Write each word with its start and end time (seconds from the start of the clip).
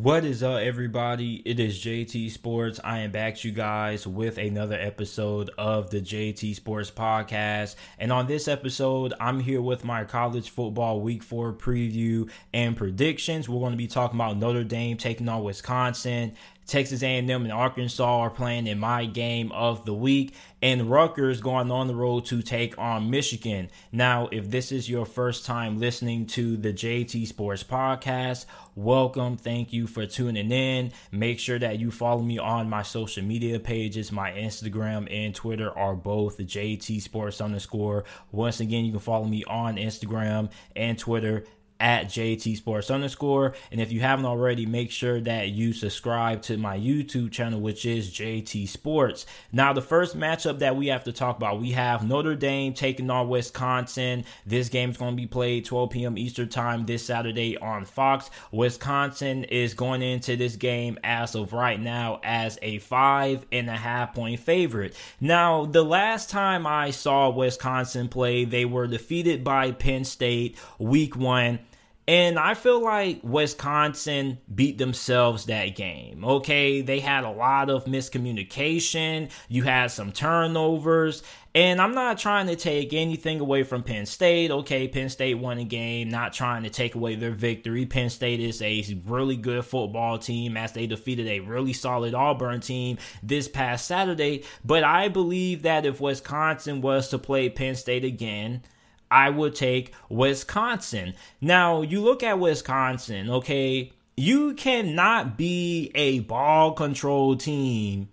What 0.00 0.24
is 0.24 0.44
up, 0.44 0.60
everybody? 0.60 1.42
It 1.44 1.58
is 1.58 1.76
JT 1.80 2.30
Sports. 2.30 2.78
I 2.84 2.98
am 2.98 3.10
back, 3.10 3.42
you 3.42 3.50
guys, 3.50 4.06
with 4.06 4.38
another 4.38 4.76
episode 4.78 5.50
of 5.58 5.90
the 5.90 6.00
JT 6.00 6.54
Sports 6.54 6.88
Podcast. 6.88 7.74
And 7.98 8.12
on 8.12 8.28
this 8.28 8.46
episode, 8.46 9.12
I'm 9.18 9.40
here 9.40 9.60
with 9.60 9.84
my 9.84 10.04
college 10.04 10.50
football 10.50 11.00
week 11.00 11.24
four 11.24 11.52
preview 11.52 12.30
and 12.54 12.76
predictions. 12.76 13.48
We're 13.48 13.58
going 13.58 13.72
to 13.72 13.76
be 13.76 13.88
talking 13.88 14.16
about 14.16 14.36
Notre 14.36 14.62
Dame 14.62 14.98
taking 14.98 15.28
on 15.28 15.42
Wisconsin, 15.42 16.36
Texas 16.68 17.02
A&M 17.02 17.30
and 17.30 17.50
Arkansas 17.50 18.20
are 18.20 18.28
playing 18.28 18.66
in 18.66 18.78
my 18.78 19.06
game 19.06 19.50
of 19.52 19.86
the 19.86 19.94
week, 19.94 20.34
and 20.60 20.90
Rutgers 20.90 21.40
going 21.40 21.70
on 21.70 21.86
the 21.88 21.94
road 21.94 22.26
to 22.26 22.42
take 22.42 22.76
on 22.76 23.08
Michigan. 23.08 23.70
Now, 23.90 24.28
if 24.30 24.50
this 24.50 24.70
is 24.70 24.88
your 24.88 25.06
first 25.06 25.46
time 25.46 25.80
listening 25.80 26.26
to 26.26 26.58
the 26.58 26.74
JT 26.74 27.26
Sports 27.26 27.64
Podcast, 27.64 28.44
welcome. 28.74 29.38
Thank 29.38 29.72
you 29.72 29.86
for 29.86 30.04
tuning 30.04 30.52
in. 30.52 30.92
Make 31.10 31.38
sure 31.38 31.58
that 31.58 31.78
you 31.78 31.90
follow 31.90 32.20
me 32.20 32.38
on 32.38 32.68
my 32.68 32.82
social 32.82 33.24
media 33.24 33.58
pages. 33.58 34.12
My 34.12 34.32
Instagram 34.32 35.10
and 35.10 35.34
Twitter 35.34 35.70
are 35.76 35.94
both 35.94 36.36
JT 36.36 37.00
Sports 37.00 37.40
underscore. 37.40 38.04
Once 38.30 38.60
again, 38.60 38.84
you 38.84 38.90
can 38.90 39.00
follow 39.00 39.24
me 39.24 39.42
on 39.44 39.76
Instagram 39.76 40.50
and 40.76 40.98
Twitter 40.98 41.44
at 41.80 42.06
JT 42.06 42.56
Sports 42.56 42.90
underscore. 42.90 43.54
And 43.70 43.80
if 43.80 43.92
you 43.92 44.00
haven't 44.00 44.24
already, 44.24 44.66
make 44.66 44.90
sure 44.90 45.20
that 45.20 45.50
you 45.50 45.72
subscribe 45.72 46.42
to 46.42 46.56
my 46.56 46.78
YouTube 46.78 47.30
channel, 47.30 47.60
which 47.60 47.86
is 47.86 48.10
JT 48.10 48.68
Sports. 48.68 49.26
Now, 49.52 49.72
the 49.72 49.82
first 49.82 50.16
matchup 50.16 50.58
that 50.58 50.76
we 50.76 50.88
have 50.88 51.04
to 51.04 51.12
talk 51.12 51.36
about, 51.36 51.60
we 51.60 51.72
have 51.72 52.06
Notre 52.06 52.34
Dame 52.34 52.74
taking 52.74 53.10
on 53.10 53.28
Wisconsin. 53.28 54.24
This 54.46 54.68
game 54.68 54.90
is 54.90 54.96
going 54.96 55.12
to 55.12 55.16
be 55.16 55.26
played 55.26 55.64
12 55.64 55.90
p.m. 55.90 56.18
Eastern 56.18 56.48
time 56.48 56.86
this 56.86 57.04
Saturday 57.04 57.56
on 57.58 57.84
Fox. 57.84 58.30
Wisconsin 58.50 59.44
is 59.44 59.74
going 59.74 60.02
into 60.02 60.36
this 60.36 60.56
game 60.56 60.98
as 61.04 61.34
of 61.34 61.52
right 61.52 61.80
now 61.80 62.20
as 62.22 62.58
a 62.62 62.78
five 62.78 63.46
and 63.52 63.68
a 63.68 63.76
half 63.76 64.14
point 64.14 64.40
favorite. 64.40 64.94
Now, 65.20 65.64
the 65.64 65.84
last 65.84 66.30
time 66.30 66.66
I 66.66 66.90
saw 66.90 67.30
Wisconsin 67.30 68.08
play, 68.08 68.44
they 68.44 68.64
were 68.64 68.86
defeated 68.86 69.44
by 69.44 69.72
Penn 69.72 70.04
State 70.04 70.56
week 70.78 71.16
one. 71.16 71.60
And 72.08 72.38
I 72.38 72.54
feel 72.54 72.82
like 72.82 73.20
Wisconsin 73.22 74.38
beat 74.52 74.78
themselves 74.78 75.44
that 75.44 75.76
game. 75.76 76.24
Okay, 76.24 76.80
they 76.80 77.00
had 77.00 77.24
a 77.24 77.30
lot 77.30 77.68
of 77.68 77.84
miscommunication, 77.84 79.30
you 79.46 79.64
had 79.64 79.90
some 79.90 80.12
turnovers, 80.12 81.22
and 81.54 81.82
I'm 81.82 81.94
not 81.94 82.16
trying 82.16 82.46
to 82.46 82.56
take 82.56 82.94
anything 82.94 83.40
away 83.40 83.62
from 83.62 83.82
Penn 83.82 84.06
State. 84.06 84.50
Okay, 84.50 84.88
Penn 84.88 85.10
State 85.10 85.34
won 85.34 85.58
a 85.58 85.64
game, 85.64 86.08
not 86.08 86.32
trying 86.32 86.62
to 86.62 86.70
take 86.70 86.94
away 86.94 87.14
their 87.14 87.32
victory. 87.32 87.84
Penn 87.84 88.08
State 88.08 88.40
is 88.40 88.62
a 88.62 89.02
really 89.04 89.36
good 89.36 89.66
football 89.66 90.16
team 90.16 90.56
as 90.56 90.72
they 90.72 90.86
defeated 90.86 91.26
a 91.26 91.40
really 91.40 91.74
solid 91.74 92.14
Auburn 92.14 92.62
team 92.62 92.96
this 93.22 93.48
past 93.48 93.86
Saturday. 93.86 94.44
But 94.64 94.82
I 94.82 95.08
believe 95.08 95.60
that 95.62 95.84
if 95.84 96.00
Wisconsin 96.00 96.80
was 96.80 97.10
to 97.10 97.18
play 97.18 97.50
Penn 97.50 97.74
State 97.74 98.04
again, 98.06 98.62
I 99.10 99.30
would 99.30 99.54
take 99.54 99.94
Wisconsin. 100.08 101.14
Now, 101.40 101.82
you 101.82 102.00
look 102.00 102.22
at 102.22 102.38
Wisconsin, 102.38 103.30
okay? 103.30 103.92
You 104.16 104.54
cannot 104.54 105.36
be 105.36 105.90
a 105.94 106.20
ball 106.20 106.72
control 106.72 107.36
team 107.36 108.08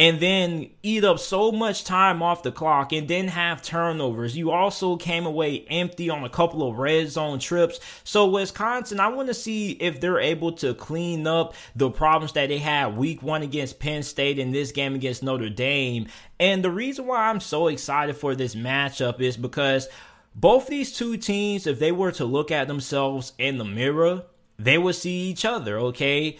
and 0.00 0.18
then 0.18 0.70
eat 0.82 1.04
up 1.04 1.18
so 1.18 1.52
much 1.52 1.84
time 1.84 2.22
off 2.22 2.42
the 2.42 2.50
clock 2.50 2.90
and 2.94 3.06
then 3.06 3.28
have 3.28 3.60
turnovers. 3.60 4.34
You 4.34 4.50
also 4.50 4.96
came 4.96 5.26
away 5.26 5.66
empty 5.68 6.08
on 6.08 6.24
a 6.24 6.30
couple 6.30 6.66
of 6.66 6.78
red 6.78 7.10
zone 7.10 7.38
trips. 7.38 7.78
So, 8.02 8.26
Wisconsin, 8.26 8.98
I 8.98 9.08
want 9.08 9.28
to 9.28 9.34
see 9.34 9.72
if 9.72 10.00
they're 10.00 10.18
able 10.18 10.52
to 10.52 10.72
clean 10.72 11.26
up 11.26 11.54
the 11.76 11.90
problems 11.90 12.32
that 12.32 12.48
they 12.48 12.56
had 12.56 12.96
week 12.96 13.22
one 13.22 13.42
against 13.42 13.78
Penn 13.78 14.02
State 14.02 14.38
and 14.38 14.54
this 14.54 14.72
game 14.72 14.94
against 14.94 15.22
Notre 15.22 15.50
Dame. 15.50 16.06
And 16.38 16.64
the 16.64 16.70
reason 16.70 17.04
why 17.06 17.28
I'm 17.28 17.40
so 17.40 17.66
excited 17.66 18.16
for 18.16 18.34
this 18.34 18.54
matchup 18.54 19.20
is 19.20 19.36
because 19.36 19.86
both 20.34 20.68
these 20.68 20.96
two 20.96 21.16
teams, 21.16 21.66
if 21.66 21.78
they 21.78 21.92
were 21.92 22.12
to 22.12 22.24
look 22.24 22.50
at 22.50 22.68
themselves 22.68 23.32
in 23.38 23.58
the 23.58 23.64
mirror, 23.64 24.24
they 24.58 24.78
would 24.78 24.94
see 24.94 25.28
each 25.28 25.44
other, 25.44 25.78
okay? 25.78 26.38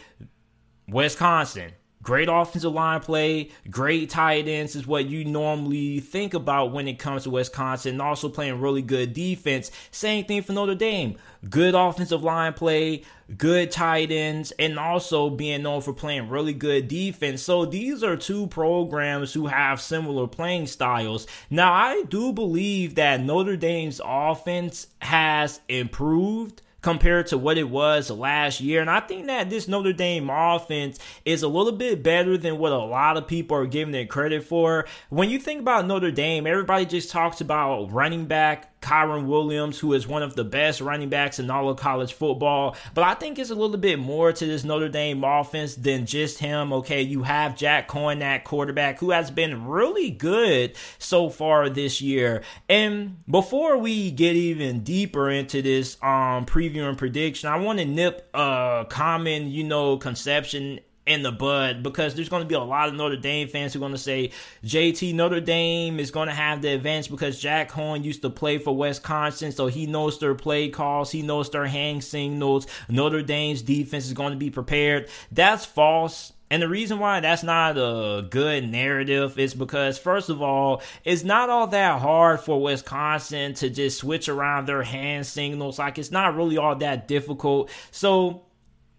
Wisconsin, 0.88 1.72
great 2.02 2.28
offensive 2.30 2.72
line 2.72 3.00
play, 3.00 3.50
great 3.70 4.10
tight 4.10 4.48
ends 4.48 4.74
is 4.74 4.86
what 4.86 5.06
you 5.06 5.24
normally 5.24 6.00
think 6.00 6.34
about 6.34 6.72
when 6.72 6.88
it 6.88 6.98
comes 6.98 7.24
to 7.24 7.30
Wisconsin, 7.30 7.92
and 7.92 8.02
also 8.02 8.28
playing 8.28 8.60
really 8.60 8.82
good 8.82 9.12
defense. 9.12 9.70
Same 9.90 10.24
thing 10.24 10.42
for 10.42 10.52
Notre 10.52 10.74
Dame. 10.74 11.16
Good 11.48 11.74
offensive 11.74 12.22
line 12.22 12.52
play, 12.52 13.02
good 13.36 13.70
tight 13.70 14.10
ends, 14.10 14.52
and 14.58 14.78
also 14.78 15.30
being 15.30 15.62
known 15.62 15.80
for 15.80 15.92
playing 15.92 16.28
really 16.28 16.52
good 16.52 16.88
defense. 16.88 17.42
So 17.42 17.64
these 17.64 18.02
are 18.02 18.16
two 18.16 18.46
programs 18.48 19.32
who 19.32 19.46
have 19.46 19.80
similar 19.80 20.26
playing 20.26 20.66
styles. 20.66 21.26
Now, 21.48 21.72
I 21.72 22.02
do 22.08 22.32
believe 22.32 22.96
that 22.96 23.22
Notre 23.22 23.56
Dame's 23.56 24.00
offense 24.04 24.86
has 25.00 25.60
improved 25.68 26.62
compared 26.82 27.26
to 27.28 27.38
what 27.38 27.58
it 27.58 27.68
was 27.68 28.10
last 28.10 28.60
year. 28.60 28.80
And 28.80 28.90
I 28.90 29.00
think 29.00 29.26
that 29.26 29.50
this 29.50 29.68
Notre 29.68 29.92
Dame 29.92 30.30
offense 30.30 30.98
is 31.24 31.42
a 31.42 31.48
little 31.48 31.72
bit 31.72 32.02
better 32.02 32.38
than 32.38 32.58
what 32.58 32.72
a 32.72 32.78
lot 32.78 33.16
of 33.16 33.26
people 33.26 33.56
are 33.56 33.66
giving 33.66 33.94
it 33.94 34.08
credit 34.08 34.44
for. 34.44 34.86
When 35.08 35.30
you 35.30 35.38
think 35.38 35.60
about 35.60 35.86
Notre 35.86 36.10
Dame, 36.10 36.46
everybody 36.46 36.86
just 36.86 37.10
talks 37.10 37.40
about 37.40 37.92
running 37.92 38.26
back 38.26 38.79
Kyren 38.80 39.26
Williams, 39.26 39.78
who 39.78 39.92
is 39.92 40.06
one 40.06 40.22
of 40.22 40.34
the 40.36 40.44
best 40.44 40.80
running 40.80 41.08
backs 41.08 41.38
in 41.38 41.50
all 41.50 41.68
of 41.68 41.76
college 41.76 42.12
football. 42.12 42.76
But 42.94 43.04
I 43.04 43.14
think 43.14 43.38
it's 43.38 43.50
a 43.50 43.54
little 43.54 43.76
bit 43.76 43.98
more 43.98 44.32
to 44.32 44.46
this 44.46 44.64
Notre 44.64 44.88
Dame 44.88 45.22
offense 45.22 45.74
than 45.74 46.06
just 46.06 46.38
him. 46.38 46.72
Okay, 46.72 47.02
you 47.02 47.22
have 47.22 47.56
Jack 47.56 47.88
Coan, 47.88 48.20
that 48.20 48.44
quarterback, 48.44 48.98
who 48.98 49.10
has 49.10 49.30
been 49.30 49.66
really 49.66 50.10
good 50.10 50.74
so 50.98 51.28
far 51.28 51.68
this 51.68 52.00
year. 52.00 52.42
And 52.68 53.22
before 53.28 53.78
we 53.78 54.10
get 54.10 54.36
even 54.36 54.82
deeper 54.82 55.30
into 55.30 55.62
this 55.62 55.96
um 56.02 56.46
preview 56.46 56.88
and 56.88 56.98
prediction, 56.98 57.50
I 57.50 57.56
want 57.56 57.78
to 57.78 57.84
nip 57.84 58.28
a 58.34 58.86
common, 58.88 59.50
you 59.50 59.64
know, 59.64 59.98
conception 59.98 60.80
in 61.10 61.22
the 61.22 61.32
bud 61.32 61.82
because 61.82 62.14
there's 62.14 62.28
going 62.28 62.42
to 62.42 62.48
be 62.48 62.54
a 62.54 62.60
lot 62.60 62.88
of 62.88 62.94
Notre 62.94 63.16
Dame 63.16 63.48
fans 63.48 63.72
who 63.72 63.80
are 63.80 63.80
going 63.80 63.92
to 63.92 63.98
say 63.98 64.30
JT 64.64 65.12
Notre 65.14 65.40
Dame 65.40 65.98
is 65.98 66.12
going 66.12 66.28
to 66.28 66.34
have 66.34 66.62
the 66.62 66.68
advantage 66.68 67.10
because 67.10 67.40
Jack 67.40 67.70
Coan 67.70 68.04
used 68.04 68.22
to 68.22 68.30
play 68.30 68.58
for 68.58 68.76
Wisconsin, 68.76 69.50
so 69.50 69.66
he 69.66 69.86
knows 69.86 70.20
their 70.20 70.36
play 70.36 70.68
calls, 70.68 71.10
he 71.10 71.22
knows 71.22 71.50
their 71.50 71.66
hand 71.66 72.04
signals. 72.04 72.68
Notre 72.88 73.22
Dame's 73.22 73.62
defense 73.62 74.06
is 74.06 74.12
going 74.12 74.32
to 74.32 74.38
be 74.38 74.50
prepared. 74.50 75.08
That's 75.32 75.64
false. 75.64 76.32
And 76.52 76.62
the 76.62 76.68
reason 76.68 76.98
why 76.98 77.20
that's 77.20 77.44
not 77.44 77.76
a 77.76 78.26
good 78.28 78.68
narrative 78.68 79.38
is 79.38 79.54
because, 79.54 79.98
first 79.98 80.30
of 80.30 80.42
all, 80.42 80.82
it's 81.04 81.22
not 81.22 81.48
all 81.48 81.68
that 81.68 82.00
hard 82.00 82.40
for 82.40 82.60
Wisconsin 82.60 83.54
to 83.54 83.70
just 83.70 83.98
switch 83.98 84.28
around 84.28 84.66
their 84.66 84.82
hand 84.82 85.26
signals. 85.26 85.78
Like, 85.78 85.98
it's 85.98 86.10
not 86.10 86.34
really 86.36 86.58
all 86.58 86.74
that 86.76 87.06
difficult. 87.06 87.70
So, 87.92 88.42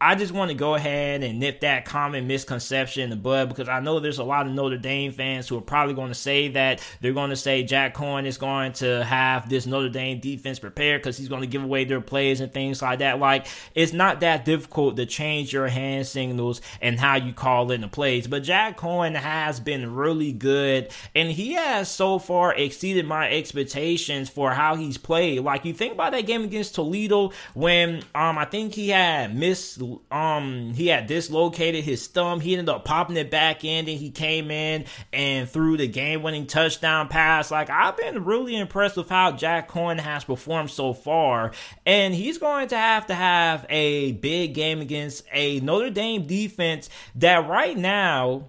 I 0.01 0.15
just 0.15 0.33
want 0.33 0.49
to 0.49 0.55
go 0.55 0.73
ahead 0.73 1.21
and 1.21 1.39
nip 1.39 1.59
that 1.59 1.85
common 1.85 2.25
misconception 2.25 3.03
in 3.03 3.09
the 3.11 3.15
bud 3.15 3.49
because 3.49 3.69
I 3.69 3.81
know 3.81 3.99
there's 3.99 4.17
a 4.17 4.23
lot 4.23 4.47
of 4.47 4.51
Notre 4.51 4.77
Dame 4.77 5.11
fans 5.11 5.47
who 5.47 5.59
are 5.59 5.61
probably 5.61 5.93
going 5.93 6.07
to 6.07 6.15
say 6.15 6.47
that 6.49 6.83
they're 7.01 7.13
going 7.13 7.29
to 7.29 7.35
say 7.35 7.61
Jack 7.61 7.93
Coan 7.93 8.25
is 8.25 8.39
going 8.39 8.73
to 8.73 9.03
have 9.03 9.47
this 9.47 9.67
Notre 9.67 9.89
Dame 9.89 10.19
defense 10.19 10.57
prepared 10.57 11.03
because 11.03 11.17
he's 11.17 11.29
going 11.29 11.41
to 11.41 11.47
give 11.47 11.63
away 11.63 11.85
their 11.85 12.01
plays 12.01 12.41
and 12.41 12.51
things 12.51 12.81
like 12.81 12.97
that. 12.97 13.19
Like, 13.19 13.45
it's 13.75 13.93
not 13.93 14.21
that 14.21 14.43
difficult 14.43 14.95
to 14.95 15.05
change 15.05 15.53
your 15.53 15.67
hand 15.67 16.07
signals 16.07 16.61
and 16.81 16.99
how 16.99 17.17
you 17.17 17.31
call 17.31 17.71
in 17.71 17.81
the 17.81 17.87
plays. 17.87 18.25
But 18.25 18.41
Jack 18.41 18.79
Coan 18.79 19.13
has 19.13 19.59
been 19.59 19.93
really 19.93 20.31
good 20.31 20.89
and 21.13 21.29
he 21.29 21.53
has 21.53 21.91
so 21.91 22.17
far 22.17 22.55
exceeded 22.55 23.05
my 23.05 23.29
expectations 23.29 24.29
for 24.29 24.49
how 24.51 24.73
he's 24.73 24.97
played. 24.97 25.41
Like, 25.41 25.63
you 25.63 25.75
think 25.75 25.93
about 25.93 26.13
that 26.13 26.25
game 26.25 26.43
against 26.43 26.73
Toledo 26.73 27.33
when 27.53 28.01
um 28.15 28.39
I 28.39 28.45
think 28.45 28.73
he 28.73 28.89
had 28.89 29.35
missed 29.35 29.79
um 30.11 30.73
he 30.73 30.87
had 30.87 31.07
dislocated 31.07 31.83
his 31.83 32.07
thumb. 32.07 32.39
He 32.39 32.53
ended 32.53 32.69
up 32.69 32.85
popping 32.85 33.17
it 33.17 33.31
back 33.31 33.63
in, 33.63 33.87
and 33.87 33.99
he 33.99 34.11
came 34.11 34.51
in 34.51 34.85
and 35.11 35.49
threw 35.49 35.77
the 35.77 35.87
game-winning 35.87 36.47
touchdown 36.47 37.07
pass. 37.07 37.51
Like 37.51 37.69
I've 37.69 37.97
been 37.97 38.25
really 38.25 38.55
impressed 38.55 38.97
with 38.97 39.09
how 39.09 39.31
Jack 39.31 39.69
Coan 39.69 39.99
has 39.99 40.23
performed 40.23 40.69
so 40.69 40.93
far, 40.93 41.51
and 41.85 42.13
he's 42.13 42.37
going 42.37 42.67
to 42.69 42.77
have 42.77 43.07
to 43.07 43.15
have 43.15 43.65
a 43.69 44.13
big 44.13 44.53
game 44.53 44.81
against 44.81 45.23
a 45.31 45.59
Notre 45.59 45.89
Dame 45.89 46.25
defense 46.25 46.89
that 47.15 47.47
right 47.47 47.77
now 47.77 48.47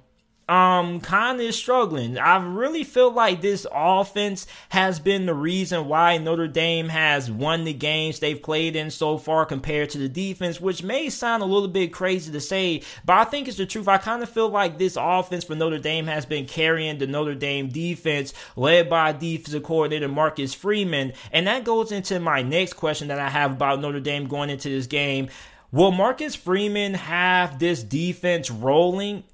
um 0.53 1.01
kind 1.01 1.41
of 1.41 1.55
struggling. 1.55 2.19
I 2.19 2.37
really 2.45 2.85
feel 2.85 3.11
like 3.11 3.41
this 3.41 3.67
offense 3.73 4.47
has 4.69 5.01
been 5.01 5.25
the 5.25 5.35
reason 5.35 5.89
why 5.89 6.19
Notre 6.19 6.47
Dame 6.47 6.91
has 6.91 7.31
won 7.31 7.65
the 7.65 7.73
games 7.73 8.19
they've 8.19 8.43
played 8.43 8.77
in 8.77 8.91
so 8.91 9.17
far 9.17 9.47
compared 9.47 9.89
to 9.91 9.99
the 9.99 10.11
defense, 10.11 10.61
which 10.61 10.83
may 10.83 11.09
sound 11.09 11.43
a 11.43 11.47
little 11.47 11.69
bit 11.69 11.93
crazy 11.95 12.31
to 12.31 12.41
say, 12.41 12.83
but 13.05 13.17
I 13.17 13.25
think 13.25 13.49
it's 13.49 13.57
the 13.57 13.65
truth. 13.65 13.89
I 13.89 13.97
kind 13.97 14.23
of 14.23 14.29
feel 14.29 14.51
like 14.51 14.77
this 14.77 14.99
offense 15.01 15.45
for 15.45 15.55
Notre 15.55 15.79
Dame 15.79 16.07
has 16.07 16.27
been 16.27 16.45
carrying 16.45 16.99
the 16.99 17.07
Notre 17.07 17.35
Dame 17.35 17.69
defense 17.69 18.35
led 18.55 18.91
by 18.91 19.13
defensive 19.13 19.63
coordinator 19.63 20.09
Marcus 20.09 20.53
Freeman, 20.53 21.15
and 21.33 21.47
that 21.47 21.65
goes 21.65 21.93
into 21.93 22.21
my 22.21 22.43
next 22.43 22.75
question 22.75 23.09
that 23.09 23.19
I 23.19 23.31
have 23.31 23.53
about 23.53 23.81
Notre 23.81 24.01
Dame 24.01 24.27
going 24.27 24.51
into 24.51 24.69
this 24.69 24.87
game 24.87 25.31
Will 25.73 25.91
Marcus 25.91 26.35
Freeman 26.35 26.93
have 26.93 27.59
this 27.59 27.83
defense 27.83 28.51
rolling? 28.51 29.25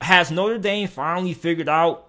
Has 0.00 0.30
Notre 0.30 0.58
Dame 0.58 0.88
finally 0.88 1.32
figured 1.32 1.68
out 1.68 2.05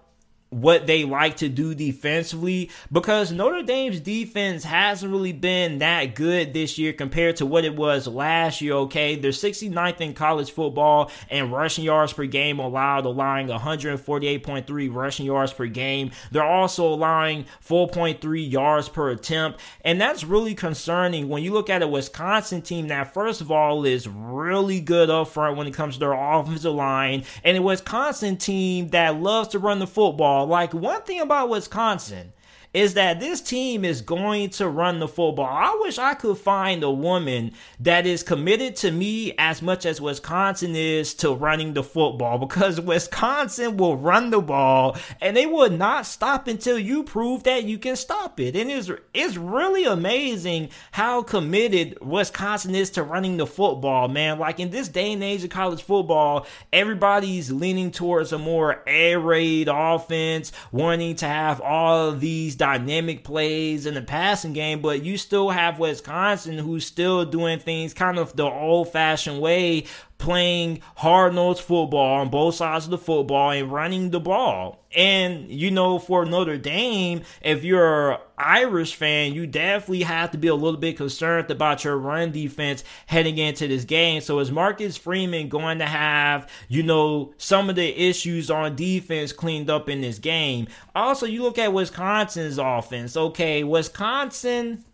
what 0.50 0.86
they 0.86 1.04
like 1.04 1.36
to 1.36 1.48
do 1.48 1.74
defensively 1.74 2.70
because 2.90 3.30
Notre 3.30 3.62
Dame's 3.62 4.00
defense 4.00 4.64
hasn't 4.64 5.12
really 5.12 5.32
been 5.32 5.78
that 5.78 6.14
good 6.14 6.54
this 6.54 6.78
year 6.78 6.92
compared 6.92 7.36
to 7.36 7.46
what 7.46 7.64
it 7.64 7.76
was 7.76 8.06
last 8.06 8.60
year, 8.62 8.72
okay? 8.74 9.16
They're 9.16 9.30
69th 9.30 10.00
in 10.00 10.14
college 10.14 10.50
football 10.50 11.10
and 11.28 11.52
rushing 11.52 11.84
yards 11.84 12.14
per 12.14 12.24
game 12.24 12.58
allowed, 12.58 13.04
allowing 13.04 13.48
148.3 13.48 14.94
rushing 14.94 15.26
yards 15.26 15.52
per 15.52 15.66
game. 15.66 16.12
They're 16.30 16.42
also 16.42 16.86
allowing 16.86 17.44
4.3 17.66 18.50
yards 18.50 18.88
per 18.88 19.10
attempt, 19.10 19.60
and 19.84 20.00
that's 20.00 20.24
really 20.24 20.54
concerning 20.54 21.28
when 21.28 21.42
you 21.42 21.52
look 21.52 21.68
at 21.68 21.82
a 21.82 21.88
Wisconsin 21.88 22.62
team 22.62 22.88
that, 22.88 23.12
first 23.12 23.40
of 23.40 23.50
all, 23.50 23.84
is 23.84 24.08
really 24.08 24.80
good 24.80 25.10
up 25.10 25.28
front 25.28 25.56
when 25.56 25.66
it 25.66 25.74
comes 25.74 25.94
to 25.94 26.00
their 26.00 26.12
offensive 26.12 26.74
line, 26.74 27.24
and 27.44 27.56
a 27.56 27.62
Wisconsin 27.62 28.38
team 28.38 28.88
that 28.88 29.20
loves 29.20 29.48
to 29.48 29.58
run 29.58 29.78
the 29.78 29.86
football 29.86 30.37
like 30.46 30.74
one 30.74 31.02
thing 31.02 31.20
about 31.20 31.48
Wisconsin 31.48 32.32
is 32.78 32.94
that 32.94 33.18
this 33.18 33.40
team 33.40 33.84
is 33.84 34.00
going 34.00 34.48
to 34.50 34.68
run 34.68 35.00
the 35.00 35.08
football. 35.08 35.46
I 35.46 35.76
wish 35.80 35.98
I 35.98 36.14
could 36.14 36.38
find 36.38 36.84
a 36.84 36.90
woman 36.90 37.50
that 37.80 38.06
is 38.06 38.22
committed 38.22 38.76
to 38.76 38.92
me 38.92 39.34
as 39.36 39.60
much 39.60 39.84
as 39.84 40.00
Wisconsin 40.00 40.76
is 40.76 41.12
to 41.14 41.32
running 41.32 41.74
the 41.74 41.82
football 41.82 42.38
because 42.38 42.80
Wisconsin 42.88 43.78
will 43.78 43.96
run 43.96 44.30
the 44.30 44.40
ball 44.40 44.96
and 45.20 45.36
they 45.36 45.44
will 45.44 45.70
not 45.70 46.06
stop 46.06 46.46
until 46.46 46.78
you 46.78 47.02
prove 47.02 47.42
that 47.42 47.64
you 47.64 47.78
can 47.78 47.96
stop 47.96 48.38
it. 48.38 48.54
And 48.54 48.70
it's, 48.70 48.88
it's 49.12 49.36
really 49.36 49.84
amazing 49.84 50.68
how 50.92 51.22
committed 51.22 51.98
Wisconsin 52.00 52.76
is 52.76 52.90
to 52.90 53.02
running 53.02 53.38
the 53.38 53.46
football, 53.46 54.06
man. 54.06 54.38
Like 54.38 54.60
in 54.60 54.70
this 54.70 54.86
day 54.86 55.12
and 55.12 55.24
age 55.24 55.42
of 55.42 55.50
college 55.50 55.82
football, 55.82 56.46
everybody's 56.72 57.50
leaning 57.50 57.90
towards 57.90 58.32
a 58.32 58.38
more 58.38 58.84
air 58.86 59.18
raid 59.18 59.68
offense, 59.68 60.52
wanting 60.70 61.16
to 61.16 61.26
have 61.26 61.60
all 61.60 62.10
of 62.10 62.20
these 62.20 62.54
dynamic 62.76 63.24
plays 63.24 63.86
in 63.86 63.94
the 63.94 64.02
passing 64.02 64.52
game, 64.52 64.82
but 64.82 65.02
you 65.02 65.16
still 65.16 65.48
have 65.48 65.78
Wisconsin 65.78 66.58
who's 66.58 66.84
still 66.84 67.24
doing 67.24 67.58
things 67.58 67.94
kind 67.94 68.18
of 68.18 68.36
the 68.36 68.44
old 68.44 68.92
fashioned 68.92 69.40
way, 69.40 69.86
playing 70.18 70.80
hard 70.96 71.34
nosed 71.34 71.60
football 71.60 72.20
on 72.20 72.28
both 72.28 72.56
sides 72.56 72.84
of 72.84 72.90
the 72.90 72.98
football 72.98 73.50
and 73.50 73.72
running 73.72 74.10
the 74.10 74.20
ball. 74.20 74.84
And, 74.94 75.50
you 75.50 75.70
know, 75.70 75.98
for 75.98 76.24
Notre 76.24 76.58
Dame, 76.58 77.22
if 77.42 77.62
you're 77.62 78.12
an 78.12 78.18
Irish 78.36 78.94
fan, 78.94 79.34
you 79.34 79.46
definitely 79.46 80.02
have 80.02 80.30
to 80.32 80.38
be 80.38 80.48
a 80.48 80.54
little 80.54 80.80
bit 80.80 80.96
concerned 80.96 81.50
about 81.50 81.84
your 81.84 81.96
run 81.96 82.32
defense 82.32 82.82
heading 83.06 83.38
into 83.38 83.68
this 83.68 83.84
game. 83.84 84.20
So 84.20 84.38
is 84.40 84.50
Marcus 84.50 84.96
Freeman 84.96 85.48
going 85.48 85.78
to 85.78 85.86
have, 85.86 86.50
you 86.68 86.82
know, 86.82 87.34
some 87.36 87.70
of 87.70 87.76
the 87.76 88.08
issues 88.08 88.50
on 88.50 88.76
defense 88.76 89.32
cleaned 89.32 89.70
up 89.70 89.88
in 89.88 90.00
this 90.00 90.18
game? 90.18 90.68
Also, 90.94 91.26
you 91.26 91.42
look 91.42 91.58
at 91.58 91.72
Wisconsin's 91.72 92.58
offense. 92.58 93.16
Okay, 93.16 93.62
Wisconsin 93.64 94.84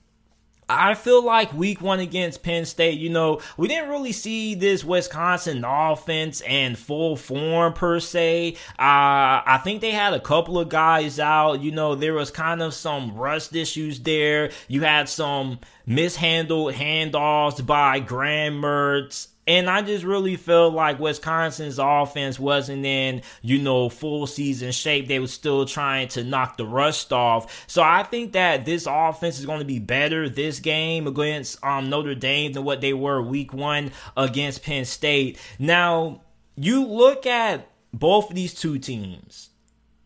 I 0.68 0.94
feel 0.94 1.22
like 1.22 1.52
week 1.52 1.80
one 1.80 2.00
against 2.00 2.42
Penn 2.42 2.64
State, 2.64 2.98
you 2.98 3.10
know, 3.10 3.40
we 3.56 3.68
didn't 3.68 3.90
really 3.90 4.12
see 4.12 4.54
this 4.54 4.82
Wisconsin 4.84 5.64
offense 5.64 6.40
in 6.40 6.76
full 6.76 7.16
form 7.16 7.74
per 7.74 8.00
se. 8.00 8.54
Uh, 8.78 9.44
I 9.46 9.60
think 9.62 9.80
they 9.80 9.90
had 9.90 10.14
a 10.14 10.20
couple 10.20 10.58
of 10.58 10.68
guys 10.68 11.20
out. 11.20 11.60
You 11.60 11.72
know, 11.72 11.94
there 11.94 12.14
was 12.14 12.30
kind 12.30 12.62
of 12.62 12.72
some 12.72 13.14
rust 13.14 13.54
issues 13.54 14.00
there. 14.00 14.50
You 14.68 14.82
had 14.82 15.08
some 15.08 15.58
mishandled 15.86 16.74
handoffs 16.74 17.64
by 17.64 18.00
Graham 18.00 18.60
Mertz 18.60 19.28
and 19.46 19.68
I 19.68 19.82
just 19.82 20.04
really 20.04 20.36
feel 20.36 20.70
like 20.70 20.98
Wisconsin's 20.98 21.78
offense 21.78 22.38
wasn't 22.38 22.84
in, 22.86 23.22
you 23.42 23.58
know, 23.58 23.88
full 23.88 24.26
season 24.26 24.72
shape. 24.72 25.06
They 25.06 25.18
were 25.18 25.26
still 25.26 25.66
trying 25.66 26.08
to 26.08 26.24
knock 26.24 26.56
the 26.56 26.66
rust 26.66 27.12
off. 27.12 27.64
So 27.66 27.82
I 27.82 28.04
think 28.04 28.32
that 28.32 28.64
this 28.64 28.86
offense 28.88 29.38
is 29.38 29.46
going 29.46 29.58
to 29.58 29.64
be 29.64 29.78
better 29.78 30.28
this 30.28 30.60
game 30.60 31.06
against 31.06 31.62
um, 31.62 31.90
Notre 31.90 32.14
Dame 32.14 32.52
than 32.52 32.64
what 32.64 32.80
they 32.80 32.94
were 32.94 33.20
week 33.20 33.52
one 33.52 33.92
against 34.16 34.62
Penn 34.62 34.84
State. 34.86 35.38
Now, 35.58 36.22
you 36.56 36.86
look 36.86 37.26
at 37.26 37.68
both 37.92 38.30
of 38.30 38.36
these 38.36 38.54
two 38.54 38.78
teams, 38.78 39.50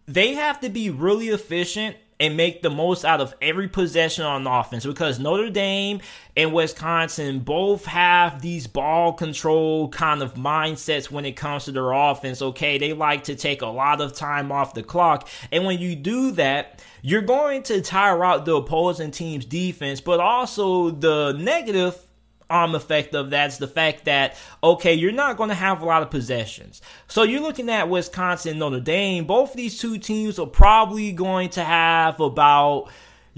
they 0.07 0.35
have 0.35 0.61
to 0.61 0.69
be 0.69 0.91
really 0.91 1.29
efficient 1.29 1.97
and 2.21 2.37
make 2.37 2.63
the 2.63 2.71
most 2.71 3.05
out 3.05 3.21
of 3.21 3.35
every 3.41 3.69
possession 3.69 4.25
on 4.25 4.47
offense 4.47 4.85
because 4.85 5.19
Notre 5.19 5.51
Dame 5.51 6.01
and 6.37 6.53
Wisconsin 6.53 7.41
both 7.41 7.85
have 7.87 8.43
these 8.43 8.67
ball 8.67 9.13
control 9.13 9.89
kind 9.89 10.23
of 10.23 10.35
mindsets 10.35 11.11
when 11.11 11.25
it 11.25 11.33
comes 11.33 11.67
to 11.67 11.73
their 11.73 11.93
offense. 11.93 12.43
Okay, 12.43 12.79
they 12.79 12.93
like 12.93 13.25
to 13.25 13.37
take 13.37 13.63
a 13.63 13.67
lot 13.67 14.01
of 14.01 14.15
time 14.15 14.51
off 14.51 14.75
the 14.75 14.83
clock. 14.83 15.29
And 15.53 15.65
when 15.65 15.79
you 15.79 15.95
do 15.95 16.33
that, 16.33 16.83
you're 17.03 17.23
going 17.23 17.63
to 17.65 17.81
tire 17.81 18.25
out 18.25 18.45
the 18.45 18.57
opposing 18.57 19.13
team's 19.13 19.45
defense, 19.45 20.01
but 20.01 20.19
also 20.19 20.91
the 20.91 21.33
negative 21.33 22.08
arm 22.51 22.75
effect 22.75 23.15
of 23.15 23.31
that's 23.31 23.59
the 23.59 23.69
fact 23.69 24.05
that 24.07 24.37
okay, 24.63 24.95
you're 24.95 25.13
not 25.13 25.37
going 25.37 25.51
to 25.51 25.55
have 25.55 25.83
a 25.83 25.85
lot 25.85 26.03
of 26.03 26.11
possessions. 26.11 26.83
So 27.07 27.23
you're 27.23 27.43
looking 27.43 27.71
at 27.71 27.89
Wisconsin, 27.89 28.59
Notre 28.59 28.81
Dame. 28.81 29.25
Both 29.25 29.55
these 29.55 29.79
two 29.79 29.99
teams 29.99 30.39
are 30.39 30.47
probably 30.47 31.13
going 31.13 31.51
to 31.51 31.65
have 31.65 32.21
about 32.21 32.91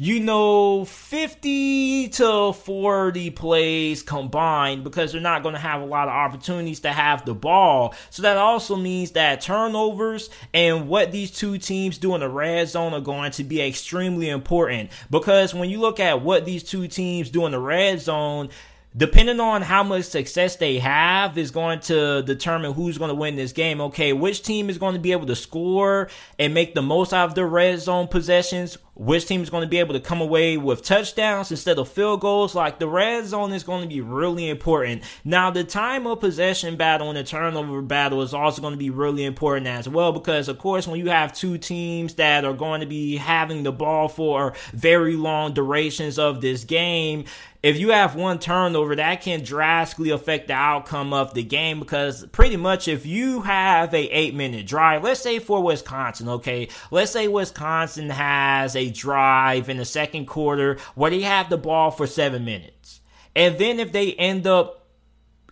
you 0.03 0.19
know, 0.19 0.87
50 0.87 2.09
to 2.09 2.55
40 2.55 3.31
plays 3.33 4.03
combined 4.03 4.83
because 4.83 5.13
they're 5.13 5.21
not 5.21 5.43
going 5.43 5.55
to 5.55 5.61
have 5.61 5.83
a 5.83 5.85
lot 5.85 6.09
of 6.09 6.15
opportunities 6.15 6.81
to 6.81 6.91
have 6.91 7.27
the 7.27 7.35
ball. 7.35 7.95
So 8.09 8.23
that 8.23 8.39
also 8.39 8.77
means 8.77 9.11
that 9.11 9.43
turnovers 9.43 10.31
and 10.55 10.89
what 10.89 11.13
these 11.13 11.31
two 11.31 11.59
teams 11.59 11.99
do 11.99 12.15
in 12.15 12.21
the 12.21 12.31
red 12.31 12.69
zone 12.71 12.95
are 12.95 13.03
going 13.03 13.33
to 13.33 13.45
be 13.45 13.61
extremely 13.61 14.31
important 14.31 14.91
because 15.11 15.53
when 15.55 15.69
you 15.69 15.81
look 15.81 16.01
at 16.01 16.23
what 16.23 16.47
these 16.47 16.63
two 16.63 16.89
teams 16.89 17.29
do 17.29 17.45
in 17.45 17.53
the 17.53 17.59
red 17.59 18.01
zone, 18.01 18.49
depending 18.97 19.39
on 19.39 19.63
how 19.63 19.83
much 19.85 20.05
success 20.05 20.57
they 20.57 20.79
have 20.79 21.39
is 21.39 21.51
going 21.51 21.79
to 21.81 22.23
determine 22.23 22.73
who's 22.73 22.99
going 22.99 23.09
to 23.09 23.15
win 23.15 23.37
this 23.37 23.53
game. 23.53 23.81
Okay, 23.81 24.13
which 24.13 24.43
team 24.43 24.69
is 24.69 24.79
going 24.79 24.95
to 24.95 25.01
be 25.01 25.13
able 25.13 25.27
to 25.27 25.37
score 25.37 26.09
and 26.39 26.55
make 26.55 26.75
the 26.75 26.83
most 26.83 27.13
out 27.13 27.29
of 27.29 27.35
their 27.35 27.47
red 27.47 27.79
zone 27.79 28.09
possessions? 28.09 28.79
Which 28.95 29.27
team 29.27 29.43
is 29.43 29.49
going 29.49 29.63
to 29.63 29.69
be 29.69 29.79
able 29.79 29.95
to 29.95 30.01
come 30.01 30.21
away 30.21 30.59
with 30.59 30.83
touchdowns 30.83 31.51
instead 31.51 31.79
of 31.79 31.89
field 31.89 32.21
goals? 32.21 32.55
Like 32.55 32.79
the 32.79 32.89
red 32.89 33.25
zone 33.25 33.53
is 33.53 33.63
going 33.63 33.81
to 33.81 33.89
be 33.89 34.03
really 34.03 34.51
important. 34.51 35.05
Now, 35.25 35.51
the 35.51 35.65
time 35.65 36.07
of 36.07 36.21
possession 36.21 36.77
battle 36.77 37.09
and 37.09 37.17
the 37.17 37.25
turnover 37.25 37.81
battle 37.81 38.21
is 38.21 38.35
also 38.35 38.61
going 38.61 38.75
to 38.75 38.79
be 38.79 38.91
really 38.91 39.25
important 39.25 39.69
as 39.69 39.89
well 39.89 40.13
because, 40.13 40.49
of 40.49 40.59
course, 40.59 40.87
when 40.87 41.01
you 41.01 41.09
have 41.09 41.33
two 41.33 41.57
teams 41.57 42.17
that 42.17 42.45
are 42.45 42.53
going 42.53 42.81
to 42.81 42.87
be 42.87 43.17
having 43.17 43.63
the 43.63 43.73
ball 43.73 44.09
for 44.09 44.53
very 44.75 45.17
long 45.17 45.55
durations 45.55 46.19
of 46.19 46.43
this 46.43 46.65
game, 46.65 47.25
if 47.63 47.79
you 47.79 47.91
have 47.91 48.15
one 48.15 48.39
turnover, 48.39 48.97
that 48.97 49.21
can 49.21 49.43
drastically 49.43 50.11
affect 50.11 50.49
the 50.49 50.55
outcome 50.55 51.13
of 51.13 51.35
the 51.35 51.43
game 51.43 51.79
because 51.79 52.25
pretty 52.29 52.57
much 52.57 52.89
if 52.89 53.05
you 53.05 53.43
have 53.43 53.93
a 53.93 54.07
eight 54.09 54.35
minute 54.35 54.67
drive, 54.67 55.05
let's 55.05 55.21
say 55.21 55.39
for 55.39 55.63
Wisconsin, 55.63 56.29
okay, 56.29 56.69
let's 56.91 57.13
say 57.13 57.29
Wisconsin 57.29 58.09
has 58.09 58.75
a 58.75 58.91
drive 58.91 59.69
in 59.69 59.77
the 59.77 59.85
second 59.85 60.27
quarter 60.27 60.79
where 60.95 61.11
they 61.11 61.21
have 61.21 61.51
the 61.51 61.59
ball 61.59 61.91
for 61.91 62.07
seven 62.07 62.45
minutes. 62.47 63.01
And 63.37 63.59
then 63.59 63.79
if 63.79 63.93
they 63.93 64.15
end 64.15 64.47
up 64.47 64.80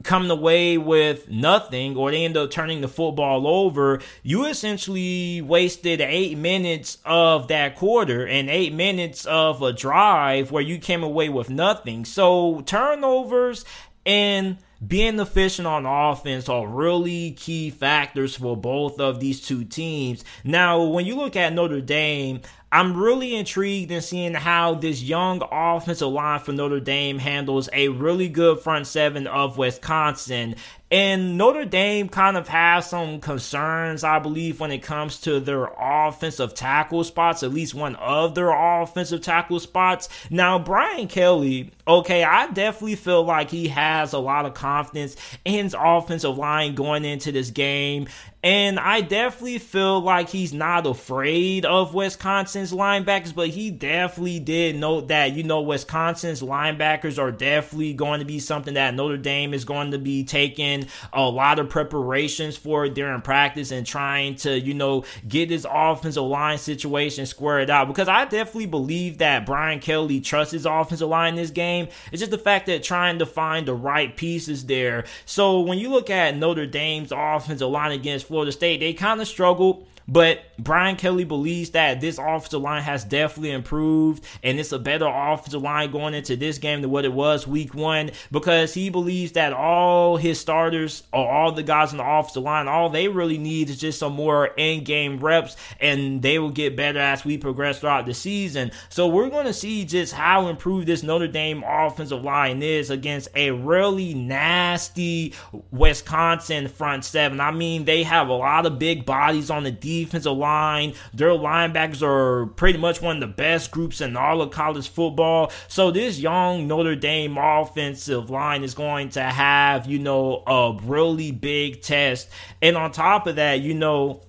coming 0.03 0.31
away 0.31 0.79
with 0.79 1.29
nothing 1.29 1.97
or 1.97 2.11
they 2.11 2.25
end 2.25 2.37
up 2.37 2.51
turning 2.51 2.81
the 2.81 2.89
football 2.89 3.47
over, 3.47 4.01
you 4.23 4.47
essentially 4.47 5.41
wasted 5.41 6.01
eight 6.01 6.39
minutes 6.39 6.99
of 7.05 7.49
that 7.49 7.77
quarter 7.77 8.27
and 8.27 8.49
eight 8.49 8.73
minutes 8.73 9.27
of 9.27 9.63
a 9.63 9.73
drive 9.73 10.51
where 10.51 10.63
you 10.63 10.79
came 10.79 11.03
away 11.03 11.29
with 11.29 11.51
nothing. 11.51 12.05
So 12.05 12.63
turnovers 12.63 13.65
and 14.07 14.59
being 14.87 15.19
efficient 15.19 15.67
on 15.67 15.87
offense 15.87 16.49
are 16.49 16.67
really 16.67 17.33
key 17.33 17.71
factors 17.71 18.37
for 18.37 18.57
both 18.57 19.01
of 19.01 19.19
these 19.19 19.41
two 19.41 19.65
teams. 19.65 20.25
Now, 20.45 20.85
when 20.85 21.05
you 21.05 21.17
look 21.17 21.35
at 21.35 21.53
Notre 21.53 21.81
Dame, 21.81 22.43
I'm 22.71 22.97
really 22.97 23.35
intrigued 23.35 23.91
in 23.91 24.03
seeing 24.03 24.35
how 24.35 24.75
this 24.75 25.03
young 25.03 25.43
offensive 25.51 26.09
line 26.09 26.41
for 26.41 26.53
Notre 26.53 26.81
Dame 26.81 27.19
handles 27.19 27.71
a 27.73 27.89
really 27.89 28.29
good 28.29 28.61
front 28.61 28.87
seven 28.87 29.27
of 29.27 29.57
Wisconsin. 29.57 30.55
And 30.91 31.37
Notre 31.37 31.67
Dame 31.67 32.09
kind 32.09 32.39
of 32.39 32.49
has 32.49 32.89
some 32.89 33.21
concerns, 33.21 34.05
I 34.05 34.19
believe, 34.21 34.59
when 34.59 34.71
it 34.71 34.83
comes 34.83 35.21
to 35.21 35.39
their 35.39 35.67
offensive 35.79 36.55
tackle 36.55 37.05
spots, 37.05 37.43
at 37.43 37.53
least 37.53 37.75
one 37.75 37.95
of 37.97 38.35
their 38.35 38.51
offensive 38.51 39.21
tackle 39.21 39.61
spots. 39.61 40.09
Now, 40.31 40.59
Brian 40.59 41.07
Kelly, 41.07 41.73
okay, 41.87 42.25
I 42.25 42.51
definitely 42.53 42.97
feel 42.97 43.23
like 43.23 43.51
he 43.51 43.69
has 43.69 44.15
a 44.15 44.19
lot 44.19 44.47
of 44.47 44.55
confidence 44.55 45.17
in 45.45 45.65
his 45.65 45.77
offensive 45.79 46.39
line 46.39 46.75
going 46.75 47.05
into 47.05 47.33
this 47.33 47.51
game. 47.51 48.09
And 48.43 48.79
I 48.79 49.01
definitely 49.01 49.59
feel 49.59 50.01
like 50.01 50.29
he's 50.29 50.53
not 50.53 50.87
afraid 50.87 51.65
of 51.65 51.93
Wisconsin's 51.93 52.73
linebackers, 52.73 53.35
but 53.35 53.49
he 53.49 53.73
definitely 53.73 54.39
did 54.39 54.77
note 54.77 55.09
that, 55.09 55.33
you 55.33 55.43
know, 55.43 55.61
Wisconsin's 55.63 56.41
linebackers 56.41 57.19
are 57.19 57.33
definitely 57.33 57.95
going 57.95 58.21
to 58.21 58.25
be 58.25 58.39
something 58.39 58.75
that 58.75 58.95
Notre 58.95 59.17
Dame 59.17 59.55
is 59.55 59.65
going 59.65 59.91
to 59.91 59.99
be 59.99 60.23
taking 60.23 60.78
a 61.13 61.23
lot 61.23 61.59
of 61.59 61.69
preparations 61.69 62.57
for 62.57 62.85
it 62.85 62.95
during 62.95 63.21
practice 63.21 63.71
and 63.71 63.87
trying 63.87 64.37
to, 64.37 64.59
you 64.59 64.75
know, 64.75 65.05
get 65.27 65.51
his 65.51 65.67
offensive 65.71 66.23
line 66.23 66.59
situation 66.59 67.27
squared 67.27 67.71
out. 67.71 67.89
Because 67.89 68.09
I 68.09 68.25
definitely 68.25 68.67
believe 68.67 69.19
that 69.19 69.47
Brian 69.47 69.81
Kelly 69.81 70.21
trusts 70.21 70.53
his 70.53 70.67
offensive 70.67 71.09
line 71.09 71.31
in 71.31 71.37
this 71.37 71.51
game. 71.51 71.89
It's 72.13 72.21
just 72.21 72.31
the 72.31 72.39
fact 72.39 72.67
that 72.67 72.83
trying 72.83 73.19
to 73.19 73.27
find 73.27 73.67
the 73.67 73.75
right 73.75 74.15
pieces 74.17 74.67
there. 74.67 75.05
So 75.25 75.61
when 75.61 75.79
you 75.79 75.91
look 75.91 76.11
at 76.11 76.37
Notre 76.37 76.67
Dame's 76.67 77.13
offensive 77.13 77.69
line 77.69 77.93
against 77.93 78.27
Florida 78.27 78.53
State, 78.53 78.81
they 78.81 78.93
kind 78.93 79.21
of 79.21 79.29
struggled 79.29 79.87
but 80.09 80.41
Brian 80.59 80.97
Kelly 80.97 81.25
believes 81.25 81.71
that 81.71 82.01
this 82.01 82.19
offensive 82.19 82.63
line 82.63 82.83
has 82.83 83.05
definitely 83.05 83.53
improved 83.53 84.25
and 84.43 84.59
it's 84.59 84.73
a 84.73 84.79
better 84.79 85.07
offensive 85.07 85.63
line 85.63 85.91
going 85.91 86.15
into 86.15 86.35
this 86.35 86.57
game 86.59 86.81
than 86.81 86.91
what 86.91 87.05
it 87.05 87.13
was 87.13 87.47
week 87.47 87.75
one 87.75 88.11
because 88.33 88.73
he 88.73 88.89
believes 88.89 89.33
that 89.33 89.53
all 89.53 90.17
his 90.17 90.41
starters 90.41 91.03
or 91.13 91.31
all 91.31 91.53
the 91.53 91.63
guys 91.63 91.93
on 91.93 91.99
the 91.99 92.05
offensive 92.05 92.43
line, 92.43 92.67
all 92.67 92.89
they 92.89 93.07
really 93.07 93.37
need 93.37 93.69
is 93.69 93.79
just 93.79 93.99
some 93.99 94.15
more 94.15 94.47
in 94.57 94.83
game 94.83 95.19
reps 95.19 95.57
and 95.79 96.23
they 96.23 96.39
will 96.39 96.51
get 96.51 96.75
better 96.75 96.99
as 96.99 97.25
we 97.25 97.37
progress 97.37 97.81
throughout 97.81 98.07
the 98.07 98.15
season. 98.15 98.73
So 98.89 99.07
we're 99.09 99.29
going 99.29 99.47
to 99.47 99.53
see 99.53 99.85
just 99.85 100.15
how 100.15 100.49
improved 100.49 100.87
this 100.87 101.03
Notre 101.03 101.29
Dame 101.29 101.63
offensive 101.63 102.25
line 102.25 102.63
is 102.63 102.91
against 102.91 103.29
a 103.35 103.51
really 103.51 104.15
nasty 104.15 105.35
Wisconsin 105.71 106.67
front 106.67 107.05
seven. 107.05 107.41
I 107.41 107.51
mean, 107.51 107.85
they 107.85 108.03
have 108.05 108.29
a 108.29 108.33
lot 108.33 108.65
of 108.65 108.79
big 108.79 109.05
bodies 109.05 109.51
on 109.51 109.65
the 109.65 109.71
defense 109.71 109.98
defensive 110.05 110.37
line. 110.37 110.95
Their 111.13 111.31
linebackers 111.31 112.03
are 112.03 112.47
pretty 112.47 112.79
much 112.79 113.03
one 113.03 113.17
of 113.17 113.21
the 113.21 113.27
best 113.27 113.71
groups 113.71 114.01
in 114.01 114.17
all 114.17 114.43
of 114.43 114.51
college 114.51 114.89
football. 114.89 115.53
So 115.69 115.91
this 115.91 116.19
young 116.19 116.67
Notre 116.67 116.97
Dame 116.97 117.37
offensive 117.39 118.31
line 118.31 118.65
is 118.65 118.75
going 118.75 119.11
to 119.11 119.23
have, 119.23 119.87
you 119.87 119.99
know, 119.99 120.43
a 120.47 120.79
really 120.83 121.33
big 121.33 121.83
test. 121.83 122.29
And 122.63 122.77
on 122.77 122.93
top 122.93 123.27
of 123.27 123.37
that, 123.37 123.61
you 123.61 123.75
know, 123.75 124.23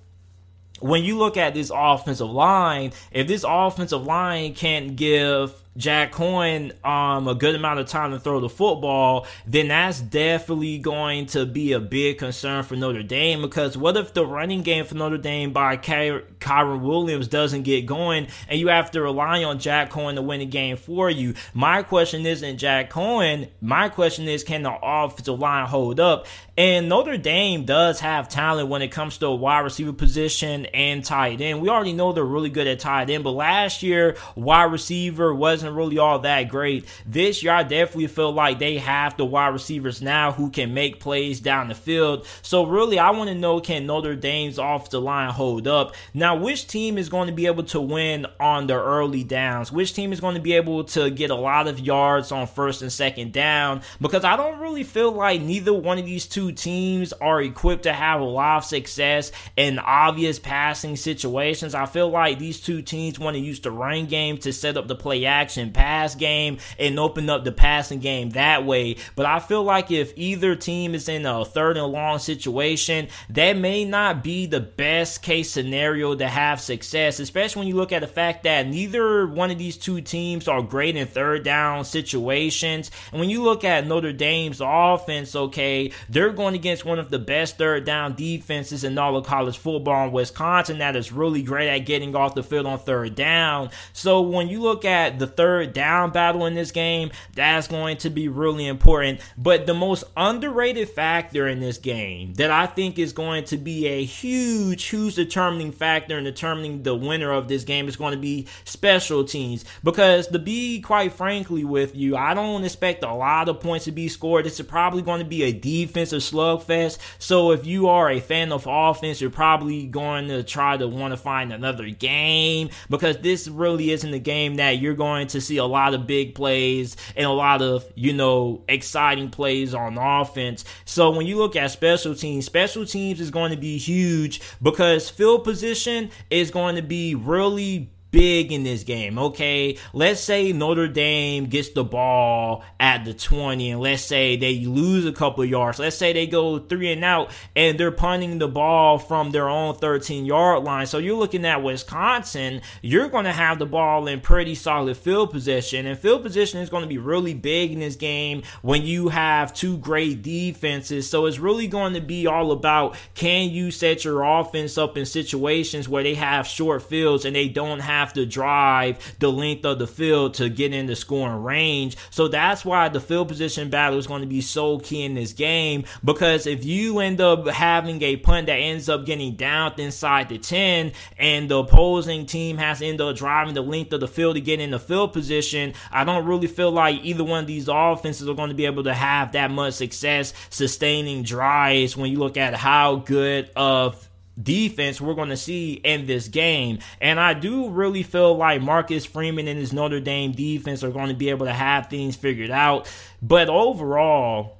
when 0.80 1.04
you 1.04 1.18
look 1.18 1.36
at 1.36 1.54
this 1.54 1.70
offensive 1.74 2.30
line, 2.30 2.92
if 3.12 3.26
this 3.26 3.44
offensive 3.46 4.04
line 4.04 4.54
can't 4.54 4.96
give 4.96 5.52
Jack 5.80 6.12
Coan 6.12 6.72
um, 6.84 7.26
a 7.26 7.34
good 7.34 7.54
amount 7.54 7.80
of 7.80 7.86
time 7.86 8.12
to 8.12 8.20
throw 8.20 8.38
the 8.38 8.48
football, 8.48 9.26
then 9.46 9.68
that's 9.68 10.00
definitely 10.00 10.78
going 10.78 11.26
to 11.26 11.46
be 11.46 11.72
a 11.72 11.80
big 11.80 12.18
concern 12.18 12.62
for 12.62 12.76
Notre 12.76 13.02
Dame. 13.02 13.42
Because 13.42 13.76
what 13.76 13.96
if 13.96 14.14
the 14.14 14.24
running 14.24 14.62
game 14.62 14.84
for 14.84 14.94
Notre 14.94 15.18
Dame 15.18 15.52
by 15.52 15.76
Ky- 15.76 16.20
Kyren 16.38 16.82
Williams 16.82 17.28
doesn't 17.28 17.62
get 17.62 17.86
going, 17.86 18.28
and 18.48 18.60
you 18.60 18.68
have 18.68 18.90
to 18.92 19.02
rely 19.02 19.42
on 19.42 19.58
Jack 19.58 19.90
Coan 19.90 20.14
to 20.14 20.22
win 20.22 20.40
the 20.40 20.46
game 20.46 20.76
for 20.76 21.10
you? 21.10 21.34
My 21.54 21.82
question 21.82 22.26
isn't 22.26 22.58
Jack 22.58 22.90
Coan. 22.90 23.48
My 23.60 23.88
question 23.88 24.28
is, 24.28 24.44
can 24.44 24.62
the 24.62 24.76
offensive 24.82 25.38
line 25.38 25.66
hold 25.66 25.98
up? 25.98 26.26
And 26.60 26.88
Notre 26.88 27.16
Dame 27.16 27.64
does 27.64 28.00
have 28.00 28.28
talent 28.28 28.68
when 28.68 28.82
it 28.82 28.88
comes 28.88 29.16
to 29.18 29.26
a 29.26 29.34
wide 29.34 29.60
receiver 29.60 29.92
position 29.92 30.66
and 30.66 31.02
tight 31.02 31.40
end. 31.40 31.62
We 31.62 31.68
already 31.68 31.92
know 31.92 32.12
they're 32.12 32.24
really 32.24 32.50
good 32.50 32.66
at 32.66 32.80
tight 32.80 33.08
end, 33.08 33.24
but 33.24 33.30
last 33.30 33.82
year 33.82 34.16
wide 34.34 34.72
receiver 34.72 35.34
was 35.34 35.60
wasn't 35.60 35.76
really 35.76 35.98
all 35.98 36.20
that 36.20 36.44
great. 36.44 36.86
This 37.04 37.42
year, 37.42 37.52
I 37.52 37.64
definitely 37.64 38.06
feel 38.06 38.32
like 38.32 38.58
they 38.58 38.78
have 38.78 39.16
the 39.16 39.24
wide 39.26 39.48
receivers 39.48 40.00
now 40.00 40.32
who 40.32 40.48
can 40.48 40.72
make 40.72 41.00
plays 41.00 41.40
down 41.40 41.68
the 41.68 41.74
field. 41.74 42.26
So 42.40 42.64
really, 42.64 42.98
I 42.98 43.10
want 43.10 43.28
to 43.28 43.34
know 43.34 43.60
can 43.60 43.84
Notre 43.84 44.14
Dame's 44.14 44.58
off 44.58 44.90
the 44.90 45.00
line 45.00 45.30
hold 45.30 45.66
up? 45.66 45.94
Now, 46.14 46.36
which 46.36 46.66
team 46.66 46.98
is 46.98 47.08
going 47.08 47.26
to 47.26 47.34
be 47.34 47.46
able 47.46 47.64
to 47.64 47.80
win 47.80 48.26
on 48.38 48.68
the 48.68 48.74
early 48.74 49.24
downs? 49.24 49.72
Which 49.72 49.92
team 49.92 50.12
is 50.12 50.20
going 50.20 50.36
to 50.36 50.40
be 50.40 50.54
able 50.54 50.84
to 50.84 51.10
get 51.10 51.30
a 51.30 51.34
lot 51.34 51.66
of 51.66 51.80
yards 51.80 52.32
on 52.32 52.46
first 52.46 52.80
and 52.80 52.92
second 52.92 53.32
down? 53.32 53.82
Because 54.00 54.24
I 54.24 54.36
don't 54.36 54.60
really 54.60 54.84
feel 54.84 55.10
like 55.10 55.40
neither 55.40 55.74
one 55.74 55.98
of 55.98 56.06
these 56.06 56.26
two 56.26 56.49
teams 56.52 57.12
are 57.12 57.40
equipped 57.42 57.84
to 57.84 57.92
have 57.92 58.20
a 58.20 58.24
lot 58.24 58.58
of 58.58 58.64
success 58.64 59.32
in 59.56 59.78
obvious 59.78 60.38
passing 60.38 60.96
situations. 60.96 61.74
I 61.74 61.86
feel 61.86 62.08
like 62.10 62.38
these 62.38 62.60
two 62.60 62.82
teams 62.82 63.18
want 63.18 63.34
to 63.34 63.40
use 63.40 63.60
the 63.60 63.70
run 63.70 64.06
game 64.06 64.38
to 64.38 64.52
set 64.52 64.76
up 64.76 64.88
the 64.88 64.94
play 64.94 65.24
action 65.24 65.72
pass 65.72 66.14
game 66.14 66.58
and 66.78 66.98
open 66.98 67.30
up 67.30 67.44
the 67.44 67.52
passing 67.52 68.00
game 68.00 68.30
that 68.30 68.64
way. 68.64 68.96
But 69.16 69.26
I 69.26 69.40
feel 69.40 69.62
like 69.62 69.90
if 69.90 70.12
either 70.16 70.56
team 70.56 70.94
is 70.94 71.08
in 71.08 71.26
a 71.26 71.44
third 71.44 71.76
and 71.76 71.86
long 71.86 72.18
situation, 72.18 73.08
that 73.30 73.56
may 73.56 73.84
not 73.84 74.22
be 74.22 74.46
the 74.46 74.60
best 74.60 75.22
case 75.22 75.50
scenario 75.50 76.14
to 76.14 76.28
have 76.28 76.60
success, 76.60 77.20
especially 77.20 77.60
when 77.60 77.68
you 77.68 77.76
look 77.76 77.92
at 77.92 78.00
the 78.00 78.06
fact 78.06 78.44
that 78.44 78.66
neither 78.66 79.26
one 79.26 79.50
of 79.50 79.58
these 79.58 79.76
two 79.76 80.00
teams 80.00 80.48
are 80.48 80.62
great 80.62 80.96
in 80.96 81.06
third 81.06 81.44
down 81.44 81.84
situations. 81.84 82.90
And 83.10 83.20
when 83.20 83.30
you 83.30 83.42
look 83.42 83.64
at 83.64 83.86
Notre 83.86 84.12
Dame's 84.12 84.60
offense, 84.62 85.34
okay, 85.34 85.92
they're 86.08 86.29
going 86.32 86.54
against 86.54 86.84
one 86.84 86.98
of 86.98 87.10
the 87.10 87.18
best 87.18 87.58
third 87.58 87.84
down 87.84 88.14
defenses 88.14 88.84
in 88.84 88.96
all 88.98 89.16
of 89.16 89.26
college 89.26 89.58
football 89.58 90.06
in 90.06 90.12
Wisconsin 90.12 90.78
that 90.78 90.96
is 90.96 91.12
really 91.12 91.42
great 91.42 91.68
at 91.68 91.86
getting 91.86 92.14
off 92.14 92.34
the 92.34 92.42
field 92.42 92.66
on 92.66 92.78
third 92.78 93.14
down. 93.14 93.70
So 93.92 94.20
when 94.20 94.48
you 94.48 94.60
look 94.60 94.84
at 94.84 95.18
the 95.18 95.26
third 95.26 95.72
down 95.72 96.10
battle 96.10 96.46
in 96.46 96.54
this 96.54 96.72
game, 96.72 97.10
that's 97.34 97.68
going 97.68 97.98
to 97.98 98.10
be 98.10 98.28
really 98.28 98.66
important. 98.66 99.20
But 99.36 99.66
the 99.66 99.74
most 99.74 100.04
underrated 100.16 100.88
factor 100.88 101.46
in 101.48 101.60
this 101.60 101.78
game 101.78 102.34
that 102.34 102.50
I 102.50 102.66
think 102.66 102.98
is 102.98 103.12
going 103.12 103.44
to 103.44 103.56
be 103.56 103.86
a 103.86 104.04
huge, 104.04 104.84
huge 104.84 105.14
determining 105.14 105.72
factor 105.72 106.18
in 106.18 106.24
determining 106.24 106.82
the 106.82 106.94
winner 106.94 107.30
of 107.32 107.48
this 107.48 107.64
game 107.64 107.88
is 107.88 107.96
going 107.96 108.12
to 108.12 108.20
be 108.20 108.46
special 108.64 109.24
teams. 109.24 109.64
Because 109.82 110.26
to 110.28 110.38
be 110.38 110.80
quite 110.80 111.12
frankly 111.12 111.64
with 111.64 111.94
you, 111.94 112.16
I 112.16 112.34
don't 112.34 112.64
expect 112.64 113.04
a 113.04 113.14
lot 113.14 113.48
of 113.48 113.60
points 113.60 113.84
to 113.86 113.92
be 113.92 114.08
scored. 114.08 114.44
This 114.44 114.60
is 114.60 114.66
probably 114.66 115.02
going 115.02 115.20
to 115.20 115.26
be 115.26 115.42
a 115.44 115.52
defensive 115.52 116.19
slugfest. 116.20 116.98
So 117.18 117.52
if 117.52 117.66
you 117.66 117.88
are 117.88 118.10
a 118.10 118.20
fan 118.20 118.52
of 118.52 118.66
offense, 118.68 119.20
you're 119.20 119.30
probably 119.30 119.86
going 119.86 120.28
to 120.28 120.42
try 120.42 120.76
to 120.76 120.86
want 120.88 121.12
to 121.12 121.16
find 121.16 121.52
another 121.52 121.90
game 121.90 122.70
because 122.88 123.18
this 123.18 123.48
really 123.48 123.90
isn't 123.90 124.12
a 124.12 124.18
game 124.18 124.56
that 124.56 124.78
you're 124.78 124.94
going 124.94 125.26
to 125.28 125.40
see 125.40 125.56
a 125.56 125.64
lot 125.64 125.94
of 125.94 126.06
big 126.06 126.34
plays 126.34 126.96
and 127.16 127.26
a 127.26 127.30
lot 127.30 127.62
of, 127.62 127.84
you 127.94 128.12
know, 128.12 128.64
exciting 128.68 129.30
plays 129.30 129.74
on 129.74 129.98
offense. 129.98 130.64
So 130.84 131.10
when 131.10 131.26
you 131.26 131.36
look 131.36 131.56
at 131.56 131.70
special 131.70 132.14
teams, 132.14 132.46
special 132.46 132.86
teams 132.86 133.20
is 133.20 133.30
going 133.30 133.50
to 133.50 133.58
be 133.58 133.78
huge 133.78 134.40
because 134.62 135.10
field 135.10 135.44
position 135.44 136.10
is 136.30 136.50
going 136.50 136.76
to 136.76 136.82
be 136.82 137.14
really 137.14 137.90
big 138.10 138.52
in 138.52 138.64
this 138.64 138.82
game, 138.82 139.18
okay? 139.18 139.78
Let's 139.92 140.20
say 140.20 140.52
Notre 140.52 140.88
Dame 140.88 141.46
gets 141.46 141.70
the 141.70 141.84
ball 141.84 142.64
at 142.78 143.04
the 143.04 143.14
20 143.14 143.70
and 143.70 143.80
let's 143.80 144.02
say 144.02 144.36
they 144.36 144.64
lose 144.64 145.06
a 145.06 145.12
couple 145.12 145.44
yards. 145.44 145.78
Let's 145.78 145.96
say 145.96 146.12
they 146.12 146.26
go 146.26 146.58
three 146.58 146.92
and 146.92 147.04
out 147.04 147.30
and 147.54 147.78
they're 147.78 147.90
punting 147.90 148.38
the 148.38 148.48
ball 148.48 148.98
from 148.98 149.30
their 149.30 149.48
own 149.48 149.76
13 149.76 150.24
yard 150.26 150.64
line. 150.64 150.86
So 150.86 150.98
you're 150.98 151.16
looking 151.16 151.44
at 151.44 151.62
Wisconsin, 151.62 152.62
you're 152.82 153.08
going 153.08 153.24
to 153.24 153.32
have 153.32 153.58
the 153.58 153.66
ball 153.66 154.06
in 154.06 154.20
pretty 154.20 154.54
solid 154.54 154.96
field 154.96 155.30
position 155.30 155.86
and 155.86 155.98
field 155.98 156.22
position 156.22 156.60
is 156.60 156.70
going 156.70 156.82
to 156.82 156.88
be 156.88 156.98
really 156.98 157.34
big 157.34 157.72
in 157.72 157.80
this 157.80 157.96
game 157.96 158.42
when 158.62 158.82
you 158.82 159.08
have 159.08 159.54
two 159.54 159.78
great 159.78 160.22
defenses. 160.22 161.08
So 161.08 161.26
it's 161.26 161.38
really 161.38 161.68
going 161.68 161.94
to 161.94 162.00
be 162.00 162.26
all 162.26 162.52
about 162.52 162.96
can 163.14 163.50
you 163.50 163.70
set 163.70 164.04
your 164.04 164.22
offense 164.22 164.78
up 164.78 164.96
in 164.96 165.06
situations 165.06 165.88
where 165.88 166.02
they 166.02 166.14
have 166.14 166.46
short 166.46 166.82
fields 166.82 167.24
and 167.24 167.36
they 167.36 167.48
don't 167.48 167.80
have 167.80 167.99
have 168.00 168.12
to 168.14 168.26
drive 168.26 169.16
the 169.18 169.30
length 169.30 169.64
of 169.64 169.78
the 169.78 169.86
field 169.86 170.34
to 170.34 170.48
get 170.48 170.72
into 170.72 170.96
scoring 170.96 171.42
range. 171.42 171.96
So 172.10 172.28
that's 172.28 172.64
why 172.64 172.88
the 172.88 173.00
field 173.00 173.28
position 173.28 173.70
battle 173.70 173.98
is 173.98 174.06
going 174.06 174.22
to 174.22 174.26
be 174.26 174.40
so 174.40 174.78
key 174.78 175.04
in 175.04 175.14
this 175.14 175.32
game 175.32 175.84
because 176.04 176.46
if 176.46 176.64
you 176.64 176.98
end 177.00 177.20
up 177.20 177.46
having 177.48 178.02
a 178.02 178.16
punt 178.16 178.46
that 178.46 178.56
ends 178.56 178.88
up 178.88 179.04
getting 179.04 179.36
down 179.36 179.60
inside 179.78 180.28
the 180.28 180.38
10 180.38 180.92
and 181.18 181.50
the 181.50 181.58
opposing 181.58 182.26
team 182.26 182.56
has 182.56 182.78
to 182.78 182.86
end 182.86 183.00
up 183.00 183.16
driving 183.16 183.54
the 183.54 183.62
length 183.62 183.92
of 183.92 184.00
the 184.00 184.08
field 184.08 184.36
to 184.36 184.40
get 184.40 184.60
in 184.60 184.70
the 184.70 184.78
field 184.78 185.12
position, 185.12 185.74
I 185.92 186.04
don't 186.04 186.26
really 186.26 186.46
feel 186.46 186.70
like 186.70 187.04
either 187.04 187.24
one 187.24 187.40
of 187.40 187.46
these 187.46 187.68
offenses 187.68 188.28
are 188.28 188.34
going 188.34 188.48
to 188.48 188.54
be 188.54 188.66
able 188.66 188.84
to 188.84 188.94
have 188.94 189.32
that 189.32 189.50
much 189.50 189.74
success 189.74 190.32
sustaining 190.48 191.22
drives 191.22 191.96
when 191.96 192.10
you 192.10 192.18
look 192.18 192.36
at 192.36 192.54
how 192.54 192.96
good 192.96 193.50
of 193.54 194.09
defense 194.42 195.00
we're 195.00 195.14
going 195.14 195.28
to 195.28 195.36
see 195.36 195.74
in 195.74 196.06
this 196.06 196.28
game. 196.28 196.78
And 197.00 197.18
I 197.18 197.34
do 197.34 197.68
really 197.68 198.02
feel 198.02 198.36
like 198.36 198.62
Marcus 198.62 199.04
Freeman 199.04 199.48
and 199.48 199.58
his 199.58 199.72
Notre 199.72 200.00
Dame 200.00 200.32
defense 200.32 200.82
are 200.82 200.90
going 200.90 201.08
to 201.08 201.14
be 201.14 201.30
able 201.30 201.46
to 201.46 201.52
have 201.52 201.88
things 201.88 202.16
figured 202.16 202.50
out. 202.50 202.90
But 203.22 203.48
overall, 203.48 204.58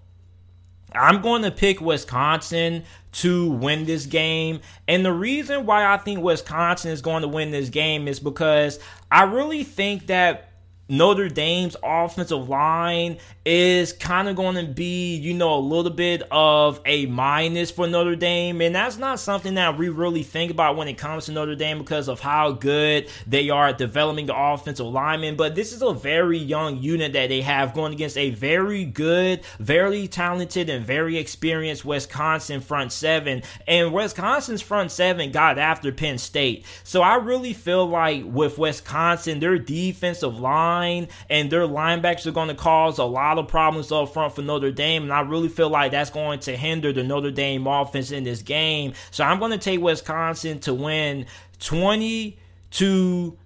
I'm 0.93 1.23
going 1.23 1.43
to 1.43 1.51
pick 1.51 1.81
Wisconsin 1.81 2.85
to 3.13 3.51
win 3.51 3.87
this 3.87 4.07
game. 4.07 4.61
And 4.89 5.05
the 5.05 5.13
reason 5.13 5.67
why 5.67 5.93
I 5.93 5.97
think 5.97 6.21
Wisconsin 6.21 6.91
is 6.91 7.03
going 7.03 7.23
to 7.23 7.29
win 7.29 7.51
this 7.51 7.69
game 7.69 8.09
is 8.09 8.21
because 8.21 8.79
I 9.11 9.25
really 9.25 9.65
think 9.65 10.07
that 10.07 10.50
Notre 10.91 11.29
Dame's 11.29 11.77
offensive 11.85 12.49
line 12.49 13.19
is 13.47 13.93
kind 13.93 14.29
of 14.29 14.35
going 14.35 14.57
to 14.57 14.65
be, 14.73 15.15
you 15.15 15.33
know, 15.33 15.55
a 15.55 15.61
little 15.61 15.93
bit 15.93 16.25
of 16.33 16.81
a 16.85 17.07
minus 17.07 17.71
for 17.71 17.87
Notre 17.87 18.17
Dame. 18.17 18.61
And 18.61 18.75
that's 18.75 18.97
not 18.97 19.21
something 19.21 19.55
that 19.55 19.79
we 19.79 19.89
really 19.89 20.25
think 20.25 20.51
about 20.51 20.77
when 20.77 20.89
it 20.89 20.99
comes 20.99 21.27
to 21.27 21.33
Notre 21.33 21.55
Dame 21.55 21.79
because 21.79 22.09
of 22.09 22.19
how 22.19 22.51
good 22.51 23.09
they 23.25 23.51
are 23.51 23.69
at 23.69 23.79
developing 23.79 24.27
the 24.27 24.37
offensive 24.37 24.87
linemen. 24.87 25.37
But 25.37 25.55
this 25.55 25.73
is 25.73 25.81
a 25.81 25.95
very 25.95 26.39
young 26.39 26.83
unit 26.83 27.13
that 27.13 27.29
they 27.29 27.41
have 27.43 27.73
going 27.73 27.93
against 27.93 28.19
a 28.19 28.31
very 28.31 28.85
good, 28.85 29.43
very 29.61 30.09
talented, 30.09 30.69
and 30.69 30.85
very 30.85 31.19
experienced 31.19 31.85
Wisconsin 31.85 32.61
front 32.61 32.91
seven. 32.91 33.45
And 33.69 33.93
Wisconsin's 33.93 34.61
front 34.61 34.91
seven 34.91 35.31
got 35.31 35.57
after 35.57 35.93
Penn 35.93 36.19
State. 36.19 36.67
So 36.83 37.01
I 37.03 37.15
really 37.15 37.53
feel 37.53 37.87
like 37.87 38.25
with 38.27 38.59
Wisconsin, 38.59 39.39
their 39.39 39.57
defensive 39.57 40.41
line, 40.41 40.80
line 40.81 41.09
and 41.29 41.51
their 41.51 41.67
linebackers 41.67 42.27
are 42.27 42.33
going 42.33 42.49
to 42.49 42.55
cause 42.55 42.99
a 42.99 43.05
lot 43.05 43.39
of 43.39 43.49
problems 43.49 43.93
up 43.93 44.13
front 44.13 44.35
for 44.35 44.43
Notre 44.43 44.71
Dame. 44.71 45.03
And 45.03 45.13
I 45.13 45.21
really 45.21 45.49
feel 45.49 45.69
like 45.69 45.93
that's 45.93 46.11
going 46.11 46.41
to 46.41 46.57
hinder 46.57 46.93
the 46.93 47.03
Notre 47.03 47.31
Dame 47.31 47.67
offense 47.67 48.11
in 48.11 48.25
this 48.25 48.43
game. 48.43 48.95
So 49.11 49.25
I'm 49.25 49.39
going 49.39 49.53
to 49.53 49.59
take 49.59 49.81
Wisconsin 49.81 50.61
to 50.61 50.75
win 50.75 51.27
20 51.61 52.39
to 52.73 53.39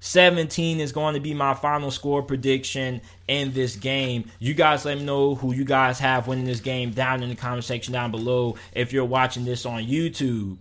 17 0.00 0.80
is 0.80 0.92
going 0.92 1.14
to 1.14 1.20
be 1.20 1.34
my 1.34 1.54
final 1.54 1.90
score 1.90 2.22
prediction 2.22 3.00
in 3.26 3.52
this 3.52 3.74
game. 3.76 4.30
You 4.38 4.54
guys 4.54 4.84
let 4.84 4.98
me 4.98 5.04
know 5.04 5.34
who 5.34 5.52
you 5.52 5.64
guys 5.64 5.98
have 5.98 6.28
winning 6.28 6.44
this 6.44 6.60
game 6.60 6.92
down 6.92 7.22
in 7.22 7.30
the 7.30 7.34
comment 7.34 7.64
section 7.64 7.92
down 7.92 8.10
below 8.10 8.56
if 8.72 8.92
you're 8.92 9.04
watching 9.04 9.44
this 9.44 9.66
on 9.66 9.82
YouTube. 9.82 10.58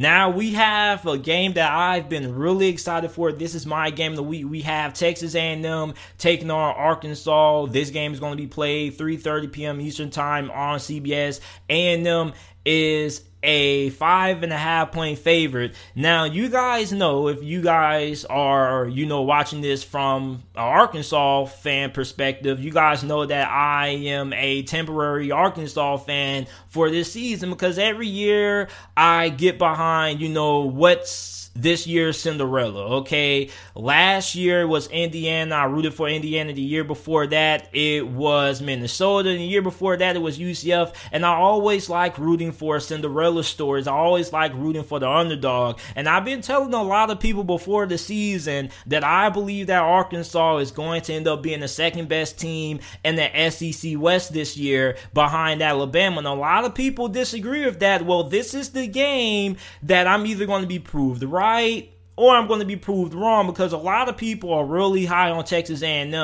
Now 0.00 0.30
we 0.30 0.54
have 0.54 1.04
a 1.06 1.18
game 1.18 1.52
that 1.52 1.70
I've 1.70 2.08
been 2.08 2.34
really 2.34 2.68
excited 2.68 3.10
for. 3.10 3.32
This 3.32 3.54
is 3.54 3.66
my 3.66 3.90
game 3.90 4.12
of 4.12 4.16
the 4.16 4.22
week. 4.22 4.48
We 4.48 4.62
have 4.62 4.94
Texas 4.94 5.34
A&M 5.34 5.92
taking 6.16 6.50
on 6.50 6.74
Arkansas. 6.74 7.66
This 7.66 7.90
game 7.90 8.14
is 8.14 8.18
going 8.18 8.34
to 8.34 8.42
be 8.42 8.46
played 8.46 8.96
3:30 8.96 9.52
p.m. 9.52 9.78
Eastern 9.78 10.08
Time 10.08 10.50
on 10.52 10.78
CBS. 10.78 11.40
A&M 11.68 12.32
is 12.64 13.24
a 13.42 13.90
five 13.90 14.42
and 14.42 14.52
a 14.52 14.56
half 14.56 14.92
point 14.92 15.18
favorite. 15.18 15.74
Now, 15.94 16.24
you 16.24 16.48
guys 16.50 16.92
know 16.92 17.28
if 17.28 17.42
you 17.42 17.62
guys 17.62 18.24
are, 18.26 18.86
you 18.86 19.06
know, 19.06 19.22
watching 19.22 19.60
this 19.60 19.82
from 19.82 20.42
an 20.54 20.62
Arkansas 20.62 21.46
fan 21.46 21.90
perspective, 21.90 22.60
you 22.60 22.70
guys 22.70 23.02
know 23.02 23.24
that 23.24 23.48
I 23.48 23.88
am 23.88 24.32
a 24.34 24.62
temporary 24.62 25.30
Arkansas 25.30 25.98
fan 25.98 26.46
for 26.68 26.90
this 26.90 27.12
season 27.12 27.50
because 27.50 27.78
every 27.78 28.08
year 28.08 28.68
I 28.96 29.30
get 29.30 29.58
behind, 29.58 30.20
you 30.20 30.28
know, 30.28 30.60
what's 30.60 31.39
this 31.54 31.86
year's 31.86 32.18
Cinderella. 32.18 32.98
Okay, 32.98 33.50
last 33.74 34.34
year 34.34 34.66
was 34.66 34.88
Indiana. 34.88 35.56
I 35.56 35.64
rooted 35.64 35.94
for 35.94 36.08
Indiana. 36.08 36.52
The 36.52 36.62
year 36.62 36.84
before 36.84 37.26
that, 37.28 37.68
it 37.72 38.06
was 38.06 38.62
Minnesota. 38.62 39.30
The 39.30 39.38
year 39.38 39.62
before 39.62 39.96
that, 39.96 40.16
it 40.16 40.20
was 40.20 40.38
UCF. 40.38 40.94
And 41.12 41.26
I 41.26 41.34
always 41.34 41.88
like 41.88 42.18
rooting 42.18 42.52
for 42.52 42.78
Cinderella 42.78 43.44
stories. 43.44 43.86
I 43.86 43.92
always 43.92 44.32
like 44.32 44.54
rooting 44.54 44.84
for 44.84 44.98
the 44.98 45.08
underdog. 45.08 45.78
And 45.96 46.08
I've 46.08 46.24
been 46.24 46.40
telling 46.40 46.72
a 46.72 46.82
lot 46.82 47.10
of 47.10 47.20
people 47.20 47.44
before 47.44 47.86
the 47.86 47.98
season 47.98 48.70
that 48.86 49.04
I 49.04 49.28
believe 49.28 49.66
that 49.66 49.82
Arkansas 49.82 50.58
is 50.58 50.70
going 50.70 51.02
to 51.02 51.14
end 51.14 51.26
up 51.26 51.42
being 51.42 51.60
the 51.60 51.68
second 51.68 52.08
best 52.08 52.38
team 52.38 52.80
in 53.04 53.16
the 53.16 53.50
SEC 53.50 53.98
West 53.98 54.32
this 54.32 54.56
year 54.56 54.96
behind 55.12 55.62
Alabama. 55.62 56.18
And 56.18 56.26
a 56.26 56.32
lot 56.32 56.64
of 56.64 56.74
people 56.74 57.08
disagree 57.08 57.64
with 57.64 57.80
that. 57.80 58.06
Well, 58.06 58.24
this 58.24 58.54
is 58.54 58.70
the 58.70 58.86
game 58.86 59.56
that 59.82 60.06
I'm 60.06 60.26
either 60.26 60.46
going 60.46 60.62
to 60.62 60.68
be 60.68 60.78
proved 60.78 61.22
right 61.22 61.39
right 61.40 61.90
or 62.16 62.36
I'm 62.36 62.48
going 62.48 62.60
to 62.60 62.66
be 62.66 62.76
proved 62.76 63.14
wrong 63.14 63.46
because 63.46 63.72
a 63.72 63.78
lot 63.78 64.10
of 64.10 64.18
people 64.18 64.52
are 64.52 64.64
really 64.64 65.06
high 65.06 65.30
on 65.30 65.42
Texas 65.42 65.82
A&M 65.82 66.14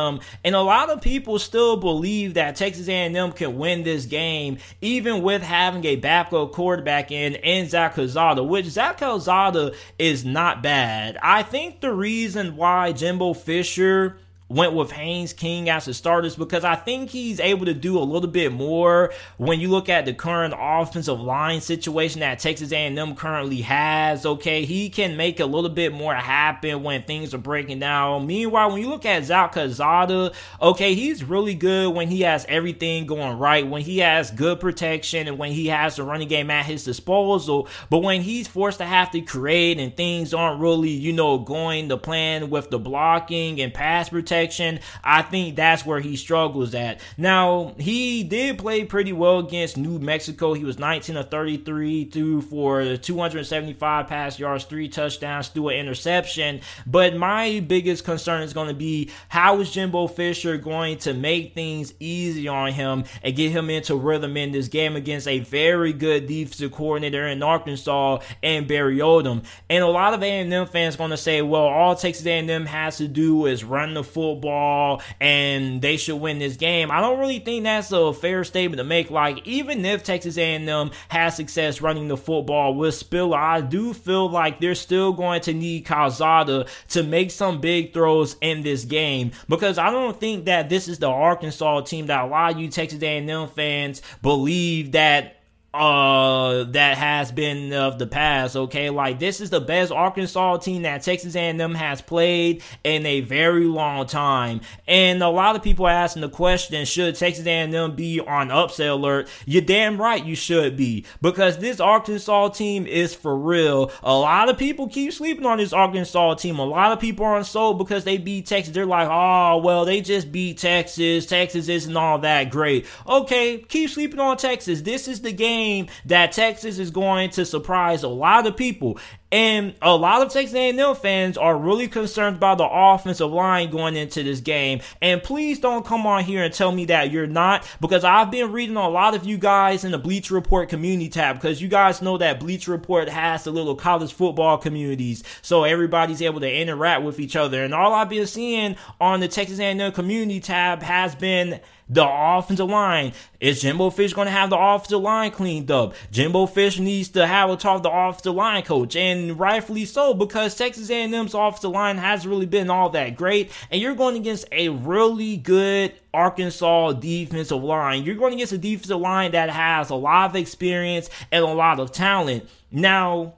and 0.45 0.55
a 0.55 0.61
lot 0.61 0.91
of 0.91 1.01
people 1.01 1.39
still 1.39 1.79
believe 1.79 2.35
that 2.35 2.55
Texas 2.55 2.87
A&M 2.87 3.33
can 3.33 3.57
win 3.57 3.83
this 3.83 4.05
game 4.05 4.59
even 4.83 5.23
with 5.23 5.41
having 5.43 5.87
a 5.87 5.97
backup 5.97 6.53
quarterback 6.53 7.11
in 7.11 7.37
in 7.37 7.67
Zach 7.67 7.95
Calzada, 7.95 8.43
which 8.43 8.67
Zach 8.67 8.99
Calzada 8.99 9.73
is 9.99 10.23
not 10.23 10.63
bad. 10.63 11.17
I 11.23 11.43
think 11.43 11.81
the 11.81 11.95
reason 11.95 12.57
why 12.57 12.93
Jimbo 12.93 13.33
Fisher 13.33 14.19
went 14.49 14.73
with 14.75 14.93
Haynes 14.93 15.33
King 15.33 15.69
as 15.69 15.87
the 15.87 15.95
starters 15.95 16.37
because 16.37 16.65
I 16.65 16.77
think 16.77 17.11
he's 17.11 17.41
able 17.41 17.67
to 17.67 17.75
do 17.75 17.99
a 17.99 18.01
little 18.01 18.31
bit 18.31 18.53
more 18.53 19.13
when 19.39 19.59
you 19.59 19.69
look 19.69 19.89
at 19.89 20.05
the 20.05 20.15
current 20.15 20.55
offensive 20.57 21.21
line 21.21 21.61
situation 21.61 22.21
that 22.21 22.39
Texas 22.39 22.71
A&M 22.71 23.17
currently 23.17 23.63
has. 23.63 24.25
Okay, 24.25 24.65
he 24.65 24.89
can 24.89 25.17
make 25.17 25.41
a 25.41 25.47
little 25.47 25.71
bit 25.71 25.93
more 25.93 26.15
happen 26.15 26.85
when 26.85 27.03
things 27.03 27.35
are 27.35 27.39
breaking 27.39 27.81
down. 27.81 28.27
Meanwhile, 28.27 28.71
when 28.71 28.83
you 28.83 28.89
look 28.89 29.05
at 29.05 29.25
Zach 29.25 29.53
Calzada, 29.53 30.33
okay, 30.63 30.95
he's 30.95 31.25
really 31.25 31.55
good 31.55 31.93
when 31.93 32.07
he 32.07 32.21
has 32.21 32.47
everything 32.49 33.07
going 33.07 33.39
right, 33.39 33.67
when 33.67 33.83
he 33.83 33.99
has 33.99 34.31
good 34.31 34.61
protection 34.61 35.27
and 35.27 35.39
when 35.39 35.51
he 35.51 35.67
has 35.67 35.97
the 35.97 36.05
running 36.05 36.29
game 36.29 36.51
at 36.51 36.67
his 36.67 36.85
disposal. 36.85 37.69
But 37.91 37.99
when 37.99 38.21
he's 38.21 38.47
forced 38.47 38.79
to 38.79 38.85
have 38.85 39.11
to 39.11 39.21
create 39.23 39.81
and 39.81 39.97
things 39.97 40.33
aren't 40.33 40.61
really, 40.61 40.91
you 40.91 41.13
know, 41.13 41.39
going 41.39 41.89
the 41.89 41.99
plan 41.99 42.49
with 42.49 42.71
the 42.71 42.79
blocking 42.79 43.61
and 43.61 43.75
pass 43.75 44.09
protection 44.09 44.36
protection, 44.37 44.81
I 45.03 45.23
think 45.23 45.57
that's 45.57 45.87
where 45.87 46.01
he 46.01 46.17
struggles 46.17 46.75
at. 46.75 47.01
Now, 47.17 47.75
he 47.79 48.23
did 48.23 48.59
play 48.59 48.85
pretty 48.85 49.13
well 49.13 49.39
against 49.39 49.77
New 49.79 49.99
Mexico. 49.99 50.53
He 50.53 50.65
was 50.65 50.79
19 50.79 51.17
of 51.17 51.31
33, 51.31 52.05
through 52.07 52.43
for 52.43 52.97
275 52.97 54.07
pass 54.07 54.39
yards, 54.39 54.65
three 54.65 54.89
touchdowns, 54.89 55.49
threw 55.49 55.71
an 55.71 55.77
interception. 55.77 56.61
But 56.87 57.17
my 57.17 57.65
biggest 57.67 58.05
concern 58.05 58.43
is 58.43 58.53
going 58.53 58.69
to 58.69 58.75
be 58.75 59.11
how 59.29 59.61
is 59.61 59.71
Jimbo 59.71 60.09
Fisher 60.09 60.59
going 60.59 60.99
to 60.99 61.15
make 61.15 61.55
things 61.55 61.95
easy 61.99 62.47
on 62.47 62.73
him 62.73 63.05
and 63.23 63.37
get 63.37 63.53
him 63.53 63.71
into 63.71 63.97
rhythm 63.97 64.37
in 64.37 64.53
this 64.53 64.69
game 64.69 64.97
against 64.97 65.27
a 65.29 65.39
very 65.41 65.93
good 65.93 66.27
defensive 66.27 66.73
coordinator 66.73 67.27
in 67.27 67.43
Arkansas 67.43 68.19
and 68.43 68.69
Barry 68.69 68.99
Odom. 68.99 69.45
And 69.71 69.83
a 69.83 69.89
lot 69.89 70.13
of 70.13 70.23
A&M 70.23 70.67
fans 70.67 70.97
going 70.97 71.11
to 71.11 71.17
say, 71.17 71.41
well, 71.41 71.63
all 71.63 71.97
Texas 71.97 72.27
A&M 72.27 72.67
has 72.67 72.99
to 72.99 73.09
do 73.09 73.47
is 73.47 73.65
run 73.65 73.95
the 73.95 74.05
full 74.05 74.26
football 74.27 75.03
and 75.21 75.81
they 75.81 75.97
should 75.97 76.17
win 76.17 76.39
this 76.39 76.57
game. 76.57 76.91
I 76.91 77.01
don't 77.01 77.19
really 77.19 77.39
think 77.39 77.65
that's 77.65 77.93
a 77.93 78.13
fair 78.13 78.45
statement 78.45 78.79
to 78.79 78.85
make. 78.85 79.11
Like 79.11 79.47
even 79.47 79.85
if 79.85 80.03
Texas 80.03 80.37
A&M 80.37 80.91
has 81.09 81.37
success 81.37 81.81
running 81.81 82.09
the 82.09 82.17
football 82.17 82.75
with 82.75 82.95
Spiller, 82.95 83.39
I 83.39 83.61
do 83.61 83.93
feel 83.93 84.29
like 84.29 84.61
they're 84.61 84.75
still 84.75 85.13
going 85.13 85.43
to 85.43 85.53
need 85.53 85.85
Calzada 85.85 86.67
to 86.89 87.03
make 87.03 87.31
some 87.31 87.61
big 87.61 87.93
throws 87.93 88.37
in 88.41 88.63
this 88.63 88.85
game 88.85 89.33
because 89.49 89.79
I 89.79 89.91
don't 89.91 90.19
think 90.19 90.47
that 90.47 90.69
this 90.69 90.89
is 90.89 90.99
the 90.99 91.09
Arkansas 91.09 91.83
team 91.83 92.07
that 92.07 92.25
a 92.25 92.27
lot 92.27 92.53
of 92.53 92.59
you 92.59 92.69
Texas 92.69 93.03
A&M 93.03 93.49
fans 93.49 94.03
believe 94.23 94.93
that 94.93 95.37
uh 95.77 96.65
that 96.65 96.97
has 96.97 97.31
been 97.31 97.73
of 97.73 97.99
the 97.99 98.07
past 98.07 98.57
okay? 98.57 98.91
Like 98.91 99.19
this 99.19 99.41
is 99.41 99.51
the 99.51 99.61
best 99.61 99.93
arkansas 99.93 100.59
team 100.59 100.83
that 100.83 101.03
texas 101.03 101.37
a&m 101.37 101.75
has 101.75 102.01
played 102.01 102.63
in 102.85 103.05
a 103.05 103.21
very 103.21 103.67
long 103.67 104.07
time. 104.07 104.61
And 104.87 105.23
a 105.23 105.29
lot 105.29 105.55
of 105.55 105.63
people 105.63 105.87
are 105.87 105.91
asking 105.91 106.23
the 106.23 106.29
question 106.29 106.85
should 106.85 107.15
texas 107.17 107.47
a&m 107.47 107.95
be 107.95 108.21
on 108.21 108.51
upset 108.51 108.89
alert? 108.89 109.29
You're 109.45 109.63
damn 109.63 110.01
right 110.01 110.25
you 110.25 110.35
should 110.35 110.77
be 110.77 111.05
because 111.21 111.59
this 111.59 111.81
arkansas 111.81 112.49
team 112.49 112.87
is 112.87 113.15
for 113.15 113.37
real. 113.37 113.93
A 114.03 114.15
lot 114.15 114.49
of 114.49 114.57
people 114.57 114.89
keep 114.89 115.13
sleeping 115.13 115.47
on 115.47 115.59
this 115.59 115.73
arkansas 115.73 116.35
team. 116.35 116.59
A 116.59 116.65
lot 116.65 116.93
of 116.93 117.01
people 117.01 117.27
aren't 117.27 117.47
sold 117.47 117.79
because 117.79 118.05
they 118.05 118.19
beat 118.19 118.47
texas. 118.47 118.75
They're 118.75 118.87
like 118.87 119.09
oh 119.11 119.59
well 119.59 119.85
they 119.85 120.01
just 120.01 120.33
beat 120.33 120.59
texas. 120.59 121.27
Texas 121.27 121.69
isn't 121.69 121.97
all 121.97 122.19
that 122.21 122.51
great. 122.51 122.87
Okay 123.07 123.59
keep 123.59 123.91
sleeping 123.91 124.21
on 124.21 124.37
texas. 124.37 124.83
This 124.83 125.09
is 125.09 125.21
the 125.21 125.33
game 125.33 125.66
game 125.67 125.87
that 126.05 126.33
Texas 126.33 126.79
is 126.79 126.91
going 126.91 127.31
to 127.31 127.45
surprise 127.45 128.03
a 128.03 128.09
lot 128.09 128.47
of 128.47 128.57
people. 128.57 128.99
And 129.33 129.75
a 129.83 129.97
lot 129.97 130.23
of 130.23 130.33
Texas 130.33 130.55
A&M 130.55 130.95
fans 130.95 131.37
are 131.37 131.59
really 131.59 131.89
concerned 131.89 132.37
about 132.37 132.59
the 132.59 132.69
offensive 132.71 133.31
line 133.31 133.71
going 133.71 133.97
into 133.97 134.23
this 134.23 134.39
game. 134.39 134.81
And 135.03 135.21
please 135.21 135.59
don't 135.59 135.85
come 135.85 136.07
on 136.07 136.23
here 136.23 136.45
and 136.45 136.55
tell 136.55 136.71
me 136.71 136.85
that 136.87 137.11
you're 137.11 137.27
not, 137.27 137.67
because 137.81 138.05
I've 138.05 138.31
been 138.31 138.53
reading 138.53 138.77
a 138.77 138.89
lot 138.89 139.17
of 139.17 139.27
you 139.27 139.37
guys 139.37 139.85
in 139.85 139.91
the 139.91 139.99
Bleacher 139.99 140.35
Report 140.35 140.69
community 140.69 141.09
tab, 141.09 141.37
because 141.37 141.61
you 141.61 141.67
guys 141.67 142.01
know 142.01 142.19
that 142.19 142.39
Bleacher 142.39 142.71
Report 142.71 143.09
has 143.09 143.43
the 143.43 143.51
little 143.51 143.75
college 143.75 144.13
football 144.13 144.59
communities, 144.59 145.25
so 145.43 145.65
everybody's 145.65 146.23
able 146.23 146.41
to 146.41 146.53
interact 146.53 147.03
with 147.03 147.19
each 147.19 147.35
other. 147.35 147.65
And 147.65 147.75
all 147.75 147.95
I've 147.95 148.09
been 148.09 148.29
seeing 148.29 148.77
on 149.01 149.19
the 149.19 149.29
Texas 149.29 149.59
A&M 149.59 149.91
community 149.91 150.39
tab 150.39 150.83
has 150.83 151.17
been 151.17 151.61
the 151.89 152.05
offensive 152.05 152.69
line. 152.69 153.13
Is 153.39 153.61
Jimbo 153.61 153.91
Fish 153.91 154.13
going 154.13 154.27
to 154.27 154.33
have 154.33 154.51
the 154.51 154.59
offensive 154.59 155.01
line 155.01 155.31
cleaned 155.31 155.71
up? 155.71 155.95
Jimbo 156.11 156.47
Fish 156.47 156.81
needs 156.81 157.11
to 157.11 157.25
have 157.27 157.49
a 157.49 157.57
talk 157.57 157.79
to 157.79 157.83
the 157.85 157.95
offensive 157.95 158.35
line 158.35 158.65
coach. 158.65 158.97
And 158.97 159.16
and 159.17 159.39
rightfully 159.39 159.85
so 159.85 160.15
because 160.15 160.55
Texas 160.55 160.91
A&M's 160.91 161.35
offensive 161.35 161.71
line 161.71 161.99
hasn't 161.99 162.31
really 162.31 162.47
been 162.47 162.71
all 162.71 162.91
that 162.91 163.17
great, 163.17 163.51
and 163.71 163.81
you're 163.81 163.95
going 163.95 164.17
against 164.17 164.47
a 164.53 164.69
really 164.69 165.37
good 165.37 165.95
Arkansas 166.13 166.93
defensive 166.93 167.63
line. 167.63 168.05
You're 168.05 168.15
going 168.15 168.35
against 168.35 168.53
a 168.53 168.59
defensive 168.59 169.01
line 169.01 169.33
that 169.33 169.51
has 169.51 169.91
a 169.91 169.95
lot 169.95 170.31
of 170.31 170.37
experience 170.37 171.11
and 171.33 171.45
a 171.45 171.49
lot 171.49 171.81
of 171.81 171.93
talent. 171.93 172.49
Now, 172.71 173.35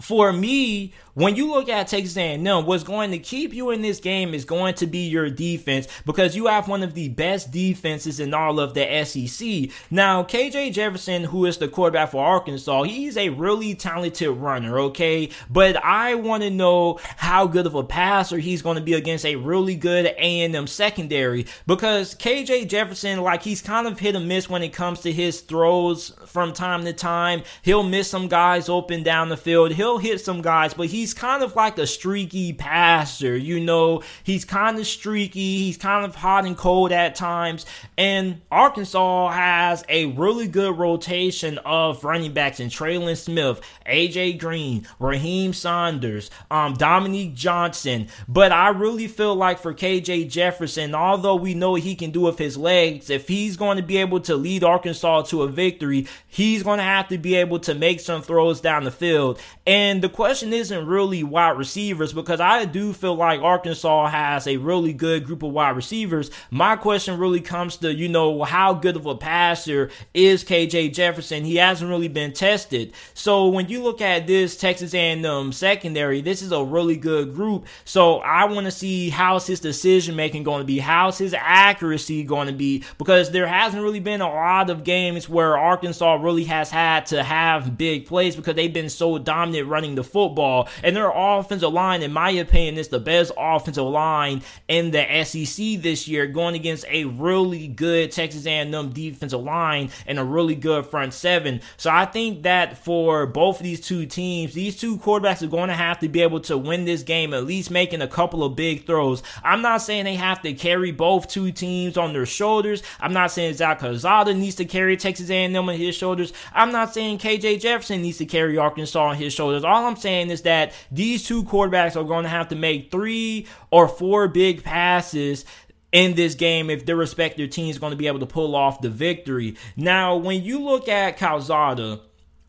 for 0.00 0.32
me, 0.32 0.92
when 1.18 1.34
you 1.34 1.50
look 1.50 1.68
at 1.68 1.88
Texas 1.88 2.16
A&M, 2.16 2.64
what's 2.64 2.84
going 2.84 3.10
to 3.10 3.18
keep 3.18 3.52
you 3.52 3.70
in 3.70 3.82
this 3.82 3.98
game 3.98 4.34
is 4.34 4.44
going 4.44 4.74
to 4.74 4.86
be 4.86 5.08
your 5.08 5.28
defense 5.28 5.88
because 6.06 6.36
you 6.36 6.46
have 6.46 6.68
one 6.68 6.84
of 6.84 6.94
the 6.94 7.08
best 7.08 7.50
defenses 7.50 8.20
in 8.20 8.32
all 8.32 8.60
of 8.60 8.72
the 8.74 9.04
SEC. 9.04 9.70
Now, 9.90 10.22
KJ 10.22 10.72
Jefferson, 10.72 11.24
who 11.24 11.44
is 11.46 11.58
the 11.58 11.66
quarterback 11.66 12.12
for 12.12 12.24
Arkansas, 12.24 12.84
he's 12.84 13.16
a 13.16 13.30
really 13.30 13.74
talented 13.74 14.28
runner, 14.28 14.78
okay? 14.78 15.30
But 15.50 15.82
I 15.84 16.14
want 16.14 16.44
to 16.44 16.50
know 16.50 17.00
how 17.16 17.48
good 17.48 17.66
of 17.66 17.74
a 17.74 17.82
passer 17.82 18.38
he's 18.38 18.62
going 18.62 18.76
to 18.76 18.82
be 18.82 18.94
against 18.94 19.26
a 19.26 19.34
really 19.34 19.74
good 19.74 20.06
A&M 20.06 20.68
secondary 20.68 21.46
because 21.66 22.14
KJ 22.14 22.68
Jefferson, 22.68 23.22
like 23.22 23.42
he's 23.42 23.60
kind 23.60 23.88
of 23.88 23.98
hit 23.98 24.14
or 24.14 24.20
miss 24.20 24.48
when 24.48 24.62
it 24.62 24.72
comes 24.72 25.00
to 25.00 25.10
his 25.10 25.40
throws 25.40 26.12
from 26.26 26.52
time 26.52 26.84
to 26.84 26.92
time. 26.92 27.42
He'll 27.62 27.82
miss 27.82 28.08
some 28.08 28.28
guys 28.28 28.68
open 28.68 29.02
down 29.02 29.30
the 29.30 29.36
field. 29.36 29.72
He'll 29.72 29.98
hit 29.98 30.20
some 30.20 30.42
guys, 30.42 30.74
but 30.74 30.86
he's 30.86 31.07
he's 31.08 31.14
kind 31.14 31.42
of 31.42 31.56
like 31.56 31.78
a 31.78 31.86
streaky 31.86 32.52
passer. 32.52 33.34
You 33.34 33.60
know, 33.60 34.02
he's 34.22 34.44
kind 34.44 34.78
of 34.78 34.86
streaky. 34.86 35.56
He's 35.56 35.78
kind 35.78 36.04
of 36.04 36.14
hot 36.14 36.44
and 36.44 36.54
cold 36.54 36.92
at 36.92 37.14
times. 37.14 37.64
And 37.96 38.42
Arkansas 38.50 39.30
has 39.30 39.84
a 39.88 40.06
really 40.06 40.46
good 40.48 40.76
rotation 40.76 41.56
of 41.64 42.04
running 42.04 42.34
backs 42.34 42.60
in 42.60 42.68
Trelon 42.68 43.16
Smith, 43.16 43.62
AJ 43.86 44.38
Green, 44.38 44.86
Raheem 44.98 45.54
Sanders, 45.54 46.30
um, 46.50 46.74
Dominique 46.74 47.34
Johnson. 47.34 48.08
But 48.28 48.52
I 48.52 48.68
really 48.68 49.08
feel 49.08 49.34
like 49.34 49.58
for 49.60 49.72
KJ 49.72 50.28
Jefferson, 50.28 50.94
although 50.94 51.36
we 51.36 51.54
know 51.54 51.74
he 51.74 51.94
can 51.94 52.10
do 52.10 52.20
with 52.20 52.36
his 52.36 52.58
legs, 52.58 53.08
if 53.08 53.28
he's 53.28 53.56
going 53.56 53.78
to 53.78 53.82
be 53.82 53.96
able 53.96 54.20
to 54.20 54.36
lead 54.36 54.62
Arkansas 54.62 55.22
to 55.22 55.42
a 55.42 55.48
victory, 55.48 56.06
he's 56.26 56.62
going 56.62 56.78
to 56.78 56.84
have 56.84 57.08
to 57.08 57.16
be 57.16 57.34
able 57.36 57.60
to 57.60 57.74
make 57.74 58.00
some 58.00 58.20
throws 58.20 58.60
down 58.60 58.84
the 58.84 58.90
field. 58.90 59.40
And 59.66 60.02
the 60.02 60.10
question 60.10 60.52
isn't 60.52 60.86
really 60.86 60.97
really 60.98 61.22
wide 61.22 61.56
receivers 61.56 62.12
because 62.12 62.40
I 62.40 62.64
do 62.64 62.92
feel 62.92 63.14
like 63.14 63.40
Arkansas 63.40 64.08
has 64.08 64.48
a 64.48 64.56
really 64.56 64.92
good 64.92 65.24
group 65.24 65.44
of 65.44 65.52
wide 65.52 65.76
receivers. 65.76 66.28
My 66.50 66.74
question 66.74 67.20
really 67.20 67.40
comes 67.40 67.76
to, 67.76 67.94
you 67.94 68.08
know, 68.08 68.42
how 68.42 68.74
good 68.74 68.96
of 68.96 69.06
a 69.06 69.14
passer 69.14 69.90
is 70.12 70.42
KJ 70.42 70.92
Jefferson? 70.92 71.44
He 71.44 71.54
hasn't 71.54 71.88
really 71.88 72.08
been 72.08 72.32
tested. 72.32 72.94
So 73.14 73.46
when 73.46 73.68
you 73.68 73.80
look 73.80 74.00
at 74.00 74.26
this 74.26 74.56
Texas 74.56 74.92
A&M 74.92 75.52
secondary, 75.52 76.20
this 76.20 76.42
is 76.42 76.50
a 76.50 76.64
really 76.64 76.96
good 76.96 77.32
group. 77.32 77.66
So 77.84 78.18
I 78.18 78.46
want 78.46 78.64
to 78.64 78.72
see 78.72 79.08
how's 79.08 79.46
his 79.46 79.60
decision 79.60 80.16
making 80.16 80.42
going 80.42 80.62
to 80.62 80.66
be? 80.66 80.80
How's 80.80 81.16
his 81.16 81.32
accuracy 81.32 82.24
going 82.24 82.48
to 82.48 82.52
be? 82.52 82.82
Because 82.98 83.30
there 83.30 83.46
hasn't 83.46 83.84
really 83.84 84.00
been 84.00 84.20
a 84.20 84.28
lot 84.28 84.68
of 84.68 84.82
games 84.82 85.28
where 85.28 85.56
Arkansas 85.56 86.14
really 86.14 86.44
has 86.44 86.70
had 86.70 87.06
to 87.06 87.22
have 87.22 87.78
big 87.78 88.06
plays 88.06 88.34
because 88.34 88.56
they've 88.56 88.72
been 88.72 88.88
so 88.88 89.16
dominant 89.18 89.68
running 89.68 89.94
the 89.94 90.02
football. 90.02 90.68
Their 90.94 91.10
offensive 91.14 91.72
line, 91.72 92.02
in 92.02 92.12
my 92.12 92.30
opinion, 92.30 92.78
is 92.78 92.88
the 92.88 93.00
best 93.00 93.32
offensive 93.36 93.84
line 93.84 94.42
in 94.68 94.90
the 94.90 95.24
SEC 95.24 95.80
this 95.82 96.06
year, 96.08 96.26
going 96.26 96.54
against 96.54 96.84
a 96.88 97.04
really 97.04 97.68
good 97.68 98.12
Texas 98.12 98.46
A&M 98.46 98.90
defensive 98.90 99.42
line 99.42 99.90
and 100.06 100.18
a 100.18 100.24
really 100.24 100.54
good 100.54 100.86
front 100.86 101.14
seven. 101.14 101.60
So 101.76 101.90
I 101.90 102.04
think 102.04 102.42
that 102.42 102.78
for 102.78 103.26
both 103.26 103.58
of 103.58 103.62
these 103.62 103.80
two 103.80 104.06
teams, 104.06 104.54
these 104.54 104.76
two 104.76 104.98
quarterbacks 104.98 105.42
are 105.42 105.48
going 105.48 105.68
to 105.68 105.74
have 105.74 105.98
to 106.00 106.08
be 106.08 106.22
able 106.22 106.40
to 106.40 106.56
win 106.56 106.84
this 106.84 107.02
game, 107.02 107.34
at 107.34 107.44
least 107.44 107.70
making 107.70 108.02
a 108.02 108.08
couple 108.08 108.44
of 108.44 108.56
big 108.56 108.86
throws. 108.86 109.22
I'm 109.42 109.62
not 109.62 109.82
saying 109.82 110.04
they 110.04 110.16
have 110.16 110.42
to 110.42 110.52
carry 110.54 110.92
both 110.92 111.28
two 111.28 111.52
teams 111.52 111.96
on 111.96 112.12
their 112.12 112.26
shoulders. 112.26 112.82
I'm 113.00 113.12
not 113.12 113.30
saying 113.30 113.54
Zach 113.54 113.80
Calzada 113.80 114.34
needs 114.34 114.56
to 114.56 114.64
carry 114.64 114.96
Texas 114.96 115.30
A&M 115.30 115.56
on 115.56 115.74
his 115.74 115.94
shoulders. 115.94 116.32
I'm 116.52 116.72
not 116.72 116.94
saying 116.94 117.18
KJ 117.18 117.60
Jefferson 117.60 118.02
needs 118.02 118.18
to 118.18 118.26
carry 118.26 118.58
Arkansas 118.58 119.08
on 119.08 119.16
his 119.16 119.32
shoulders. 119.32 119.64
All 119.64 119.86
I'm 119.86 119.96
saying 119.96 120.30
is 120.30 120.42
that 120.42 120.67
these 120.90 121.26
two 121.26 121.44
quarterbacks 121.44 121.96
are 121.96 122.04
going 122.04 122.24
to 122.24 122.28
have 122.28 122.48
to 122.48 122.56
make 122.56 122.90
three 122.90 123.46
or 123.70 123.88
four 123.88 124.28
big 124.28 124.62
passes 124.62 125.44
in 125.92 126.14
this 126.14 126.34
game 126.34 126.70
if 126.70 126.84
their 126.86 126.96
respective 126.96 127.50
teams 127.50 127.78
going 127.78 127.92
to 127.92 127.96
be 127.96 128.06
able 128.06 128.20
to 128.20 128.26
pull 128.26 128.54
off 128.54 128.80
the 128.80 128.90
victory. 128.90 129.56
Now, 129.76 130.16
when 130.16 130.42
you 130.42 130.60
look 130.60 130.88
at 130.88 131.16
Calzada, 131.16 132.00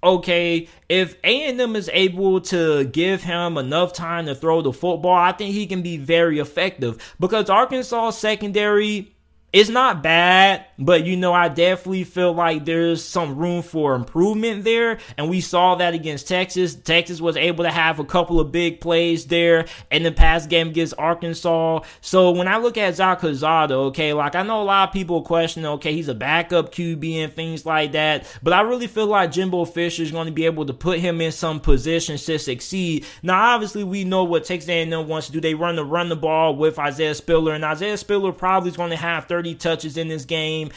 okay, 0.04 0.68
if 0.88 1.16
A&M 1.24 1.76
is 1.76 1.90
able 1.94 2.42
to 2.42 2.86
give 2.86 3.24
him 3.24 3.58
enough 3.58 3.94
time 3.94 4.26
to 4.26 4.36
throw 4.36 4.62
the 4.62 4.74
football, 4.74 5.16
I 5.16 5.32
think 5.32 5.54
he 5.54 5.68
can 5.68 5.82
be 5.82 5.98
very 5.98 6.40
effective 6.40 7.16
because 7.20 7.50
Arkansas 7.50 8.12
secondary 8.12 9.14
is 9.52 9.70
not 9.70 10.04
bad, 10.04 10.66
but 10.80 11.06
you 11.06 11.18
know, 11.18 11.34
I 11.34 11.50
definitely 11.50 12.04
feel 12.04 12.34
like 12.34 12.66
there's 12.66 13.04
some 13.04 13.36
room 13.36 13.62
for 13.62 13.96
improvement 13.96 14.64
there. 14.64 15.00
And 15.18 15.30
we 15.30 15.42
saw 15.42 15.76
that 15.76 15.94
against 15.94 16.28
Texas. 16.28 16.76
Texas 16.76 17.20
was 17.20 17.36
able 17.36 17.64
to 17.64 17.72
have 17.72 18.00
a 18.00 18.06
couple 18.06 18.40
of 18.40 18.52
big 18.52 18.80
plays 18.80 19.26
there 19.26 19.66
in 19.92 20.04
the 20.04 20.12
past 20.12 20.50
game 20.50 20.70
against 20.70 20.94
Arkansas. 20.98 21.82
So 22.02 22.32
when 22.32 22.48
I 22.48 22.58
look 22.58 22.78
at 22.78 22.96
Zach 22.96 23.20
Calzada, 23.20 23.76
okay, 23.76 24.14
like 24.14 24.36
I 24.36 24.44
know 24.44 24.62
a 24.62 24.64
lot 24.64 24.90
of 24.90 24.94
people 24.94 25.22
question, 25.24 25.66
okay, 25.66 25.94
he's 25.94 26.08
a 26.08 26.16
backup 26.16 26.72
QB 26.72 27.16
and 27.16 27.34
things 27.34 27.66
like 27.66 27.92
that. 27.94 28.26
But 28.42 28.54
I 28.54 28.62
really 28.62 28.88
feel 28.88 29.08
like 29.08 29.32
Jimbo 29.32 29.66
Fisher 29.66 30.04
is 30.04 30.12
going 30.12 30.28
to 30.28 30.32
be 30.32 30.46
able 30.46 30.66
to 30.68 30.74
put 30.74 31.00
him 31.00 31.20
in 31.20 31.32
some 31.32 31.60
positions 31.60 32.24
to 32.26 32.40
succeed. 32.40 33.06
Now, 33.24 33.56
obviously, 33.56 33.84
we 33.84 34.04
know 34.04 34.24
what 34.24 34.46
Texas 34.46 34.70
A&M 34.70 35.08
wants 35.08 35.28
to 35.28 35.34
do. 35.34 35.42
They 35.42 35.56
run 35.56 35.76
the 35.76 35.84
run 35.84 36.10
the 36.10 36.16
ball 36.16 36.56
with 36.56 36.80
Isaiah 36.80 37.16
Spiller, 37.16 37.54
and 37.54 37.66
Isaiah 37.66 37.98
Spiller 37.98 38.32
probably 38.32 38.70
is 38.70 38.78
going 38.78 38.92
to 38.92 38.96
have 38.96 39.26
30 39.26 39.40
30 39.40 39.56
touches 39.56 39.98
in 39.98 40.10
this 40.10 40.26
game 40.26 40.69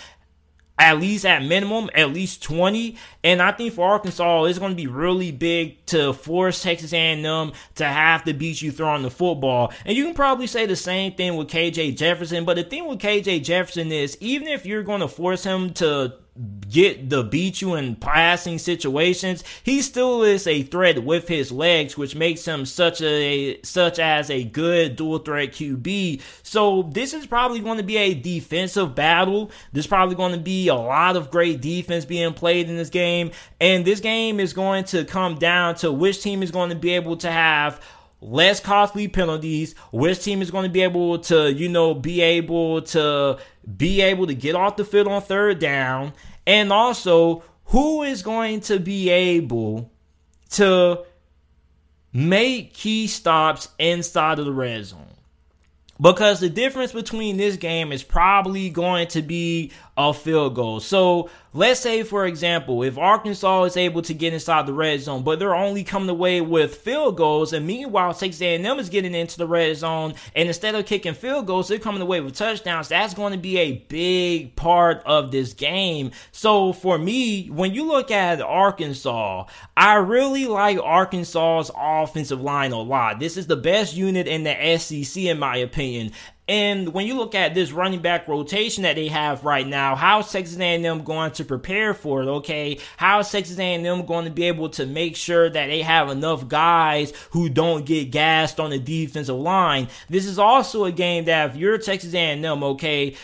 at 0.78 0.98
least 0.98 1.24
at 1.24 1.44
minimum, 1.44 1.90
at 1.94 2.12
least 2.12 2.42
20. 2.42 2.96
And 3.22 3.42
I 3.42 3.52
think 3.52 3.74
for 3.74 3.88
Arkansas, 3.88 4.44
it's 4.44 4.58
going 4.58 4.72
to 4.72 4.76
be 4.76 4.86
really 4.86 5.30
big 5.30 5.84
to 5.86 6.12
force 6.12 6.62
Texas 6.62 6.92
A&M 6.92 7.52
to 7.76 7.84
have 7.84 8.24
to 8.24 8.32
beat 8.32 8.62
you 8.62 8.72
throwing 8.72 9.02
the 9.02 9.10
football. 9.10 9.72
And 9.84 9.96
you 9.96 10.04
can 10.04 10.14
probably 10.14 10.46
say 10.46 10.66
the 10.66 10.76
same 10.76 11.12
thing 11.12 11.36
with 11.36 11.48
KJ 11.48 11.96
Jefferson. 11.96 12.44
But 12.44 12.56
the 12.56 12.64
thing 12.64 12.88
with 12.88 12.98
KJ 12.98 13.44
Jefferson 13.44 13.92
is, 13.92 14.16
even 14.20 14.48
if 14.48 14.66
you're 14.66 14.82
going 14.82 15.00
to 15.00 15.08
force 15.08 15.44
him 15.44 15.72
to 15.74 16.14
get 16.68 17.10
the 17.10 17.22
beat 17.22 17.60
you 17.60 17.74
in 17.74 17.94
passing 17.96 18.58
situations, 18.58 19.44
he 19.62 19.82
still 19.82 20.22
is 20.22 20.46
a 20.46 20.62
threat 20.62 21.04
with 21.04 21.28
his 21.28 21.52
legs, 21.52 21.96
which 21.96 22.14
makes 22.14 22.44
him 22.46 22.64
such 22.64 23.02
a 23.02 23.60
such 23.62 23.98
as 23.98 24.30
a 24.30 24.44
good 24.44 24.96
dual 24.96 25.18
threat 25.18 25.52
QB. 25.52 26.22
So 26.42 26.84
this 26.84 27.12
is 27.12 27.26
probably 27.26 27.60
going 27.60 27.76
to 27.76 27.84
be 27.84 27.98
a 27.98 28.14
defensive 28.14 28.94
battle. 28.94 29.50
There's 29.72 29.86
probably 29.86 30.14
going 30.14 30.32
to 30.32 30.40
be 30.40 30.68
a 30.68 30.74
lot 30.74 31.16
of 31.16 31.30
great 31.30 31.60
defense 31.60 32.04
being 32.04 32.32
played 32.32 32.68
in 32.68 32.76
this 32.76 32.90
game, 32.90 33.32
and 33.60 33.84
this 33.84 34.00
game 34.00 34.40
is 34.40 34.52
going 34.52 34.84
to 34.84 35.04
come 35.04 35.36
down 35.36 35.74
to 35.76 35.92
which 35.92 36.22
team 36.22 36.42
is 36.42 36.50
going 36.50 36.70
to 36.70 36.76
be 36.76 36.92
able 36.92 37.16
to 37.18 37.30
have 37.30 37.80
less 38.22 38.60
costly 38.60 39.08
penalties, 39.08 39.74
which 39.90 40.22
team 40.22 40.40
is 40.40 40.50
going 40.50 40.64
to 40.64 40.70
be 40.70 40.82
able 40.82 41.18
to, 41.18 41.52
you 41.52 41.68
know, 41.68 41.92
be 41.92 42.20
able 42.20 42.82
to 42.82 43.38
be 43.76 44.00
able 44.00 44.26
to 44.28 44.34
get 44.34 44.54
off 44.54 44.76
the 44.76 44.84
field 44.84 45.08
on 45.08 45.20
third 45.20 45.58
down, 45.58 46.12
and 46.46 46.72
also 46.72 47.42
who 47.66 48.02
is 48.02 48.22
going 48.22 48.60
to 48.60 48.78
be 48.78 49.10
able 49.10 49.90
to 50.50 51.04
make 52.12 52.74
key 52.74 53.06
stops 53.06 53.68
inside 53.78 54.38
of 54.38 54.44
the 54.44 54.52
red 54.52 54.84
zone. 54.84 55.06
Because 56.00 56.40
the 56.40 56.48
difference 56.48 56.92
between 56.92 57.36
this 57.36 57.56
game 57.56 57.92
is 57.92 58.02
probably 58.02 58.70
going 58.70 59.06
to 59.08 59.22
be 59.22 59.70
a 59.96 60.14
field 60.14 60.54
goal. 60.54 60.80
So 60.80 61.28
let's 61.52 61.80
say, 61.80 62.02
for 62.02 62.24
example, 62.26 62.82
if 62.82 62.96
Arkansas 62.96 63.64
is 63.64 63.76
able 63.76 64.00
to 64.02 64.14
get 64.14 64.32
inside 64.32 64.66
the 64.66 64.72
red 64.72 65.00
zone, 65.00 65.22
but 65.22 65.38
they're 65.38 65.54
only 65.54 65.84
coming 65.84 66.08
away 66.08 66.40
with 66.40 66.76
field 66.76 67.18
goals, 67.18 67.52
and 67.52 67.66
meanwhile 67.66 68.14
Texas 68.14 68.40
A&M 68.40 68.78
is 68.78 68.88
getting 68.88 69.14
into 69.14 69.36
the 69.36 69.46
red 69.46 69.76
zone, 69.76 70.14
and 70.34 70.48
instead 70.48 70.74
of 70.74 70.86
kicking 70.86 71.12
field 71.12 71.46
goals, 71.46 71.68
they're 71.68 71.78
coming 71.78 72.00
away 72.00 72.20
with 72.22 72.34
touchdowns. 72.34 72.88
That's 72.88 73.12
going 73.12 73.32
to 73.32 73.38
be 73.38 73.58
a 73.58 73.84
big 73.88 74.56
part 74.56 75.02
of 75.04 75.30
this 75.30 75.52
game. 75.52 76.12
So 76.30 76.72
for 76.72 76.96
me, 76.96 77.48
when 77.48 77.74
you 77.74 77.84
look 77.84 78.10
at 78.10 78.40
Arkansas, 78.40 79.44
I 79.76 79.96
really 79.96 80.46
like 80.46 80.78
Arkansas's 80.78 81.70
offensive 81.76 82.40
line 82.40 82.72
a 82.72 82.80
lot. 82.80 83.20
This 83.20 83.36
is 83.36 83.46
the 83.46 83.56
best 83.56 83.94
unit 83.94 84.26
in 84.26 84.44
the 84.44 84.78
SEC, 84.78 85.24
in 85.24 85.38
my 85.38 85.56
opinion. 85.56 86.12
And 86.48 86.92
when 86.92 87.06
you 87.06 87.16
look 87.16 87.36
at 87.36 87.54
this 87.54 87.70
running 87.70 88.00
back 88.00 88.26
rotation 88.26 88.82
that 88.82 88.96
they 88.96 89.06
have 89.08 89.44
right 89.44 89.66
now, 89.66 89.94
how 89.94 90.20
is 90.20 90.30
Texas 90.30 90.58
A&M 90.58 91.04
going 91.04 91.30
to 91.32 91.44
prepare 91.44 91.94
for 91.94 92.22
it? 92.22 92.26
Okay, 92.26 92.80
how 92.96 93.20
is 93.20 93.30
Texas 93.30 93.58
A&M 93.58 94.06
going 94.06 94.24
to 94.24 94.30
be 94.30 94.44
able 94.44 94.68
to 94.70 94.84
make 94.84 95.14
sure 95.14 95.48
that 95.48 95.66
they 95.68 95.82
have 95.82 96.10
enough 96.10 96.48
guys 96.48 97.12
who 97.30 97.48
don't 97.48 97.86
get 97.86 98.10
gassed 98.10 98.58
on 98.58 98.70
the 98.70 98.78
defensive 98.80 99.36
line? 99.36 99.86
This 100.10 100.26
is 100.26 100.38
also 100.38 100.84
a 100.84 100.92
game 100.92 101.26
that 101.26 101.50
if 101.50 101.56
you're 101.56 101.78
Texas 101.78 102.12
A&M, 102.12 102.44
okay, 102.64 103.14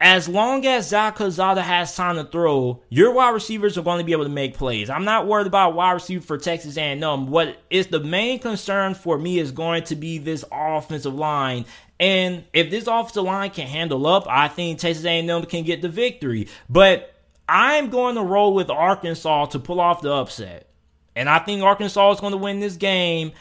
as 0.00 0.28
long 0.28 0.66
as 0.66 0.88
Zach 0.88 1.16
Calzada 1.16 1.62
has 1.62 1.96
time 1.96 2.16
to 2.16 2.24
throw, 2.24 2.82
your 2.90 3.12
wide 3.12 3.30
receivers 3.30 3.78
are 3.78 3.82
going 3.82 3.98
to 3.98 4.04
be 4.04 4.12
able 4.12 4.24
to 4.24 4.30
make 4.30 4.54
plays. 4.54 4.90
I'm 4.90 5.04
not 5.04 5.26
worried 5.26 5.46
about 5.46 5.74
wide 5.74 5.92
receiver 5.92 6.24
for 6.24 6.36
Texas 6.36 6.76
A&M. 6.76 7.28
What 7.28 7.56
is 7.70 7.86
the 7.86 8.00
main 8.00 8.38
concern 8.38 8.94
for 8.94 9.18
me 9.18 9.38
is 9.38 9.52
going 9.52 9.84
to 9.84 9.96
be 9.96 10.18
this 10.18 10.44
offensive 10.52 11.14
line. 11.14 11.64
And 11.98 12.44
if 12.52 12.70
this 12.70 12.86
offensive 12.86 13.24
line 13.24 13.50
can 13.50 13.66
handle 13.66 14.06
up, 14.06 14.26
I 14.28 14.48
think 14.48 14.78
Texas 14.78 15.06
A&M 15.06 15.46
can 15.46 15.64
get 15.64 15.80
the 15.80 15.88
victory. 15.88 16.48
But 16.68 17.14
I'm 17.48 17.88
going 17.88 18.16
to 18.16 18.22
roll 18.22 18.52
with 18.52 18.68
Arkansas 18.68 19.46
to 19.46 19.58
pull 19.58 19.80
off 19.80 20.02
the 20.02 20.12
upset. 20.12 20.68
And 21.14 21.30
I 21.30 21.38
think 21.38 21.62
Arkansas 21.62 22.12
is 22.12 22.20
going 22.20 22.32
to 22.32 22.36
win 22.36 22.60
this 22.60 22.76
game. 22.76 23.32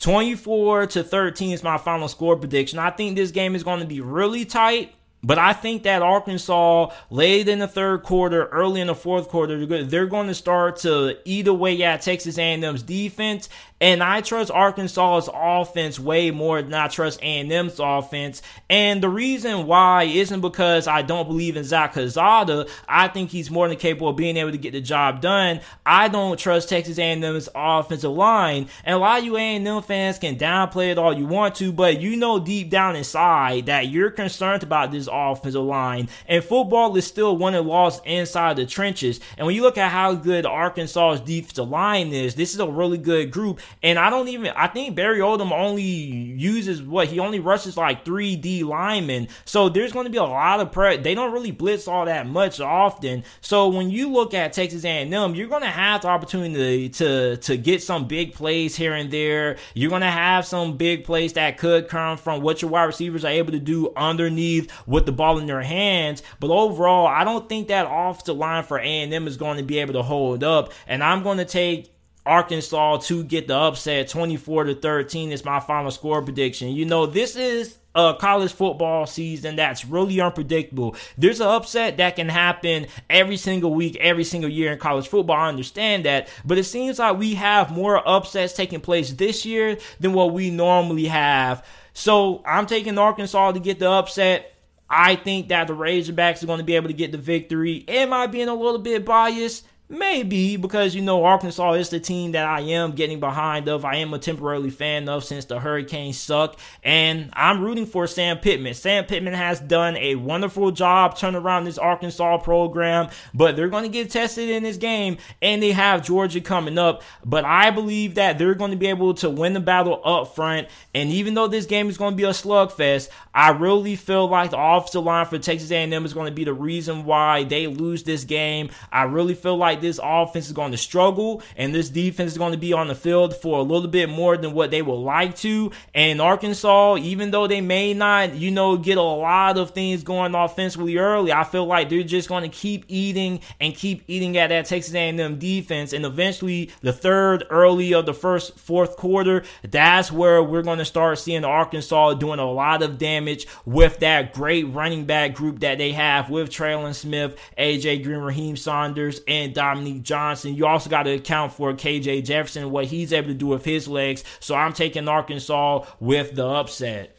24 0.00 0.86
to 0.86 1.04
13 1.04 1.52
is 1.52 1.62
my 1.62 1.78
final 1.78 2.08
score 2.08 2.36
prediction. 2.36 2.80
I 2.80 2.90
think 2.90 3.14
this 3.14 3.30
game 3.30 3.54
is 3.54 3.62
going 3.62 3.78
to 3.78 3.86
be 3.86 4.00
really 4.00 4.44
tight. 4.44 4.96
But 5.24 5.38
I 5.38 5.52
think 5.52 5.84
that 5.84 6.02
Arkansas, 6.02 6.90
late 7.08 7.48
in 7.48 7.60
the 7.60 7.68
third 7.68 8.02
quarter, 8.02 8.46
early 8.46 8.80
in 8.80 8.88
the 8.88 8.94
fourth 8.94 9.28
quarter, 9.28 9.84
they're 9.84 10.06
going 10.06 10.26
to 10.26 10.34
start 10.34 10.78
to 10.78 11.16
eat 11.24 11.46
away 11.46 11.80
at 11.84 12.02
Texas 12.02 12.38
A&M's 12.38 12.82
defense, 12.82 13.48
and 13.82 14.00
I 14.00 14.20
trust 14.20 14.52
Arkansas's 14.52 15.28
offense 15.34 15.98
way 15.98 16.30
more 16.30 16.62
than 16.62 16.72
I 16.72 16.86
trust 16.86 17.20
A&M's 17.20 17.80
offense. 17.80 18.40
And 18.70 19.02
the 19.02 19.08
reason 19.08 19.66
why 19.66 20.04
isn't 20.04 20.40
because 20.40 20.86
I 20.86 21.02
don't 21.02 21.26
believe 21.26 21.56
in 21.56 21.64
Zach 21.64 21.94
Calzada. 21.94 22.68
I 22.88 23.08
think 23.08 23.30
he's 23.30 23.50
more 23.50 23.66
than 23.66 23.76
capable 23.76 24.10
of 24.10 24.16
being 24.16 24.36
able 24.36 24.52
to 24.52 24.58
get 24.58 24.72
the 24.72 24.80
job 24.80 25.20
done. 25.20 25.60
I 25.84 26.06
don't 26.06 26.38
trust 26.38 26.68
Texas 26.68 26.96
A&M's 26.96 27.48
offensive 27.56 28.12
line. 28.12 28.68
And 28.84 28.94
a 28.94 28.98
lot 28.98 29.18
of 29.18 29.24
you 29.24 29.36
A&M 29.36 29.82
fans 29.82 30.20
can 30.20 30.38
downplay 30.38 30.92
it 30.92 30.98
all 30.98 31.12
you 31.12 31.26
want 31.26 31.56
to, 31.56 31.72
but 31.72 32.00
you 32.00 32.14
know 32.14 32.38
deep 32.38 32.70
down 32.70 32.94
inside 32.94 33.66
that 33.66 33.88
you're 33.88 34.12
concerned 34.12 34.62
about 34.62 34.92
this 34.92 35.08
offensive 35.10 35.60
line. 35.60 36.08
And 36.28 36.44
football 36.44 36.96
is 36.96 37.04
still 37.08 37.36
won 37.36 37.56
and 37.56 37.66
lost 37.66 38.06
inside 38.06 38.54
the 38.54 38.64
trenches. 38.64 39.18
And 39.36 39.44
when 39.44 39.56
you 39.56 39.62
look 39.62 39.76
at 39.76 39.90
how 39.90 40.14
good 40.14 40.46
Arkansas's 40.46 41.20
defensive 41.20 41.68
line 41.68 42.12
is, 42.12 42.36
this 42.36 42.54
is 42.54 42.60
a 42.60 42.68
really 42.68 42.98
good 42.98 43.32
group. 43.32 43.58
And 43.82 43.98
I 43.98 44.10
don't 44.10 44.28
even, 44.28 44.52
I 44.56 44.66
think 44.66 44.94
Barry 44.94 45.18
Odom 45.18 45.52
only 45.52 45.82
uses 45.82 46.82
what? 46.82 47.08
He 47.08 47.18
only 47.18 47.40
rushes 47.40 47.76
like 47.76 48.04
3D 48.04 48.64
linemen. 48.64 49.28
So 49.44 49.68
there's 49.68 49.92
going 49.92 50.06
to 50.06 50.10
be 50.10 50.18
a 50.18 50.24
lot 50.24 50.60
of 50.60 50.72
press. 50.72 51.02
They 51.02 51.14
don't 51.14 51.32
really 51.32 51.50
blitz 51.50 51.88
all 51.88 52.06
that 52.06 52.26
much 52.26 52.60
often. 52.60 53.24
So 53.40 53.68
when 53.68 53.90
you 53.90 54.10
look 54.10 54.34
at 54.34 54.52
Texas 54.52 54.84
A&M, 54.84 55.34
you're 55.34 55.48
going 55.48 55.62
to 55.62 55.68
have 55.68 56.02
the 56.02 56.08
opportunity 56.08 56.88
to, 56.90 57.36
to 57.38 57.56
get 57.56 57.82
some 57.82 58.06
big 58.06 58.34
plays 58.34 58.76
here 58.76 58.94
and 58.94 59.10
there. 59.10 59.56
You're 59.74 59.90
going 59.90 60.02
to 60.02 60.10
have 60.10 60.46
some 60.46 60.76
big 60.76 61.04
plays 61.04 61.32
that 61.34 61.58
could 61.58 61.88
come 61.88 62.16
from 62.16 62.42
what 62.42 62.62
your 62.62 62.70
wide 62.70 62.84
receivers 62.84 63.24
are 63.24 63.28
able 63.28 63.52
to 63.52 63.60
do 63.60 63.92
underneath 63.96 64.72
with 64.86 65.06
the 65.06 65.12
ball 65.12 65.38
in 65.38 65.46
their 65.46 65.62
hands. 65.62 66.22
But 66.40 66.50
overall, 66.50 67.06
I 67.06 67.24
don't 67.24 67.48
think 67.48 67.68
that 67.68 67.86
off 67.86 68.24
the 68.24 68.34
line 68.34 68.64
for 68.64 68.78
A&M 68.78 69.26
is 69.26 69.36
going 69.36 69.56
to 69.58 69.62
be 69.62 69.78
able 69.78 69.94
to 69.94 70.02
hold 70.02 70.44
up. 70.44 70.72
And 70.86 71.02
I'm 71.02 71.22
going 71.22 71.38
to 71.38 71.44
take 71.44 71.91
Arkansas 72.24 72.98
to 72.98 73.24
get 73.24 73.48
the 73.48 73.56
upset 73.56 74.08
24 74.08 74.64
to 74.64 74.74
13 74.74 75.32
is 75.32 75.44
my 75.44 75.58
final 75.58 75.90
score 75.90 76.22
prediction. 76.22 76.70
You 76.70 76.84
know, 76.84 77.06
this 77.06 77.34
is 77.34 77.78
a 77.94 78.14
college 78.18 78.52
football 78.52 79.06
season 79.06 79.56
that's 79.56 79.84
really 79.84 80.20
unpredictable. 80.20 80.94
There's 81.18 81.40
an 81.40 81.48
upset 81.48 81.96
that 81.96 82.16
can 82.16 82.28
happen 82.28 82.86
every 83.10 83.36
single 83.36 83.74
week, 83.74 83.96
every 83.96 84.24
single 84.24 84.50
year 84.50 84.72
in 84.72 84.78
college 84.78 85.08
football. 85.08 85.36
I 85.36 85.48
understand 85.48 86.04
that, 86.04 86.28
but 86.44 86.58
it 86.58 86.64
seems 86.64 86.98
like 86.98 87.18
we 87.18 87.34
have 87.34 87.72
more 87.72 88.06
upsets 88.08 88.54
taking 88.54 88.80
place 88.80 89.12
this 89.12 89.44
year 89.44 89.78
than 89.98 90.12
what 90.12 90.32
we 90.32 90.50
normally 90.50 91.06
have. 91.06 91.66
So 91.92 92.42
I'm 92.46 92.66
taking 92.66 92.98
Arkansas 92.98 93.52
to 93.52 93.60
get 93.60 93.78
the 93.78 93.90
upset. 93.90 94.54
I 94.88 95.16
think 95.16 95.48
that 95.48 95.66
the 95.66 95.74
Razorbacks 95.74 96.42
are 96.42 96.46
going 96.46 96.58
to 96.58 96.64
be 96.64 96.76
able 96.76 96.88
to 96.88 96.94
get 96.94 97.12
the 97.12 97.18
victory. 97.18 97.84
Am 97.88 98.12
I 98.12 98.26
being 98.26 98.48
a 98.48 98.54
little 98.54 98.78
bit 98.78 99.04
biased? 99.04 99.66
Maybe 99.92 100.56
because 100.56 100.94
you 100.94 101.02
know 101.02 101.22
Arkansas 101.22 101.74
is 101.74 101.90
the 101.90 102.00
team 102.00 102.32
that 102.32 102.46
I 102.46 102.60
am 102.60 102.92
getting 102.92 103.20
behind 103.20 103.68
of. 103.68 103.84
I 103.84 103.96
am 103.96 104.14
a 104.14 104.18
temporarily 104.18 104.70
fan 104.70 105.06
of 105.06 105.22
since 105.22 105.44
the 105.44 105.60
Hurricanes 105.60 106.16
suck, 106.16 106.58
and 106.82 107.28
I'm 107.34 107.60
rooting 107.60 107.84
for 107.84 108.06
Sam 108.06 108.38
Pittman. 108.38 108.72
Sam 108.72 109.04
Pittman 109.04 109.34
has 109.34 109.60
done 109.60 109.98
a 109.98 110.14
wonderful 110.14 110.70
job 110.70 111.18
turning 111.18 111.42
around 111.42 111.64
this 111.64 111.76
Arkansas 111.76 112.38
program, 112.38 113.10
but 113.34 113.54
they're 113.54 113.68
going 113.68 113.82
to 113.82 113.90
get 113.90 114.08
tested 114.08 114.48
in 114.48 114.62
this 114.62 114.78
game, 114.78 115.18
and 115.42 115.62
they 115.62 115.72
have 115.72 116.02
Georgia 116.02 116.40
coming 116.40 116.78
up. 116.78 117.02
But 117.22 117.44
I 117.44 117.68
believe 117.68 118.14
that 118.14 118.38
they're 118.38 118.54
going 118.54 118.70
to 118.70 118.78
be 118.78 118.86
able 118.86 119.12
to 119.16 119.28
win 119.28 119.52
the 119.52 119.60
battle 119.60 120.00
up 120.02 120.34
front, 120.34 120.68
and 120.94 121.10
even 121.10 121.34
though 121.34 121.48
this 121.48 121.66
game 121.66 121.90
is 121.90 121.98
going 121.98 122.14
to 122.14 122.16
be 122.16 122.24
a 122.24 122.30
slugfest, 122.30 123.10
I 123.34 123.50
really 123.50 123.96
feel 123.96 124.26
like 124.26 124.52
the 124.52 124.58
offensive 124.58 125.04
line 125.04 125.26
for 125.26 125.38
Texas 125.38 125.70
A&M 125.70 126.06
is 126.06 126.14
going 126.14 126.30
to 126.30 126.34
be 126.34 126.44
the 126.44 126.54
reason 126.54 127.04
why 127.04 127.44
they 127.44 127.66
lose 127.66 128.04
this 128.04 128.24
game. 128.24 128.70
I 128.90 129.02
really 129.02 129.34
feel 129.34 129.58
like 129.58 129.81
this 129.82 130.00
offense 130.02 130.46
is 130.46 130.52
going 130.52 130.72
to 130.72 130.78
struggle 130.78 131.42
and 131.56 131.74
this 131.74 131.90
defense 131.90 132.32
is 132.32 132.38
going 132.38 132.52
to 132.52 132.58
be 132.58 132.72
on 132.72 132.88
the 132.88 132.94
field 132.94 133.34
for 133.36 133.58
a 133.58 133.62
little 133.62 133.88
bit 133.88 134.08
more 134.08 134.36
than 134.36 134.54
what 134.54 134.70
they 134.70 134.82
would 134.82 134.94
like 134.94 135.36
to. 135.36 135.70
And 135.94 136.20
Arkansas, 136.20 136.96
even 136.98 137.30
though 137.30 137.46
they 137.46 137.60
may 137.60 137.94
not, 137.94 138.34
you 138.34 138.50
know, 138.50 138.76
get 138.76 138.98
a 138.98 139.02
lot 139.02 139.58
of 139.58 139.72
things 139.72 140.02
going 140.02 140.34
offensively 140.34 140.96
early, 140.96 141.32
I 141.32 141.44
feel 141.44 141.66
like 141.66 141.88
they're 141.88 142.02
just 142.02 142.28
going 142.28 142.42
to 142.42 142.48
keep 142.48 142.84
eating 142.88 143.40
and 143.60 143.74
keep 143.74 144.04
eating 144.06 144.36
at 144.36 144.48
that 144.48 144.66
Texas 144.66 144.94
A&M 144.94 145.38
defense. 145.38 145.92
And 145.92 146.04
eventually, 146.04 146.70
the 146.80 146.92
third 146.92 147.44
early 147.50 147.94
of 147.94 148.06
the 148.06 148.14
first 148.14 148.58
fourth 148.58 148.96
quarter, 148.96 149.44
that's 149.68 150.10
where 150.10 150.42
we're 150.42 150.62
going 150.62 150.78
to 150.78 150.84
start 150.84 151.18
seeing 151.18 151.44
Arkansas 151.44 152.14
doing 152.14 152.38
a 152.38 152.50
lot 152.50 152.82
of 152.82 152.98
damage 152.98 153.46
with 153.64 153.98
that 154.00 154.32
great 154.32 154.64
running 154.64 155.04
back 155.04 155.34
group 155.34 155.60
that 155.60 155.78
they 155.78 155.92
have 155.92 156.30
with 156.30 156.50
Trelon 156.50 156.94
Smith, 156.94 157.36
AJ 157.58 158.04
Green, 158.04 158.18
Raheem 158.18 158.56
Sanders, 158.56 159.20
and 159.26 159.54
Dominique 159.62 160.02
Johnson. 160.02 160.56
You 160.56 160.66
also 160.66 160.90
got 160.90 161.04
to 161.04 161.12
account 161.12 161.52
for 161.52 161.72
KJ 161.72 162.24
Jefferson, 162.24 162.72
what 162.72 162.86
he's 162.86 163.12
able 163.12 163.28
to 163.28 163.34
do 163.34 163.46
with 163.46 163.64
his 163.64 163.86
legs. 163.86 164.24
So 164.40 164.56
I'm 164.56 164.72
taking 164.72 165.06
Arkansas 165.06 165.84
with 166.00 166.34
the 166.34 166.44
upset. 166.44 167.16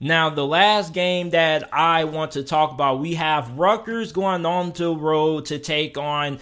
Now, 0.00 0.30
the 0.30 0.46
last 0.46 0.94
game 0.94 1.28
that 1.30 1.68
I 1.74 2.04
want 2.04 2.32
to 2.32 2.42
talk 2.42 2.72
about, 2.72 3.00
we 3.00 3.14
have 3.14 3.58
Rutgers 3.58 4.12
going 4.12 4.46
on 4.46 4.72
the 4.72 4.96
road 4.96 5.44
to 5.46 5.58
take 5.58 5.98
on 5.98 6.40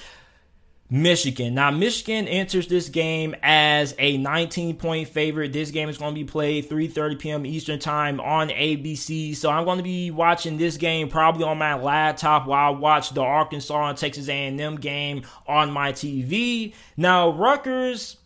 Michigan. 0.91 1.55
Now, 1.55 1.71
Michigan 1.71 2.27
enters 2.27 2.67
this 2.67 2.89
game 2.89 3.37
as 3.43 3.95
a 3.99 4.19
19 4.19 4.77
point 4.77 5.09
favorite. 5.09 5.53
This 5.53 5.71
game 5.71 5.89
is 5.89 5.97
going 5.97 6.15
to 6.15 6.21
be 6.21 6.25
played 6.25 6.69
3:30 6.69 7.19
p.m. 7.19 7.47
Eastern 7.47 7.79
Time 7.79 8.21
on 8.21 8.49
ABC. 8.49 9.37
So 9.37 9.51
I'm 9.51 9.65
going 9.65 9.79
to 9.79 9.85
be 9.85 10.11
watching 10.11 10.59
this 10.59 10.77
game 10.77 11.09
probably 11.09 11.45
on 11.45 11.59
my 11.59 11.75
laptop 11.75 12.47
while 12.47 12.75
I 12.75 12.77
watch 12.77 13.15
the 13.15 13.23
Arkansas 13.23 13.89
and 13.89 13.97
Texas 13.97 14.29
A&M 14.29 14.77
game 14.77 15.23
on 15.47 15.71
my 15.71 15.93
TV. 15.93 16.75
Now, 16.97 17.31
Rutgers 17.31 18.17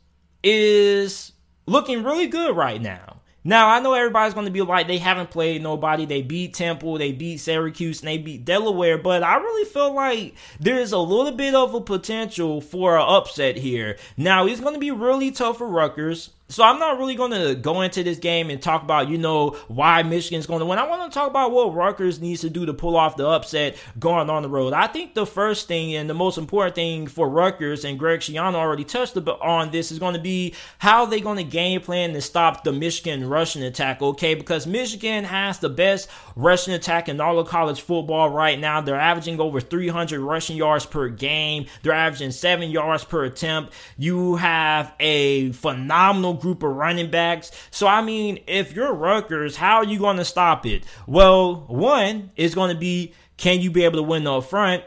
is 0.43 1.33
looking 1.67 2.03
really 2.03 2.29
good 2.29 2.57
right 2.57 2.81
now. 2.81 3.21
Now 3.47 3.69
I 3.69 3.81
know 3.81 3.93
everybody's 3.93 4.33
going 4.33 4.47
to 4.47 4.53
be 4.53 4.63
like 4.63 4.87
they 4.87 4.97
haven't 4.97 5.31
played 5.31 5.63
nobody. 5.63 6.07
They 6.07 6.23
beat 6.23 6.55
Temple, 6.55 6.97
they 6.97 7.13
beat 7.13 7.39
Syracuse, 7.39 8.01
and 8.01 8.09
they 8.09 8.17
beat 8.17 8.47
Delaware. 8.47 8.97
But 8.97 9.23
I 9.23 9.37
really 9.37 9.67
feel 9.67 9.95
like 9.95 10.35
there's 10.59 10.93
a 10.93 10.99
little 10.99 11.33
bit 11.33 11.55
of 11.55 11.75
a 11.75 11.81
potential 11.81 12.63
for 12.63 12.97
an 12.97 13.05
upset 13.07 13.59
here. 13.59 13.99
Now 14.17 14.47
it's 14.47 14.61
going 14.61 14.75
to 14.75 14.81
be 14.81 14.91
really 14.91 15.31
tough 15.31 15.59
for 15.59 15.69
Rutgers. 15.69 16.31
So 16.49 16.63
I'm 16.63 16.79
not 16.79 16.99
really 16.99 17.15
going 17.15 17.31
to 17.31 17.55
go 17.55 17.81
into 17.81 18.03
this 18.03 18.19
game 18.19 18.51
and 18.51 18.61
talk 18.61 18.83
about, 18.83 19.09
you 19.09 19.17
know, 19.17 19.57
why 19.69 20.03
Michigan's 20.03 20.47
going 20.47 20.61
to 20.61 20.67
win. 20.67 20.79
I 20.79 20.87
want 20.87 21.11
to 21.11 21.19
talk 21.19 21.31
about 21.31 21.53
what 21.53 21.75
Rutgers 21.75 22.21
needs 22.21 22.43
to 22.43 22.51
do 22.51 22.67
to 22.67 22.75
pull 22.75 22.99
off 22.99 23.17
the 23.17 23.27
upset 23.27 23.79
going 23.99 24.29
on 24.29 24.43
the 24.43 24.51
road. 24.51 24.75
I 24.75 24.87
think 24.87 25.15
the 25.15 25.25
first 25.25 25.69
thing 25.69 25.95
and 25.95 26.09
the 26.09 26.15
most 26.15 26.37
important 26.37 26.75
thing 26.75 27.07
for 27.07 27.31
Rutgers, 27.31 27.87
and 27.87 27.99
Greg 27.99 28.21
Schiano 28.21 28.57
already 28.57 28.85
touched 28.85 29.17
on 29.17 29.71
this, 29.71 29.91
is 29.91 29.99
going 29.99 30.17
to 30.17 30.21
be 30.21 30.55
how 30.79 31.07
they're 31.07 31.21
going 31.21 31.39
to 31.39 31.45
game 31.45 31.81
plan 31.81 32.13
to 32.13 32.21
stop 32.21 32.63
the 32.63 32.73
Michigan 32.73 33.27
rushing 33.27 33.63
attack, 33.63 34.03
okay? 34.03 34.35
Because 34.35 34.67
Michigan 34.67 35.25
has 35.25 35.61
the 35.61 35.71
best 35.71 36.11
rushing 36.37 36.75
attack 36.75 37.09
in 37.09 37.23
all 37.23 37.39
of 37.39 37.49
college 37.49 37.81
football 37.81 38.29
right 38.29 38.61
now. 38.61 38.83
They're 38.83 39.01
averaging 39.01 39.41
over 39.41 39.63
300 39.63 40.21
rushing 40.21 40.59
yards 40.59 40.85
per 40.85 41.09
game. 41.09 41.67
They're 41.83 41.93
averaging 41.95 42.33
seven 42.33 42.71
yards 42.71 43.03
per 43.03 43.25
attempt. 43.25 43.73
You 43.97 44.37
have 44.37 44.93
a 45.01 45.53
phenomenal 45.53 46.34
group 46.35 46.63
of 46.63 46.75
running 46.75 47.11
backs. 47.11 47.51
So, 47.71 47.87
I 47.87 48.03
mean, 48.03 48.41
if 48.47 48.73
you're 48.73 48.93
Rutgers, 48.93 49.57
how 49.57 49.77
are 49.77 49.85
you 49.85 49.99
going 49.99 50.17
to 50.19 50.25
stop 50.25 50.67
it? 50.67 50.85
Well, 51.07 51.65
one 51.67 52.31
is 52.37 52.55
going 52.55 52.73
to 52.73 52.79
be 52.79 53.15
can 53.37 53.61
you 53.61 53.71
be 53.71 53.85
able 53.85 53.97
to 53.97 54.03
win 54.03 54.27
up 54.27 54.45
front? 54.45 54.85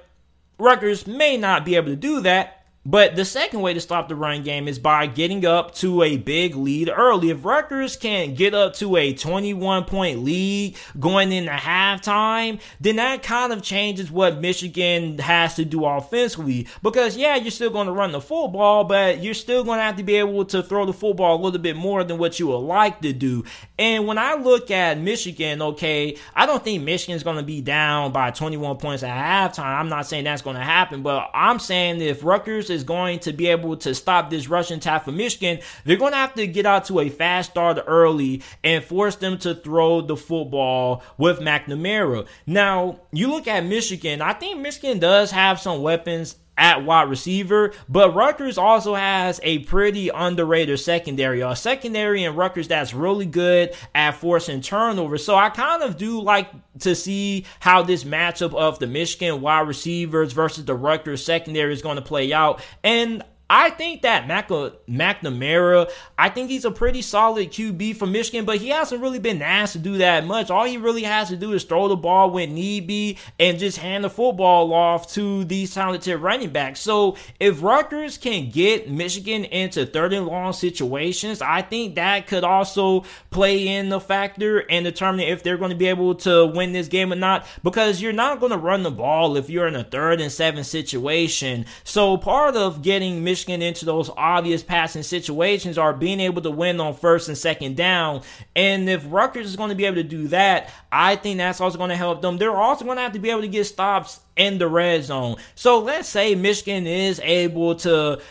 Rutgers 0.60 1.06
may 1.06 1.38
not 1.38 1.66
be 1.66 1.76
able 1.76 1.90
to 1.90 1.96
do 1.96 2.22
that, 2.22 2.57
But 2.90 3.18
the 3.18 3.26
second 3.26 3.60
way 3.60 3.74
to 3.74 3.82
stop 3.82 4.08
the 4.08 4.16
run 4.16 4.44
game 4.44 4.70
is 4.70 4.80
by 4.80 5.08
getting 5.08 5.46
up 5.46 5.76
to 5.76 6.04
a 6.04 6.16
big 6.16 6.56
lead 6.56 6.90
early. 6.90 7.32
If 7.32 7.44
Rutgers 7.44 7.98
can't 7.98 8.34
get 8.34 8.54
up 8.54 8.76
to 8.76 8.96
a 8.96 9.12
21 9.12 9.84
point 9.84 10.24
lead 10.24 10.78
going 10.98 11.34
into 11.34 11.52
halftime, 11.52 12.62
then 12.80 12.96
that 12.96 13.24
kind 13.24 13.52
of 13.52 13.62
changes 13.62 14.10
what 14.10 14.40
Michigan 14.40 15.20
has 15.20 15.56
to 15.56 15.66
do 15.66 15.84
offensively. 15.84 16.66
Because, 16.82 17.18
yeah, 17.18 17.36
you're 17.36 17.52
still 17.52 17.72
going 17.72 17.88
to 17.88 17.94
run 17.94 18.14
the 18.14 18.22
football, 18.22 18.86
but 18.86 19.22
you're 19.22 19.34
still 19.34 19.66
going 19.66 19.80
to 19.80 19.84
have 19.84 19.98
to 19.98 20.04
be 20.04 20.16
able 20.16 20.46
to 20.46 20.64
throw 20.64 20.86
the 20.86 20.94
football 20.94 21.36
a 21.36 21.42
little 21.44 21.60
bit 21.60 21.76
more 21.76 22.06
than 22.06 22.18
what 22.18 22.40
you 22.40 22.48
would 22.48 22.60
like 22.60 23.02
to 23.02 23.12
do. 23.12 23.44
And 23.78 24.08
when 24.08 24.18
I 24.18 24.36
look 24.36 24.72
at 24.72 24.98
Michigan, 24.98 25.62
okay, 25.62 26.16
I 26.34 26.46
don't 26.46 26.64
think 26.64 26.84
Michigan's 26.84 27.24
going 27.24 27.36
to 27.36 27.44
be 27.44 27.60
down 27.60 28.14
by 28.14 28.32
21 28.32 28.78
points 28.78 29.04
at 29.04 29.54
halftime. 29.54 29.78
I'm 29.78 29.90
not 29.90 30.08
saying 30.08 30.24
that's 30.24 30.42
going 30.42 30.56
to 30.56 30.64
happen, 30.64 31.02
but 31.02 31.30
I'm 31.34 31.60
saying 31.60 32.00
if 32.00 32.24
Rutgers 32.24 32.70
is 32.70 32.77
going 32.84 33.20
to 33.20 33.34
be 33.34 33.48
able 33.48 33.78
to 33.78 33.94
stop 33.94 34.30
this 34.30 34.48
rushing 34.48 34.78
attack 34.78 35.06
for 35.06 35.12
Michigan, 35.12 35.60
they're 35.86 35.98
going 35.98 36.14
to 36.14 36.18
have 36.18 36.34
to 36.36 36.48
get 36.48 36.66
out 36.66 36.86
to 36.86 37.00
a 37.00 37.10
fast 37.10 37.52
start 37.52 37.78
early 37.88 38.42
and 38.64 38.84
force 38.84 39.16
them 39.16 39.38
to 39.40 39.56
throw 39.56 40.02
the 40.02 40.18
football 40.18 41.04
with 41.18 41.40
McNamara. 41.40 42.28
Now, 42.46 43.00
you 43.12 43.28
look 43.28 43.48
at 43.48 43.66
Michigan, 43.66 44.22
I 44.22 44.34
think 44.34 44.60
Michigan 44.60 45.00
does 45.00 45.32
have 45.32 45.60
some 45.60 45.82
weapons 45.82 46.36
at 46.58 46.84
wide 46.84 47.10
receiver, 47.10 47.74
but 47.88 48.16
Rutgers 48.16 48.58
also 48.58 48.96
has 48.96 49.40
a 49.44 49.60
pretty 49.60 50.10
underrated 50.10 50.80
secondary, 50.80 51.42
a 51.42 51.56
secondary 51.56 52.24
in 52.24 52.36
Rutgers 52.36 52.68
that's 52.68 52.94
really 52.94 53.26
good 53.26 53.76
at 53.94 54.12
forcing 54.12 54.62
turnovers. 54.62 55.24
So 55.24 55.36
I 55.36 55.50
kind 55.50 55.84
of 55.84 55.98
do 55.98 56.20
like 56.22 56.50
to 56.80 56.96
see 56.96 57.46
how 57.60 57.84
this 57.84 58.04
matchup 58.04 58.54
of 58.54 58.80
the 58.80 58.88
Michigan 58.88 59.42
wide 59.42 59.68
receivers 59.68 60.34
versus 60.34 60.66
the 60.66 60.76
Rutgers 60.76 61.24
secondary 61.24 61.74
is 61.74 61.82
going 61.82 61.98
to 61.98 62.02
play 62.02 62.34
out. 62.34 62.62
And 62.84 63.24
I 63.50 63.70
think 63.70 64.02
that 64.02 64.28
Mac- 64.28 64.52
uh, 64.52 64.72
McNamara, 64.90 65.90
I 66.18 66.30
think 66.30 66.50
he's 66.50 66.66
a 66.66 66.72
pretty 66.72 67.02
solid 67.02 67.50
QB 67.50 67.96
for 67.96 68.06
Michigan, 68.06 68.44
but 68.44 68.58
he 68.58 68.70
hasn't 68.70 69.02
really 69.02 69.20
been 69.20 69.42
asked 69.42 69.74
to 69.74 69.80
do 69.80 69.98
that 70.00 70.26
much. 70.26 70.50
All 70.50 70.66
he 70.66 70.78
really 70.78 71.04
has 71.04 71.30
to 71.30 71.38
do 71.38 71.54
is 71.54 71.64
throw 71.64 71.88
the 71.88 71.96
ball 71.96 72.30
when 72.30 72.56
need 72.56 72.88
be 72.88 73.18
and 73.40 73.58
just 73.58 73.78
hand 73.78 74.04
the 74.04 74.10
football 74.10 74.74
off 74.74 75.12
to 75.14 75.46
these 75.46 75.74
talented 75.74 76.20
running 76.20 76.50
backs. 76.50 76.82
So 76.82 77.16
if 77.40 77.64
Rutgers 77.64 78.18
can 78.18 78.50
get 78.50 78.90
Michigan 78.90 79.46
into 79.46 79.86
third 79.86 80.12
and 80.12 80.28
long 80.28 80.52
situations, 80.52 81.42
I 81.42 81.62
think 81.62 81.96
that 81.96 82.28
could 82.28 82.44
also 82.44 83.06
play 83.30 83.68
in 83.68 83.88
the 83.90 84.02
factor 84.02 84.60
and 84.70 84.84
determine 84.84 85.22
if 85.22 85.42
they're 85.42 85.58
going 85.58 85.72
to 85.72 85.78
be 85.78 85.88
able 85.88 86.16
to 86.16 86.48
win 86.48 86.74
this 86.74 86.90
game 86.90 87.14
or 87.14 87.16
not, 87.16 87.46
because 87.64 88.02
you're 88.02 88.12
not 88.12 88.42
going 88.42 88.52
to 88.52 88.58
run 88.58 88.84
the 88.84 88.92
ball 88.92 89.38
if 89.38 89.50
you're 89.50 89.68
in 89.68 89.76
a 89.76 89.84
third 89.86 90.20
and 90.20 90.32
seven 90.32 90.66
situation. 90.66 91.66
So 91.86 92.18
part 92.18 92.58
of 92.58 92.82
getting 92.82 93.24
Michigan 93.24 93.37
Michigan 93.38 93.62
into 93.62 93.86
those 93.86 94.10
obvious 94.18 94.64
passing 94.64 95.04
situations 95.04 95.78
are 95.78 95.94
being 95.94 96.20
able 96.20 96.42
to 96.42 96.50
win 96.50 96.80
on 96.80 96.96
first 96.96 97.28
and 97.28 97.38
second 97.38 97.78
down. 97.78 98.24
And 98.56 98.90
if 98.90 99.06
Rutgers 99.08 99.46
is 99.46 99.56
going 99.56 99.70
to 99.70 99.76
be 99.76 99.86
able 99.86 99.98
to 99.98 100.04
do 100.04 100.28
that, 100.30 100.72
I 100.92 101.18
think 101.18 101.38
that's 101.38 101.62
also 101.62 101.78
going 101.78 101.92
to 101.92 101.96
help 101.96 102.24
them. 102.24 102.40
They're 102.40 102.56
also 102.56 102.84
going 102.84 102.98
to 102.98 103.04
have 103.04 103.14
to 103.14 103.20
be 103.20 103.30
able 103.30 103.42
to 103.42 103.48
get 103.48 103.66
stops 103.66 104.22
in 104.36 104.58
the 104.58 104.68
red 104.68 105.04
zone. 105.04 105.36
So 105.54 105.78
let's 105.78 106.10
say 106.10 106.34
Michigan 106.34 106.88
is 106.88 107.20
able 107.24 107.76
to 107.76 108.22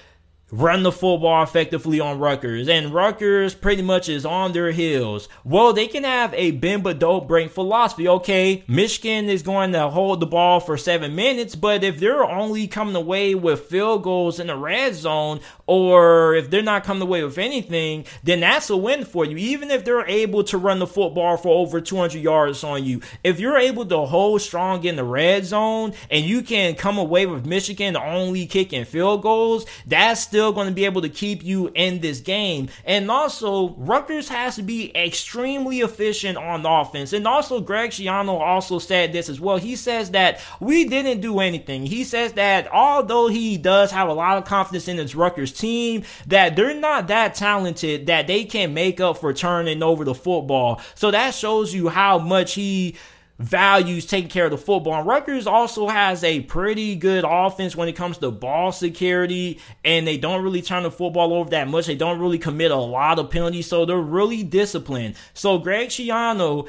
run 0.52 0.84
the 0.84 0.92
football 0.92 1.42
effectively 1.42 1.98
on 1.98 2.20
Rutgers, 2.20 2.68
and 2.68 2.94
Rutgers 2.94 3.54
pretty 3.54 3.82
much 3.82 4.08
is 4.08 4.24
on 4.24 4.52
their 4.52 4.70
heels. 4.70 5.28
Well, 5.44 5.72
they 5.72 5.88
can 5.88 6.04
have 6.04 6.32
a 6.34 6.52
bend 6.52 6.84
but 6.84 7.00
don't 7.00 7.26
break 7.26 7.50
philosophy. 7.50 8.06
Okay, 8.06 8.62
Michigan 8.68 9.28
is 9.28 9.42
going 9.42 9.72
to 9.72 9.88
hold 9.88 10.20
the 10.20 10.26
ball 10.26 10.60
for 10.60 10.76
seven 10.76 11.16
minutes, 11.16 11.56
but 11.56 11.82
if 11.82 11.98
they're 11.98 12.24
only 12.24 12.68
coming 12.68 12.94
away 12.94 13.34
with 13.34 13.66
field 13.66 14.04
goals 14.04 14.38
in 14.38 14.46
the 14.46 14.56
red 14.56 14.94
zone, 14.94 15.40
or 15.66 16.34
if 16.34 16.48
they're 16.48 16.62
not 16.62 16.84
coming 16.84 17.02
away 17.02 17.24
with 17.24 17.38
anything, 17.38 18.04
then 18.22 18.40
that's 18.40 18.70
a 18.70 18.76
win 18.76 19.04
for 19.04 19.24
you. 19.24 19.36
Even 19.36 19.70
if 19.70 19.84
they're 19.84 20.06
able 20.06 20.44
to 20.44 20.58
run 20.58 20.78
the 20.78 20.86
football 20.86 21.36
for 21.36 21.48
over 21.48 21.80
200 21.80 22.18
yards 22.18 22.62
on 22.62 22.84
you, 22.84 23.00
if 23.24 23.40
you're 23.40 23.58
able 23.58 23.84
to 23.84 23.98
hold 24.06 24.40
strong 24.40 24.84
in 24.84 24.94
the 24.94 25.04
red 25.04 25.44
zone 25.44 25.92
and 26.08 26.24
you 26.24 26.42
can 26.42 26.76
come 26.76 26.98
away 26.98 27.26
with 27.26 27.46
Michigan 27.46 27.96
only 27.96 28.46
kicking 28.46 28.84
field 28.84 29.22
goals, 29.22 29.66
that's 29.86 30.26
still 30.36 30.52
going 30.52 30.68
to 30.68 30.74
be 30.74 30.84
able 30.84 31.00
to 31.00 31.08
keep 31.08 31.42
you 31.42 31.72
in 31.74 32.00
this 32.00 32.20
game. 32.20 32.68
And 32.84 33.10
also, 33.10 33.70
Rutgers 33.78 34.28
has 34.28 34.56
to 34.56 34.62
be 34.62 34.94
extremely 34.94 35.80
efficient 35.80 36.36
on 36.36 36.66
offense. 36.66 37.14
And 37.14 37.26
also, 37.26 37.58
Greg 37.62 37.88
Schiano 37.88 38.38
also 38.38 38.78
said 38.78 39.14
this 39.14 39.30
as 39.30 39.40
well. 39.40 39.56
He 39.56 39.76
says 39.76 40.10
that 40.10 40.42
we 40.60 40.84
didn't 40.84 41.22
do 41.22 41.40
anything. 41.40 41.86
He 41.86 42.04
says 42.04 42.34
that 42.34 42.70
although 42.70 43.28
he 43.28 43.56
does 43.56 43.90
have 43.92 44.10
a 44.10 44.12
lot 44.12 44.36
of 44.36 44.44
confidence 44.44 44.88
in 44.88 44.98
his 44.98 45.14
Rutgers 45.14 45.52
team, 45.52 46.02
that 46.26 46.54
they're 46.54 46.78
not 46.78 47.08
that 47.08 47.34
talented 47.34 48.04
that 48.04 48.26
they 48.26 48.44
can 48.44 48.74
make 48.74 49.00
up 49.00 49.16
for 49.16 49.32
turning 49.32 49.82
over 49.82 50.04
the 50.04 50.14
football. 50.14 50.82
So 50.96 51.10
that 51.12 51.32
shows 51.32 51.72
you 51.72 51.88
how 51.88 52.18
much 52.18 52.52
he 52.52 52.96
values 53.38 54.06
taking 54.06 54.30
care 54.30 54.46
of 54.46 54.50
the 54.50 54.58
football. 54.58 54.94
And 54.94 55.06
Rutgers 55.06 55.46
also 55.46 55.88
has 55.88 56.24
a 56.24 56.40
pretty 56.40 56.96
good 56.96 57.24
offense 57.26 57.76
when 57.76 57.88
it 57.88 57.94
comes 57.94 58.18
to 58.18 58.30
ball 58.30 58.72
security, 58.72 59.60
and 59.84 60.06
they 60.06 60.16
don't 60.16 60.42
really 60.42 60.62
turn 60.62 60.84
the 60.84 60.90
football 60.90 61.32
over 61.32 61.50
that 61.50 61.68
much. 61.68 61.86
They 61.86 61.96
don't 61.96 62.18
really 62.18 62.38
commit 62.38 62.70
a 62.70 62.76
lot 62.76 63.18
of 63.18 63.30
penalties, 63.30 63.66
so 63.66 63.84
they're 63.84 63.98
really 63.98 64.42
disciplined. 64.42 65.16
So 65.34 65.58
Greg 65.58 65.88
Schiano 65.88 66.68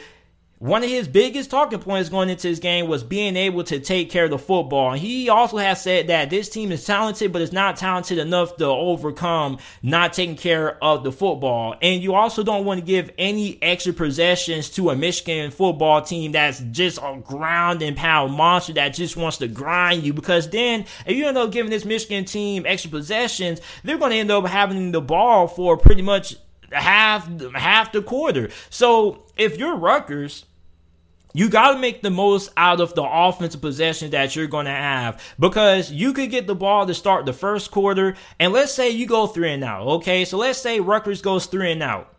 one 0.59 0.83
of 0.83 0.89
his 0.89 1.07
biggest 1.07 1.51
talking 1.51 1.77
points 1.77 2.09
going 2.09 2.29
into 2.29 2.47
this 2.47 2.57
game 2.57 2.87
was 2.87 3.03
being 3.03 3.35
able 3.35 3.63
to 3.63 3.79
take 3.79 4.09
care 4.09 4.25
of 4.25 4.31
the 4.31 4.39
football. 4.39 4.93
And 4.93 4.99
he 4.99 5.29
also 5.29 5.57
has 5.57 5.83
said 5.83 6.07
that 6.07 6.31
this 6.31 6.49
team 6.49 6.71
is 6.71 6.83
talented, 6.83 7.31
but 7.31 7.43
it's 7.43 7.51
not 7.51 7.77
talented 7.77 8.17
enough 8.17 8.57
to 8.57 8.65
overcome 8.65 9.59
not 9.83 10.13
taking 10.13 10.35
care 10.35 10.83
of 10.83 11.03
the 11.03 11.11
football. 11.11 11.75
And 11.79 12.01
you 12.01 12.15
also 12.15 12.43
don't 12.43 12.65
want 12.65 12.79
to 12.79 12.85
give 12.85 13.11
any 13.19 13.61
extra 13.61 13.93
possessions 13.93 14.71
to 14.71 14.89
a 14.89 14.95
Michigan 14.95 15.51
football 15.51 16.01
team 16.01 16.31
that's 16.31 16.59
just 16.71 16.97
a 17.03 17.21
ground 17.23 17.83
and 17.83 17.95
pound 17.95 18.33
monster 18.33 18.73
that 18.73 18.95
just 18.95 19.15
wants 19.15 19.37
to 19.37 19.47
grind 19.47 20.03
you. 20.03 20.13
Because 20.13 20.49
then, 20.49 20.85
if 21.05 21.15
you 21.15 21.27
end 21.27 21.37
up 21.37 21.51
giving 21.51 21.69
this 21.69 21.85
Michigan 21.85 22.25
team 22.25 22.65
extra 22.65 22.89
possessions, 22.89 23.61
they're 23.83 23.99
going 23.99 24.11
to 24.11 24.17
end 24.17 24.31
up 24.31 24.47
having 24.47 24.91
the 24.91 25.01
ball 25.01 25.47
for 25.47 25.77
pretty 25.77 26.01
much 26.01 26.35
half 26.71 27.29
half 27.53 27.91
the 27.91 28.01
quarter. 28.01 28.49
So 28.69 29.23
if 29.37 29.57
you're 29.57 29.75
Rutgers, 29.75 30.45
you 31.33 31.49
got 31.49 31.73
to 31.73 31.79
make 31.79 32.01
the 32.01 32.09
most 32.09 32.49
out 32.57 32.81
of 32.81 32.95
the 32.95 33.03
offensive 33.03 33.61
possession 33.61 34.11
that 34.11 34.35
you're 34.35 34.47
going 34.47 34.65
to 34.65 34.71
have 34.71 35.21
because 35.39 35.91
you 35.91 36.13
could 36.13 36.31
get 36.31 36.47
the 36.47 36.55
ball 36.55 36.85
to 36.87 36.93
start 36.93 37.25
the 37.25 37.33
first 37.33 37.71
quarter, 37.71 38.15
and 38.39 38.53
let's 38.53 38.73
say 38.73 38.89
you 38.89 39.05
go 39.05 39.27
three 39.27 39.51
and 39.51 39.63
out. 39.63 39.87
Okay, 39.87 40.25
so 40.25 40.37
let's 40.37 40.59
say 40.59 40.79
Rutgers 40.79 41.21
goes 41.21 41.45
three 41.45 41.71
and 41.71 41.83
out 41.83 42.13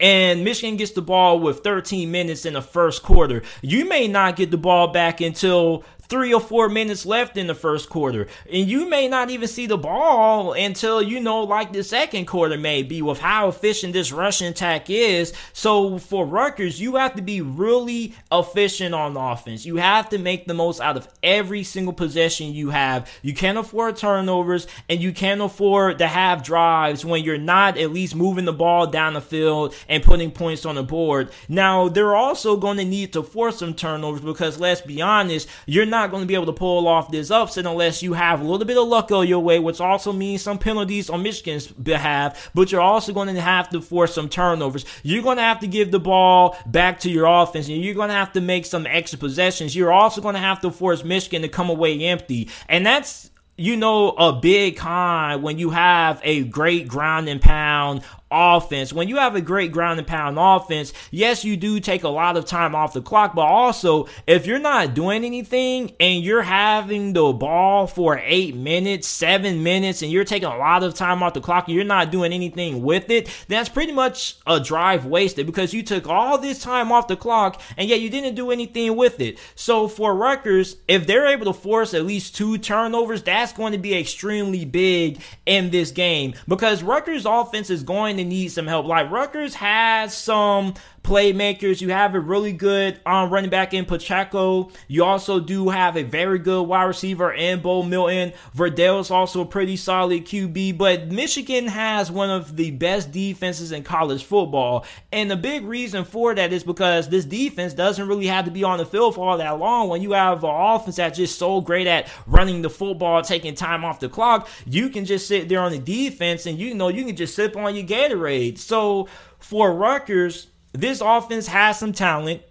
and 0.00 0.44
Michigan 0.44 0.76
gets 0.76 0.92
the 0.92 1.02
ball 1.02 1.38
with 1.38 1.60
13 1.60 2.10
minutes 2.10 2.46
in 2.46 2.54
the 2.54 2.62
first 2.62 3.02
quarter. 3.02 3.42
You 3.60 3.84
may 3.84 4.08
not 4.08 4.34
get 4.34 4.50
the 4.50 4.56
ball 4.56 4.88
back 4.88 5.20
until 5.20 5.84
three 6.10 6.34
or 6.34 6.40
four 6.40 6.68
minutes 6.68 7.06
left 7.06 7.36
in 7.36 7.46
the 7.46 7.54
first 7.54 7.88
quarter. 7.88 8.26
And 8.52 8.68
you 8.68 8.88
may 8.88 9.06
not 9.06 9.30
even 9.30 9.46
see 9.48 9.66
the 9.66 9.78
ball 9.78 10.52
until, 10.52 11.00
you 11.00 11.20
know, 11.20 11.44
like 11.44 11.72
the 11.72 11.84
second 11.84 12.26
quarter 12.26 12.58
may 12.58 12.82
be 12.82 13.00
with 13.00 13.20
how 13.20 13.48
efficient 13.48 13.92
this 13.92 14.10
rushing 14.10 14.48
attack 14.48 14.90
is. 14.90 15.32
So 15.52 15.98
for 15.98 16.26
Rutgers, 16.26 16.80
you 16.80 16.96
have 16.96 17.14
to 17.14 17.22
be 17.22 17.40
really 17.40 18.14
efficient 18.32 18.92
on 18.94 19.16
offense. 19.16 19.64
You 19.64 19.76
have 19.76 20.08
to 20.08 20.18
make 20.18 20.46
the 20.46 20.54
most 20.54 20.80
out 20.80 20.96
of 20.96 21.08
every 21.22 21.62
single 21.62 21.92
possession 21.92 22.52
you 22.52 22.70
have. 22.70 23.08
You 23.22 23.32
can't 23.32 23.56
afford 23.56 23.96
turnovers 23.96 24.66
and 24.88 25.00
you 25.00 25.12
can't 25.12 25.40
afford 25.40 25.98
to 25.98 26.08
have 26.08 26.42
drives 26.42 27.04
when 27.04 27.22
you're 27.22 27.38
not 27.38 27.78
at 27.78 27.92
least 27.92 28.16
moving 28.16 28.46
the 28.46 28.52
ball 28.52 28.88
down 28.88 29.14
the 29.14 29.20
field 29.20 29.74
and 29.88 30.02
putting 30.02 30.32
points 30.32 30.66
on 30.66 30.74
the 30.74 30.82
board. 30.82 31.30
Now, 31.48 31.88
they're 31.88 32.16
also 32.16 32.56
going 32.56 32.78
to 32.78 32.84
need 32.84 33.12
to 33.12 33.22
force 33.22 33.58
some 33.58 33.74
turnovers 33.74 34.22
because 34.22 34.58
let's 34.58 34.80
be 34.80 35.00
honest, 35.00 35.48
you're 35.66 35.86
not 35.86 35.99
not 36.00 36.10
going 36.10 36.22
to 36.22 36.26
be 36.26 36.34
able 36.34 36.46
to 36.46 36.52
pull 36.52 36.88
off 36.88 37.10
this 37.10 37.30
upset 37.30 37.66
unless 37.66 38.02
you 38.02 38.14
have 38.14 38.40
a 38.40 38.44
little 38.44 38.66
bit 38.66 38.78
of 38.78 38.88
luck 38.88 39.08
go 39.08 39.20
your 39.20 39.40
way, 39.40 39.58
which 39.58 39.80
also 39.80 40.12
means 40.12 40.42
some 40.42 40.58
penalties 40.58 41.10
on 41.10 41.22
Michigan's 41.22 41.66
behalf, 41.66 42.50
but 42.54 42.72
you're 42.72 42.80
also 42.80 43.12
going 43.12 43.32
to 43.34 43.40
have 43.40 43.68
to 43.70 43.80
force 43.80 44.14
some 44.14 44.28
turnovers. 44.28 44.84
You're 45.02 45.22
going 45.22 45.36
to 45.36 45.42
have 45.42 45.60
to 45.60 45.66
give 45.66 45.90
the 45.90 46.00
ball 46.00 46.56
back 46.66 47.00
to 47.00 47.10
your 47.10 47.26
offense, 47.26 47.68
and 47.68 47.82
you're 47.82 47.94
going 47.94 48.08
to 48.08 48.14
have 48.14 48.32
to 48.32 48.40
make 48.40 48.64
some 48.66 48.86
extra 48.86 49.18
possessions. 49.18 49.76
You're 49.76 49.92
also 49.92 50.20
going 50.20 50.34
to 50.34 50.40
have 50.40 50.60
to 50.62 50.70
force 50.70 51.04
Michigan 51.04 51.42
to 51.42 51.48
come 51.48 51.68
away 51.68 52.00
empty. 52.04 52.48
And 52.68 52.86
that's 52.86 53.30
you 53.60 53.76
know, 53.76 54.12
a 54.12 54.32
big 54.32 54.78
con 54.78 55.42
when 55.42 55.58
you 55.58 55.68
have 55.68 56.18
a 56.24 56.44
great 56.44 56.88
ground 56.88 57.28
and 57.28 57.42
pound 57.42 58.02
offense. 58.30 58.92
When 58.92 59.08
you 59.08 59.16
have 59.16 59.34
a 59.34 59.40
great 59.40 59.72
ground 59.72 59.98
and 59.98 60.06
pound 60.06 60.38
offense, 60.38 60.92
yes, 61.10 61.44
you 61.44 61.56
do 61.56 61.80
take 61.80 62.04
a 62.04 62.08
lot 62.08 62.36
of 62.36 62.44
time 62.44 62.74
off 62.74 62.92
the 62.92 63.02
clock, 63.02 63.34
but 63.34 63.42
also 63.42 64.06
if 64.26 64.46
you're 64.46 64.58
not 64.58 64.94
doing 64.94 65.24
anything 65.24 65.92
and 65.98 66.22
you're 66.22 66.42
having 66.42 67.12
the 67.12 67.32
ball 67.32 67.86
for 67.86 68.20
eight 68.24 68.54
minutes, 68.54 69.08
seven 69.08 69.62
minutes, 69.62 70.02
and 70.02 70.12
you're 70.12 70.24
taking 70.24 70.48
a 70.48 70.56
lot 70.56 70.82
of 70.82 70.94
time 70.94 71.22
off 71.22 71.34
the 71.34 71.40
clock 71.40 71.66
and 71.66 71.74
you're 71.74 71.84
not 71.84 72.10
doing 72.10 72.32
anything 72.32 72.82
with 72.82 73.10
it, 73.10 73.28
that's 73.48 73.68
pretty 73.68 73.92
much 73.92 74.36
a 74.46 74.60
drive 74.60 75.06
wasted 75.06 75.46
because 75.46 75.74
you 75.74 75.82
took 75.82 76.08
all 76.08 76.38
this 76.38 76.62
time 76.62 76.92
off 76.92 77.08
the 77.08 77.16
clock 77.16 77.60
and 77.76 77.88
yet 77.88 78.00
you 78.00 78.10
didn't 78.10 78.34
do 78.34 78.50
anything 78.50 78.96
with 78.96 79.20
it. 79.20 79.38
So 79.54 79.88
for 79.88 80.14
Rutgers, 80.14 80.76
if 80.86 81.06
they're 81.06 81.26
able 81.26 81.46
to 81.46 81.58
force 81.58 81.94
at 81.94 82.04
least 82.04 82.36
two 82.36 82.58
turnovers, 82.58 83.22
that's 83.22 83.52
going 83.52 83.72
to 83.72 83.78
be 83.78 83.96
extremely 83.96 84.64
big 84.64 85.20
in 85.46 85.70
this 85.70 85.90
game 85.90 86.34
because 86.46 86.82
Rutgers 86.82 87.26
offense 87.26 87.70
is 87.70 87.82
going 87.82 88.19
to 88.22 88.28
need 88.28 88.48
some 88.48 88.66
help. 88.66 88.86
Like 88.86 89.10
Rutgers 89.10 89.54
has 89.54 90.16
some 90.16 90.74
playmakers. 91.02 91.80
You 91.80 91.90
have 91.90 92.14
a 92.14 92.20
really 92.20 92.52
good 92.52 93.00
um, 93.06 93.30
running 93.30 93.50
back 93.50 93.74
in 93.74 93.84
Pacheco. 93.84 94.70
You 94.88 95.04
also 95.04 95.40
do 95.40 95.68
have 95.70 95.96
a 95.96 96.02
very 96.02 96.38
good 96.38 96.62
wide 96.62 96.84
receiver 96.84 97.32
in 97.32 97.60
Bo 97.60 97.82
Melton. 97.82 98.32
Vedral 98.56 99.00
is 99.00 99.10
also 99.10 99.42
a 99.42 99.46
pretty 99.46 99.76
solid 99.76 100.24
QB, 100.24 100.78
but 100.78 101.08
Michigan 101.08 101.66
has 101.68 102.10
one 102.10 102.30
of 102.30 102.56
the 102.56 102.70
best 102.72 103.12
defenses 103.12 103.72
in 103.72 103.82
college 103.82 104.24
football. 104.24 104.84
And 105.12 105.30
the 105.30 105.36
big 105.36 105.64
reason 105.64 106.04
for 106.04 106.34
that 106.34 106.52
is 106.52 106.64
because 106.64 107.08
this 107.08 107.24
defense 107.24 107.74
doesn't 107.74 108.06
really 108.06 108.26
have 108.26 108.44
to 108.44 108.50
be 108.50 108.64
on 108.64 108.78
the 108.78 108.86
field 108.86 109.14
for 109.14 109.28
all 109.28 109.38
that 109.38 109.58
long. 109.58 109.88
When 109.88 110.02
you 110.02 110.12
have 110.12 110.44
an 110.44 110.50
offense 110.50 110.96
that's 110.96 111.16
just 111.16 111.38
so 111.38 111.60
great 111.60 111.86
at 111.86 112.10
running 112.26 112.62
the 112.62 112.70
football, 112.70 113.22
taking 113.22 113.54
time 113.54 113.84
off 113.84 114.00
the 114.00 114.08
clock, 114.08 114.48
you 114.66 114.88
can 114.90 115.04
just 115.04 115.26
sit 115.26 115.48
there 115.48 115.60
on 115.60 115.72
the 115.72 115.78
defense 115.78 116.46
and 116.46 116.58
you 116.58 116.74
know 116.74 116.88
you 116.88 117.04
can 117.04 117.16
just 117.16 117.34
sip 117.34 117.56
on 117.56 117.74
your 117.74 117.86
Gatorade. 117.86 118.58
So 118.58 119.08
for 119.38 119.72
Rutgers, 119.74 120.48
this 120.72 121.00
offense 121.00 121.46
has 121.46 121.78
some 121.78 121.92
talent. 121.92 122.42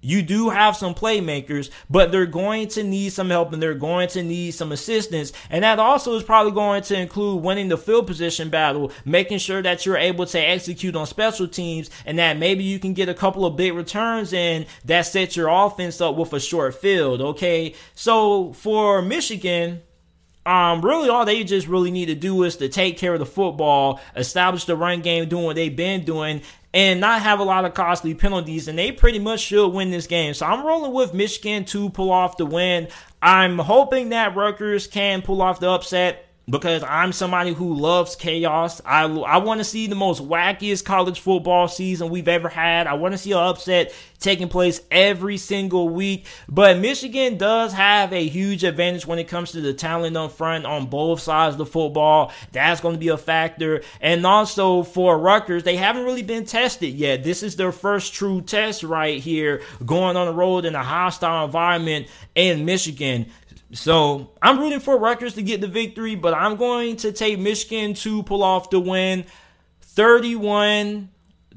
You 0.00 0.22
do 0.22 0.50
have 0.50 0.76
some 0.76 0.94
playmakers, 0.94 1.70
but 1.90 2.12
they're 2.12 2.24
going 2.24 2.68
to 2.68 2.84
need 2.84 3.10
some 3.10 3.30
help 3.30 3.52
and 3.52 3.60
they're 3.60 3.74
going 3.74 4.06
to 4.10 4.22
need 4.22 4.52
some 4.52 4.70
assistance. 4.70 5.32
And 5.50 5.64
that 5.64 5.80
also 5.80 6.14
is 6.14 6.22
probably 6.22 6.52
going 6.52 6.82
to 6.82 6.96
include 6.96 7.42
winning 7.42 7.68
the 7.68 7.76
field 7.76 8.06
position 8.06 8.48
battle, 8.48 8.92
making 9.04 9.38
sure 9.38 9.60
that 9.60 9.84
you're 9.84 9.96
able 9.96 10.24
to 10.26 10.38
execute 10.38 10.94
on 10.94 11.06
special 11.06 11.48
teams, 11.48 11.90
and 12.06 12.16
that 12.20 12.38
maybe 12.38 12.62
you 12.62 12.78
can 12.78 12.94
get 12.94 13.08
a 13.08 13.14
couple 13.14 13.44
of 13.44 13.56
big 13.56 13.74
returns 13.74 14.32
in 14.32 14.66
that 14.84 15.02
sets 15.02 15.34
your 15.34 15.48
offense 15.48 16.00
up 16.00 16.14
with 16.14 16.32
a 16.32 16.38
short 16.38 16.76
field. 16.76 17.20
Okay. 17.20 17.74
So 17.96 18.52
for 18.52 19.02
Michigan, 19.02 19.82
um, 20.46 20.80
really 20.80 21.08
all 21.10 21.26
they 21.26 21.44
just 21.44 21.66
really 21.66 21.90
need 21.90 22.06
to 22.06 22.14
do 22.14 22.42
is 22.44 22.56
to 22.56 22.68
take 22.68 22.96
care 22.96 23.12
of 23.14 23.18
the 23.18 23.26
football, 23.26 24.00
establish 24.16 24.64
the 24.64 24.76
run 24.76 25.02
game, 25.02 25.28
doing 25.28 25.44
what 25.44 25.56
they've 25.56 25.74
been 25.74 26.04
doing, 26.04 26.40
and 26.78 27.00
not 27.00 27.22
have 27.22 27.40
a 27.40 27.42
lot 27.42 27.64
of 27.64 27.74
costly 27.74 28.14
penalties, 28.14 28.68
and 28.68 28.78
they 28.78 28.92
pretty 28.92 29.18
much 29.18 29.40
should 29.40 29.66
win 29.66 29.90
this 29.90 30.06
game. 30.06 30.32
So 30.32 30.46
I'm 30.46 30.64
rolling 30.64 30.92
with 30.92 31.12
Michigan 31.12 31.64
to 31.64 31.90
pull 31.90 32.12
off 32.12 32.36
the 32.36 32.46
win. 32.46 32.86
I'm 33.20 33.58
hoping 33.58 34.10
that 34.10 34.36
Rutgers 34.36 34.86
can 34.86 35.20
pull 35.22 35.42
off 35.42 35.58
the 35.58 35.68
upset 35.68 36.27
because 36.48 36.82
I'm 36.82 37.12
somebody 37.12 37.52
who 37.52 37.74
loves 37.74 38.16
chaos. 38.16 38.80
I, 38.84 39.04
I 39.04 39.38
want 39.38 39.60
to 39.60 39.64
see 39.64 39.86
the 39.86 39.94
most 39.94 40.22
wackiest 40.22 40.84
college 40.84 41.20
football 41.20 41.68
season 41.68 42.08
we've 42.08 42.28
ever 42.28 42.48
had. 42.48 42.86
I 42.86 42.94
want 42.94 43.12
to 43.12 43.18
see 43.18 43.32
an 43.32 43.38
upset 43.38 43.92
taking 44.18 44.48
place 44.48 44.80
every 44.90 45.36
single 45.36 45.88
week. 45.88 46.26
But 46.48 46.78
Michigan 46.78 47.36
does 47.36 47.72
have 47.72 48.12
a 48.12 48.26
huge 48.26 48.64
advantage 48.64 49.06
when 49.06 49.18
it 49.18 49.28
comes 49.28 49.52
to 49.52 49.60
the 49.60 49.74
talent 49.74 50.16
up 50.16 50.32
front 50.32 50.64
on 50.64 50.86
both 50.86 51.20
sides 51.20 51.54
of 51.54 51.58
the 51.58 51.66
football. 51.66 52.32
That's 52.52 52.80
going 52.80 52.94
to 52.94 53.00
be 53.00 53.08
a 53.08 53.18
factor. 53.18 53.82
And 54.00 54.26
also 54.26 54.82
for 54.82 55.18
Rutgers, 55.18 55.62
they 55.62 55.76
haven't 55.76 56.04
really 56.04 56.22
been 56.22 56.46
tested 56.46 56.94
yet. 56.94 57.24
This 57.24 57.42
is 57.42 57.56
their 57.56 57.72
first 57.72 58.14
true 58.14 58.40
test 58.40 58.82
right 58.82 59.20
here, 59.20 59.62
going 59.84 60.16
on 60.16 60.26
the 60.26 60.34
road 60.34 60.64
in 60.64 60.74
a 60.74 60.82
hostile 60.82 61.44
environment 61.44 62.08
in 62.34 62.64
Michigan. 62.64 63.30
So 63.72 64.30
I'm 64.40 64.58
rooting 64.58 64.80
for 64.80 64.98
Rutgers 64.98 65.34
to 65.34 65.42
get 65.42 65.60
the 65.60 65.68
victory, 65.68 66.14
but 66.14 66.34
I'm 66.34 66.56
going 66.56 66.96
to 66.98 67.12
take 67.12 67.38
Michigan 67.38 67.94
to 67.94 68.22
pull 68.22 68.42
off 68.42 68.70
the 68.70 68.80
win 68.80 69.26
31 69.82 71.10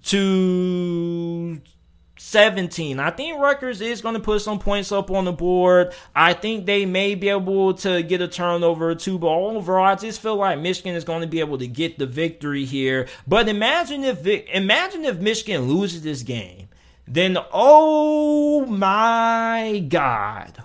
to 0.03 1.61
17. 2.17 2.99
I 2.99 3.11
think 3.11 3.39
Rutgers 3.39 3.81
is 3.81 4.01
going 4.01 4.15
to 4.15 4.21
put 4.21 4.41
some 4.41 4.59
points 4.59 4.91
up 4.91 5.09
on 5.09 5.25
the 5.25 5.31
board. 5.31 5.93
I 6.15 6.33
think 6.33 6.65
they 6.65 6.85
may 6.85 7.15
be 7.15 7.29
able 7.29 7.73
to 7.75 8.03
get 8.03 8.21
a 8.21 8.27
turnover 8.27 8.91
or 8.91 8.95
two, 8.95 9.17
but 9.17 9.27
overall, 9.27 9.85
I 9.85 9.95
just 9.95 10.21
feel 10.21 10.35
like 10.35 10.59
Michigan 10.59 10.95
is 10.95 11.03
going 11.03 11.21
to 11.21 11.27
be 11.27 11.39
able 11.39 11.57
to 11.57 11.67
get 11.67 11.97
the 11.97 12.05
victory 12.05 12.65
here. 12.65 13.07
But 13.27 13.49
imagine 13.49 14.03
if 14.03 14.25
imagine 14.25 15.05
if 15.05 15.19
Michigan 15.19 15.63
loses 15.63 16.03
this 16.03 16.23
game, 16.23 16.69
then 17.07 17.37
oh 17.51 18.65
my 18.65 19.85
God, 19.87 20.63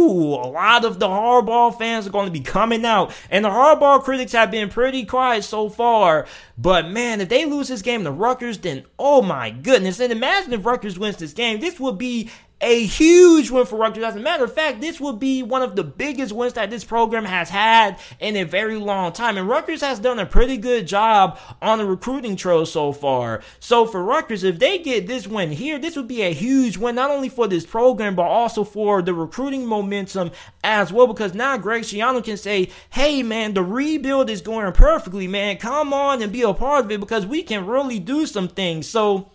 A 0.00 0.48
lot 0.48 0.84
of 0.84 0.98
the 0.98 1.08
Harbaugh 1.08 1.76
fans 1.76 2.06
are 2.06 2.10
going 2.10 2.26
to 2.26 2.32
be 2.32 2.40
coming 2.40 2.84
out. 2.84 3.12
And 3.30 3.44
the 3.44 3.50
Harbaugh 3.50 4.02
critics 4.02 4.32
have 4.32 4.50
been 4.50 4.68
pretty 4.68 5.04
quiet 5.04 5.44
so 5.44 5.68
far. 5.68 6.26
But 6.56 6.88
man, 6.88 7.20
if 7.20 7.28
they 7.28 7.44
lose 7.44 7.68
this 7.68 7.82
game 7.82 8.04
to 8.04 8.10
Rutgers, 8.10 8.58
then 8.58 8.84
oh 8.98 9.22
my 9.22 9.50
goodness. 9.50 10.00
And 10.00 10.12
imagine 10.12 10.52
if 10.52 10.66
Rutgers 10.66 10.98
wins 10.98 11.16
this 11.16 11.32
game. 11.32 11.60
This 11.60 11.80
would 11.80 11.98
be 11.98 12.30
a 12.60 12.84
huge 12.84 13.50
win 13.50 13.64
for 13.64 13.76
Rutgers. 13.76 14.04
As 14.04 14.16
a 14.16 14.20
matter 14.20 14.44
of 14.44 14.52
fact, 14.52 14.80
this 14.80 15.00
will 15.00 15.14
be 15.14 15.42
one 15.42 15.62
of 15.62 15.76
the 15.76 15.84
biggest 15.84 16.32
wins 16.32 16.52
that 16.54 16.70
this 16.70 16.84
program 16.84 17.24
has 17.24 17.48
had 17.48 17.98
in 18.18 18.36
a 18.36 18.44
very 18.44 18.76
long 18.76 19.12
time. 19.12 19.38
And 19.38 19.48
Rutgers 19.48 19.80
has 19.80 19.98
done 19.98 20.18
a 20.18 20.26
pretty 20.26 20.56
good 20.56 20.86
job 20.86 21.38
on 21.62 21.78
the 21.78 21.86
recruiting 21.86 22.36
trail 22.36 22.66
so 22.66 22.92
far. 22.92 23.42
So 23.60 23.86
for 23.86 24.02
Rutgers, 24.02 24.44
if 24.44 24.58
they 24.58 24.78
get 24.78 25.06
this 25.06 25.26
win 25.26 25.52
here, 25.52 25.78
this 25.78 25.96
would 25.96 26.08
be 26.08 26.22
a 26.22 26.34
huge 26.34 26.76
win, 26.76 26.94
not 26.94 27.10
only 27.10 27.28
for 27.28 27.48
this 27.48 27.64
program, 27.64 28.14
but 28.14 28.26
also 28.26 28.64
for 28.64 29.00
the 29.00 29.14
recruiting 29.14 29.66
momentum 29.66 30.30
as 30.62 30.92
well. 30.92 31.06
Because 31.06 31.34
now 31.34 31.56
Greg 31.56 31.82
Schiano 31.82 32.22
can 32.22 32.36
say, 32.36 32.70
hey 32.90 33.22
man, 33.22 33.54
the 33.54 33.62
rebuild 33.62 34.28
is 34.28 34.42
going 34.42 34.70
perfectly, 34.72 35.26
man. 35.26 35.56
Come 35.56 35.94
on 35.94 36.20
and 36.22 36.32
be 36.32 36.42
a 36.42 36.52
part 36.52 36.84
of 36.84 36.90
it 36.90 37.00
because 37.00 37.24
we 37.24 37.42
can 37.42 37.66
really 37.66 37.98
do 37.98 38.26
some 38.26 38.48
things. 38.48 38.86
So 38.86 39.30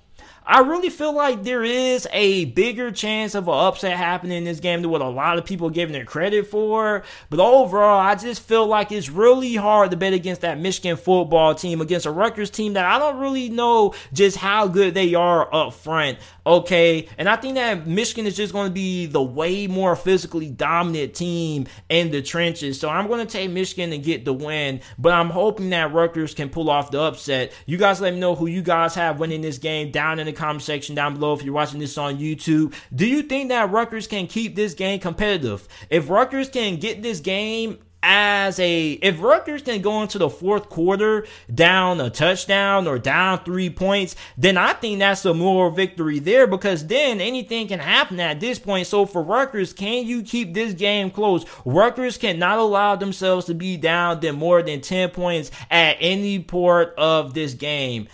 I 0.47 0.59
really 0.59 0.89
feel 0.89 1.11
like 1.11 1.43
there 1.43 1.63
is 1.63 2.07
a 2.11 2.45
bigger 2.45 2.91
chance 2.91 3.33
of 3.33 3.47
an 3.47 3.53
upset 3.55 3.97
happening 3.97 4.37
in 4.37 4.43
this 4.43 4.59
game 4.59 4.83
than 4.83 4.91
what 4.91 5.01
a 5.01 5.09
lot 5.09 5.39
of 5.39 5.45
people 5.45 5.67
are 5.67 5.71
giving 5.71 5.95
it 5.95 6.05
credit 6.05 6.47
for. 6.47 7.03
But 7.31 7.39
overall, 7.39 7.99
I 7.99 8.13
just 8.13 8.43
feel 8.43 8.67
like 8.67 8.91
it's 8.91 9.09
really 9.09 9.55
hard 9.55 9.89
to 9.91 9.97
bet 9.97 10.13
against 10.13 10.41
that 10.41 10.59
Michigan 10.59 10.97
football 10.97 11.55
team, 11.55 11.81
against 11.81 12.05
a 12.05 12.11
Rutgers 12.11 12.51
team 12.51 12.73
that 12.73 12.85
I 12.85 12.99
don't 12.99 13.19
really 13.19 13.49
know 13.49 13.95
just 14.13 14.37
how 14.37 14.67
good 14.67 14.93
they 14.93 15.15
are 15.15 15.53
up 15.53 15.73
front. 15.73 16.19
Okay. 16.45 17.09
And 17.17 17.27
I 17.27 17.37
think 17.37 17.55
that 17.55 17.87
Michigan 17.87 18.27
is 18.27 18.35
just 18.35 18.53
going 18.53 18.67
to 18.67 18.73
be 18.73 19.07
the 19.07 19.23
way 19.23 19.65
more 19.65 19.95
physically 19.95 20.51
dominant 20.51 21.15
team 21.15 21.65
in 21.89 22.11
the 22.11 22.21
trenches. 22.21 22.79
So 22.79 22.87
I'm 22.87 23.07
going 23.07 23.25
to 23.25 23.31
take 23.31 23.49
Michigan 23.49 23.91
and 23.91 24.03
get 24.03 24.25
the 24.25 24.33
win. 24.33 24.81
But 24.99 25.13
I'm 25.13 25.31
hoping 25.31 25.71
that 25.71 25.91
Rutgers 25.91 26.35
can 26.35 26.49
pull 26.49 26.69
off 26.69 26.91
the 26.91 27.01
upset. 27.01 27.51
You 27.65 27.77
guys 27.77 27.99
let 27.99 28.13
me 28.13 28.19
know 28.19 28.35
who 28.35 28.45
you 28.45 28.61
guys 28.61 28.93
have 28.93 29.19
winning 29.19 29.41
this 29.41 29.57
game 29.57 29.89
down 29.89 30.19
in 30.19 30.27
the 30.27 30.34
comment 30.35 30.61
section 30.61 30.95
down 30.95 31.15
below 31.15 31.33
if 31.33 31.43
you're 31.43 31.53
watching 31.53 31.79
this 31.79 31.97
on 31.97 32.17
YouTube. 32.17 32.73
Do 32.93 33.07
you 33.07 33.23
think 33.23 33.49
that 33.49 33.71
Rutgers 33.71 34.07
can 34.07 34.27
keep 34.27 34.55
this 34.55 34.73
game 34.73 34.99
competitive? 34.99 35.67
If 35.89 36.09
Rutgers 36.09 36.49
can 36.49 36.77
get 36.77 37.01
this 37.01 37.19
game 37.19 37.79
as 38.07 38.59
a 38.59 38.91
if 38.91 39.19
Rutgers 39.19 39.63
can 39.63 39.81
go 39.81 40.03
into 40.03 40.19
the 40.19 40.29
fourth 40.29 40.69
quarter 40.69 41.25
down 41.51 41.99
a 41.99 42.11
touchdown 42.11 42.87
or 42.87 42.99
down 42.99 43.43
three 43.43 43.71
points, 43.71 44.15
then 44.37 44.57
I 44.57 44.73
think 44.73 44.99
that's 44.99 45.25
a 45.25 45.33
moral 45.33 45.71
victory 45.71 46.19
there 46.19 46.45
because 46.45 46.85
then 46.85 47.19
anything 47.19 47.67
can 47.67 47.79
happen 47.79 48.19
at 48.19 48.39
this 48.39 48.59
point. 48.59 48.85
So 48.85 49.07
for 49.07 49.23
Rutgers, 49.23 49.73
can 49.73 50.05
you 50.05 50.21
keep 50.21 50.53
this 50.53 50.75
game 50.75 51.09
close? 51.09 51.45
Rutgers 51.65 52.19
cannot 52.19 52.59
allow 52.59 52.95
themselves 52.95 53.47
to 53.47 53.55
be 53.55 53.75
down 53.75 54.19
than 54.19 54.35
more 54.35 54.61
than 54.61 54.81
10 54.81 55.09
points 55.09 55.49
at 55.71 55.97
any 55.99 56.37
part 56.37 56.93
of 56.99 57.33
this 57.33 57.55
game. 57.55 58.07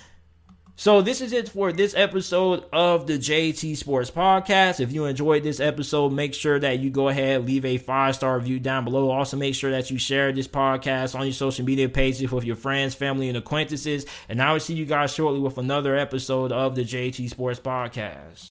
So 0.81 1.03
this 1.03 1.21
is 1.21 1.31
it 1.31 1.47
for 1.47 1.71
this 1.71 1.93
episode 1.95 2.65
of 2.73 3.05
the 3.05 3.19
JT 3.19 3.77
Sports 3.77 4.09
Podcast. 4.09 4.79
If 4.79 4.91
you 4.91 5.05
enjoyed 5.05 5.43
this 5.43 5.59
episode, 5.59 6.11
make 6.11 6.33
sure 6.33 6.57
that 6.57 6.79
you 6.79 6.89
go 6.89 7.07
ahead 7.07 7.45
leave 7.45 7.65
a 7.65 7.77
five 7.77 8.15
star 8.15 8.35
review 8.39 8.59
down 8.59 8.85
below. 8.85 9.11
Also, 9.11 9.37
make 9.37 9.53
sure 9.53 9.69
that 9.69 9.91
you 9.91 9.99
share 9.99 10.31
this 10.31 10.47
podcast 10.47 11.13
on 11.13 11.27
your 11.27 11.33
social 11.33 11.63
media 11.65 11.87
pages 11.87 12.31
with 12.31 12.45
your 12.45 12.55
friends, 12.55 12.95
family, 12.95 13.27
and 13.27 13.37
acquaintances. 13.37 14.07
And 14.27 14.41
I 14.41 14.53
will 14.53 14.59
see 14.59 14.73
you 14.73 14.87
guys 14.87 15.13
shortly 15.13 15.39
with 15.39 15.59
another 15.59 15.95
episode 15.95 16.51
of 16.51 16.73
the 16.73 16.83
JT 16.83 17.29
Sports 17.29 17.59
Podcast. 17.59 18.49